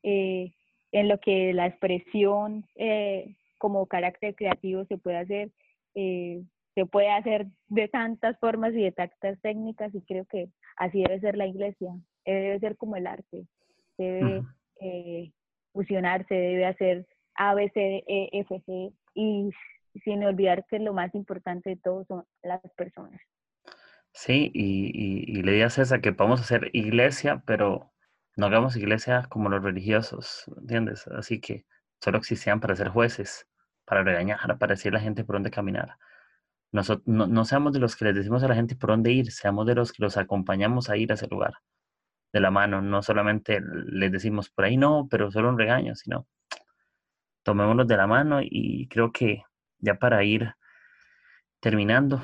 eh, 0.03 0.53
en 0.91 1.09
lo 1.09 1.19
que 1.19 1.53
la 1.53 1.67
expresión 1.67 2.65
eh, 2.75 3.35
como 3.57 3.87
carácter 3.87 4.35
creativo 4.35 4.85
se 4.85 4.97
puede 4.97 5.17
hacer, 5.17 5.51
se 5.93 6.85
puede 6.85 7.09
hacer 7.09 7.47
de 7.67 7.89
tantas 7.89 8.39
formas 8.39 8.73
y 8.73 8.81
de 8.83 8.93
tantas 8.93 9.41
técnicas 9.41 9.93
y 9.93 10.01
creo 10.03 10.23
que 10.25 10.47
así 10.77 11.01
debe 11.01 11.19
ser 11.19 11.35
la 11.35 11.45
iglesia, 11.45 11.91
debe 12.25 12.57
ser 12.59 12.77
como 12.77 12.95
el 12.95 13.05
arte, 13.05 13.45
debe 13.97 14.43
fusionarse, 15.73 16.33
debe 16.33 16.65
hacer 16.65 17.07
A, 17.35 17.55
E, 17.61 18.93
y 19.13 19.51
sin 20.03 20.23
olvidar 20.23 20.65
que 20.69 20.79
lo 20.79 20.93
más 20.93 21.13
importante 21.15 21.71
de 21.71 21.77
todo 21.77 22.05
son 22.05 22.25
las 22.43 22.61
personas. 22.75 23.19
Sí, 24.13 24.51
y, 24.53 24.91
y, 25.35 25.39
idea 25.39 25.67
es 25.67 25.77
esa, 25.77 26.01
que 26.01 26.13
podamos 26.13 26.41
hacer 26.41 26.69
iglesia, 26.73 27.43
pero 27.45 27.93
no 28.35 28.47
hagamos 28.47 28.75
iglesia 28.75 29.23
como 29.29 29.49
los 29.49 29.63
religiosos, 29.63 30.45
¿entiendes? 30.57 31.07
Así 31.07 31.39
que 31.39 31.65
solo 32.01 32.17
existían 32.17 32.59
para 32.59 32.75
ser 32.75 32.89
jueces, 32.89 33.47
para 33.85 34.03
regañar, 34.03 34.57
para 34.57 34.73
decir 34.73 34.93
a 34.93 34.97
la 34.97 35.01
gente 35.01 35.23
por 35.23 35.35
dónde 35.35 35.51
caminar. 35.51 35.97
Nosotros, 36.71 37.07
no, 37.07 37.27
no, 37.27 37.45
seamos 37.45 37.73
de 37.73 37.79
los 37.79 37.95
que 37.95 38.05
les 38.05 38.15
decimos 38.15 38.43
a 38.43 38.47
la 38.47 38.55
gente 38.55 38.75
por 38.75 38.91
dónde 38.91 39.11
ir, 39.11 39.31
seamos 39.31 39.65
de 39.67 39.75
los 39.75 39.91
que 39.91 40.03
los 40.03 40.17
acompañamos 40.17 40.89
a 40.89 40.97
ir 40.97 41.11
a 41.11 41.15
ese 41.15 41.27
lugar, 41.27 41.55
de 42.31 42.39
la 42.39 42.51
mano. 42.51 42.81
No 42.81 43.01
solamente 43.01 43.61
les 43.87 44.11
decimos 44.11 44.49
por 44.49 44.65
ahí 44.65 44.77
no, 44.77 45.07
pero 45.09 45.31
solo 45.31 45.49
un 45.49 45.57
regaño, 45.57 45.95
sino 45.95 46.27
tomémonos 47.43 47.87
de 47.87 47.97
la 47.97 48.07
mano 48.07 48.39
y 48.41 48.87
creo 48.89 49.11
que 49.11 49.43
ya 49.79 49.95
para 49.95 50.23
ir 50.23 50.53
terminando, 51.59 52.21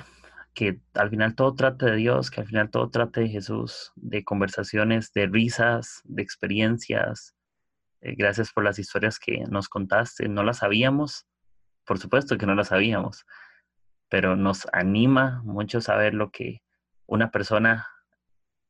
que 0.53 0.79
al 0.93 1.09
final 1.09 1.35
todo 1.35 1.53
trate 1.55 1.87
de 1.87 1.95
Dios, 1.97 2.31
que 2.31 2.41
al 2.41 2.47
final 2.47 2.69
todo 2.69 2.89
trate 2.89 3.21
de 3.21 3.29
Jesús, 3.29 3.91
de 3.95 4.23
conversaciones, 4.23 5.11
de 5.13 5.27
risas, 5.27 6.01
de 6.05 6.21
experiencias. 6.21 7.35
Eh, 8.01 8.15
gracias 8.15 8.51
por 8.53 8.63
las 8.63 8.79
historias 8.79 9.19
que 9.19 9.43
nos 9.49 9.67
contaste. 9.67 10.29
No 10.29 10.43
las 10.43 10.59
sabíamos, 10.59 11.27
por 11.85 11.99
supuesto 11.99 12.37
que 12.37 12.45
no 12.45 12.55
las 12.55 12.69
sabíamos, 12.69 13.25
pero 14.09 14.35
nos 14.35 14.67
anima 14.71 15.41
mucho 15.43 15.81
saber 15.81 16.13
lo 16.13 16.31
que 16.31 16.61
una 17.05 17.31
persona 17.31 17.87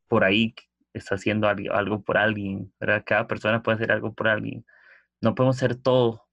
por 0.08 0.24
ahí 0.24 0.56
está 0.98 1.16
haciendo 1.16 1.48
algo, 1.48 2.04
por 2.04 2.18
alguien. 2.18 2.74
Cada 3.06 3.28
persona 3.28 3.64
puede 3.64 3.76
hacer 3.76 3.92
algo 3.92 4.14
por 4.14 4.28
alguien. 4.28 4.66
No 5.22 5.36
podemos 5.36 5.58
ser 5.58 5.76
todo. 5.76 6.24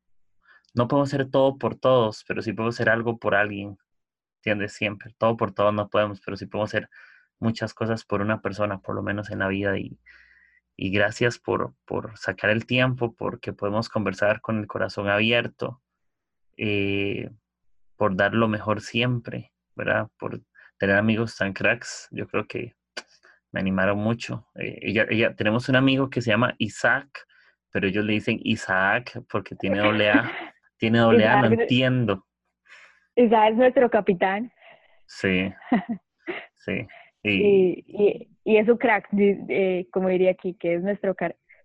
No 0.75 0.89
podemos 0.89 1.11
ser 1.11 1.31
todo 1.31 1.59
por 1.59 1.77
todos, 1.77 2.25
pero 2.27 2.43
sí 2.43 2.53
podemos 2.53 2.77
ser 2.77 2.89
algo 2.89 3.19
por 3.19 3.35
alguien 3.35 3.77
¿entiendes? 4.43 4.73
Siempre, 4.73 5.15
todo 5.19 5.37
por 5.37 5.53
todo 5.53 5.71
no 5.71 5.89
podemos, 5.89 6.21
pero 6.21 6.37
sí 6.37 6.47
podemos 6.47 6.71
hacer 6.71 6.91
muchas 7.39 7.75
cosas 7.75 8.05
por 8.05 8.21
una 8.23 8.43
persona, 8.43 8.81
por 8.81 8.97
lo 8.97 9.03
menos 9.03 9.31
en 9.31 9.39
la 9.39 9.49
vida. 9.49 9.79
Y, 9.79 9.99
y 10.77 10.91
gracias 10.91 11.39
por, 11.39 11.75
por 11.85 12.19
sacar 12.19 12.51
el 12.51 12.67
tiempo, 12.67 13.15
porque 13.15 13.53
podemos 13.53 13.89
conversar 13.89 14.41
con 14.41 14.59
el 14.59 14.67
corazón 14.67 15.09
abierto, 15.09 15.81
eh, 16.57 17.31
por 17.97 18.17
dar 18.17 18.35
lo 18.35 18.49
mejor 18.49 18.81
siempre, 18.81 19.53
¿verdad? 19.77 20.09
Por 20.19 20.43
tener 20.77 20.97
amigos 20.97 21.37
tan 21.37 21.53
cracks. 21.53 22.09
Yo 22.11 22.27
creo 22.27 22.49
que 22.49 22.75
me 23.53 23.61
animaron 23.61 23.99
mucho. 23.99 24.47
Eh, 24.55 24.79
ella, 24.83 25.07
ella, 25.09 25.35
tenemos 25.35 25.69
un 25.69 25.77
amigo 25.77 26.11
que 26.11 26.21
se 26.21 26.31
llama 26.31 26.55
Isaac, 26.59 27.27
pero 27.71 27.87
ellos 27.87 28.05
le 28.05 28.15
dicen 28.15 28.41
Isaac 28.43 29.23
porque 29.31 29.55
tiene 29.55 29.79
doble 29.79 30.11
A. 30.11 30.31
Tiene 30.79 30.99
doble 30.99 31.25
A, 31.29 31.43
no 31.43 31.53
entiendo. 31.53 32.27
Isa 33.15 33.47
es 33.47 33.55
nuestro 33.55 33.89
capitán. 33.89 34.51
Sí, 35.07 35.53
sí. 36.57 36.89
Y, 37.23 38.29
y, 38.45 38.57
es 38.57 38.69
un 38.69 38.79
crack, 38.79 39.09
eh, 39.13 39.87
como 39.93 40.09
diría 40.09 40.33
aquí, 40.33 40.55
que 40.55 40.75
es 40.75 40.83
nuestro 40.83 41.15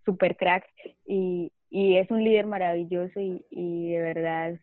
super 0.06 0.38
crack 0.38 0.68
y, 1.08 1.52
y 1.72 1.98
es 1.98 2.12
un 2.12 2.24
líder 2.24 2.46
maravilloso 2.46 3.20
y, 3.20 3.44
y 3.50 3.94
de 3.94 4.02
verdad 4.02 4.60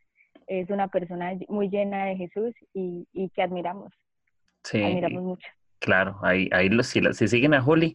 es 0.47 0.71
una 0.71 0.89
persona 0.89 1.33
muy 1.49 1.69
llena 1.69 2.07
de 2.07 2.17
Jesús 2.17 2.55
y, 2.73 3.07
que 3.35 3.43
admiramos. 3.43 3.93
Sí. 4.63 4.83
Admiramos 4.83 5.23
mucho. 5.23 5.49
Claro, 5.85 6.19
ahí, 6.23 6.49
ahí 6.51 6.71
los, 6.71 6.87
si, 6.87 7.03
si 7.13 7.29
siguen 7.29 7.53
a 7.53 7.61
Juli, 7.61 7.95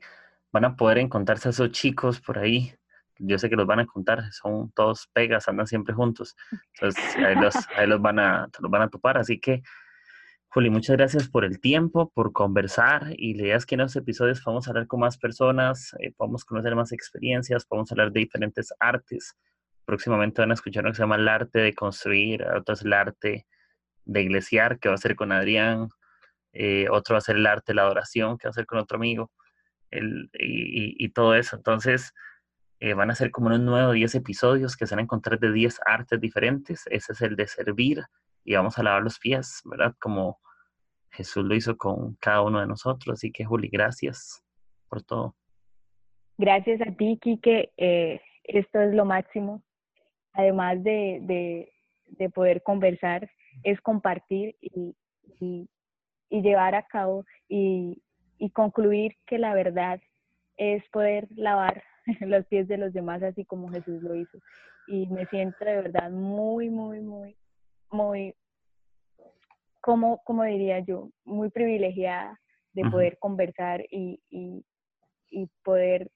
van 0.51 0.63
a 0.63 0.75
poder 0.75 0.99
encontrarse 0.99 1.49
a 1.49 1.51
esos 1.51 1.71
chicos 1.71 2.21
por 2.21 2.37
ahí. 2.37 2.71
Yo 3.17 3.39
sé 3.39 3.49
que 3.49 3.55
los 3.55 3.65
van 3.65 3.79
a 3.79 3.81
encontrar, 3.81 4.31
son 4.31 4.71
todos 4.73 5.09
pegas, 5.11 5.47
andan 5.47 5.65
siempre 5.65 5.95
juntos. 5.95 6.35
Entonces, 6.75 7.15
ahí 7.15 7.33
los, 7.33 7.55
ahí 7.75 7.87
los, 7.87 7.99
van, 7.99 8.19
a, 8.19 8.47
los 8.59 8.69
van 8.69 8.83
a 8.83 8.89
topar. 8.89 9.17
Así 9.17 9.39
que, 9.39 9.63
Juli, 10.49 10.69
muchas 10.69 10.97
gracias 10.97 11.27
por 11.29 11.43
el 11.43 11.59
tiempo, 11.59 12.11
por 12.13 12.31
conversar. 12.31 13.07
Y 13.17 13.33
la 13.33 13.41
idea 13.41 13.57
es 13.57 13.65
que 13.65 13.73
en 13.73 13.81
los 13.81 13.95
episodios 13.95 14.41
podamos 14.41 14.67
hablar 14.67 14.85
con 14.85 14.99
más 14.99 15.17
personas, 15.17 15.95
eh, 15.97 16.13
podamos 16.15 16.45
conocer 16.45 16.75
más 16.75 16.91
experiencias, 16.91 17.65
podamos 17.65 17.91
hablar 17.91 18.11
de 18.11 18.19
diferentes 18.19 18.71
artes. 18.79 19.35
Próximamente 19.85 20.43
van 20.43 20.51
a 20.51 20.53
escuchar 20.53 20.83
lo 20.83 20.91
que 20.91 20.97
se 20.97 21.01
llama 21.01 21.15
el 21.15 21.27
arte 21.27 21.57
de 21.57 21.73
construir, 21.73 22.43
otro 22.43 22.73
es 22.73 22.83
el 22.83 22.93
arte 22.93 23.47
de 24.05 24.21
iglesiar, 24.21 24.77
que 24.77 24.89
va 24.89 24.93
a 24.93 24.99
ser 24.99 25.15
con 25.15 25.31
Adrián, 25.31 25.89
eh, 26.53 26.87
otro 26.89 27.13
va 27.13 27.19
a 27.19 27.21
ser 27.21 27.37
el 27.37 27.45
arte 27.45 27.73
la 27.73 27.83
adoración, 27.83 28.37
que 28.37 28.47
va 28.47 28.51
a 28.51 28.53
ser 28.53 28.65
con 28.65 28.79
otro 28.79 28.97
amigo 28.97 29.31
el, 29.91 30.29
y, 30.33 31.09
todo 31.09 31.35
eso. 31.35 31.55
Entonces, 31.55 32.13
eh, 32.79 32.93
van 32.93 33.11
a 33.11 33.15
ser 33.15 33.31
como 33.31 33.47
unos 33.47 33.59
nuevos 33.61 33.93
10 33.93 34.15
episodios 34.15 34.75
que 34.77 34.87
se 34.87 34.95
van 34.95 34.99
a 34.99 35.03
encontrar 35.03 35.39
de 35.39 35.51
10 35.51 35.79
artes 35.85 36.19
diferentes. 36.19 36.85
Ese 36.89 37.13
es 37.13 37.21
el 37.21 37.35
de 37.35 37.47
servir 37.47 38.03
y 38.43 38.55
vamos 38.55 38.77
a 38.77 38.83
lavar 38.83 39.03
los 39.03 39.19
pies, 39.19 39.61
¿verdad? 39.65 39.95
Como 39.99 40.39
Jesús 41.11 41.43
lo 41.43 41.55
hizo 41.55 41.77
con 41.77 42.15
cada 42.15 42.41
uno 42.41 42.59
de 42.59 42.67
nosotros. 42.67 43.13
Así 43.13 43.31
que, 43.31 43.45
Juli, 43.45 43.69
gracias 43.69 44.43
por 44.87 45.03
todo. 45.03 45.35
Gracias 46.37 46.81
a 46.81 46.91
ti, 46.95 47.19
Kike. 47.21 47.73
Eh, 47.77 48.21
esto 48.43 48.79
es 48.79 48.93
lo 48.93 49.05
máximo. 49.05 49.63
Además 50.33 50.81
de, 50.83 51.19
de, 51.23 51.73
de 52.05 52.29
poder 52.29 52.63
conversar, 52.63 53.29
es 53.63 53.81
compartir 53.81 54.55
y, 54.61 54.95
y 56.29 56.41
llevar 56.41 56.75
a 56.75 56.83
cabo 56.83 57.25
y, 57.47 58.01
y 58.37 58.49
concluir 58.51 59.15
que 59.25 59.37
la 59.37 59.53
verdad 59.53 59.99
es 60.57 60.87
poder 60.89 61.27
lavar 61.35 61.83
los 62.21 62.45
pies 62.47 62.67
de 62.67 62.77
los 62.77 62.93
demás 62.93 63.23
así 63.23 63.45
como 63.45 63.69
Jesús 63.69 64.01
lo 64.03 64.15
hizo. 64.15 64.37
Y 64.87 65.07
me 65.07 65.25
siento 65.27 65.63
de 65.63 65.75
verdad 65.75 66.09
muy, 66.09 66.69
muy, 66.69 67.01
muy, 67.01 67.37
muy, 67.91 68.35
como, 69.81 70.21
como 70.23 70.43
diría 70.43 70.79
yo, 70.79 71.09
muy 71.25 71.49
privilegiada 71.49 72.39
de 72.73 72.89
poder 72.89 73.17
conversar 73.19 73.83
y, 73.89 74.19
y, 74.29 74.63
poder 75.63 76.09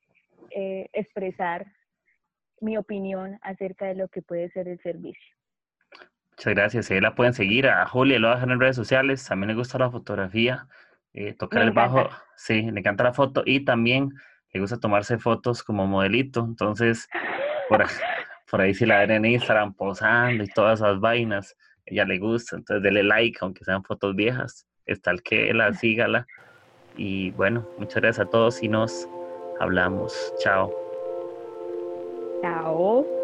eh, 0.52 0.88
expresar 0.94 1.66
mi 2.62 2.78
opinión 2.78 3.38
acerca 3.42 3.86
de 3.86 3.96
lo 3.96 4.08
que 4.08 4.22
puede 4.22 4.50
ser 4.52 4.68
el 4.68 4.82
servicio. 4.82 5.36
Muchas 6.38 6.54
gracias. 6.54 6.92
Ahí 6.92 7.00
la 7.00 7.16
pueden 7.16 7.34
seguir 7.34 7.68
a 7.68 7.86
Julia, 7.86 8.20
lo 8.20 8.30
dejar 8.30 8.52
en 8.52 8.60
redes 8.60 8.76
sociales. 8.76 9.26
También 9.26 9.50
le 9.50 9.56
gusta 9.56 9.78
la 9.78 9.90
fotografía. 9.90 10.68
Eh, 11.14 11.34
tocar 11.34 11.62
el 11.62 11.72
bajo, 11.72 12.10
sí, 12.36 12.64
le 12.64 12.80
encanta 12.80 13.04
la 13.04 13.14
foto 13.14 13.44
y 13.46 13.64
también 13.64 14.14
le 14.52 14.60
gusta 14.60 14.78
tomarse 14.78 15.20
fotos 15.20 15.62
como 15.62 15.86
modelito, 15.86 16.44
entonces 16.44 17.08
por, 17.70 17.84
por 18.50 18.62
ahí 18.62 18.74
si 18.74 18.88
la 18.88 19.00
ven 19.00 19.12
en 19.12 19.26
Instagram 19.26 19.74
posando 19.76 20.44
y 20.44 20.48
todas 20.48 20.80
esas 20.80 21.00
vainas, 21.00 21.56
ella 21.86 22.06
le 22.06 22.18
gusta, 22.18 22.56
entonces 22.56 22.82
dele 22.82 23.04
like, 23.04 23.38
aunque 23.42 23.64
sean 23.64 23.84
fotos 23.84 24.16
viejas, 24.16 24.66
está 24.88 25.12
el 25.12 25.22
que 25.22 25.54
la 25.54 25.72
sígala 25.74 26.26
y 26.98 27.30
bueno, 27.32 27.68
muchas 27.78 28.02
gracias 28.02 28.26
a 28.26 28.30
todos 28.30 28.64
y 28.64 28.68
nos 28.68 29.08
hablamos, 29.60 30.34
chao. 30.40 30.74
Chao. 32.42 33.23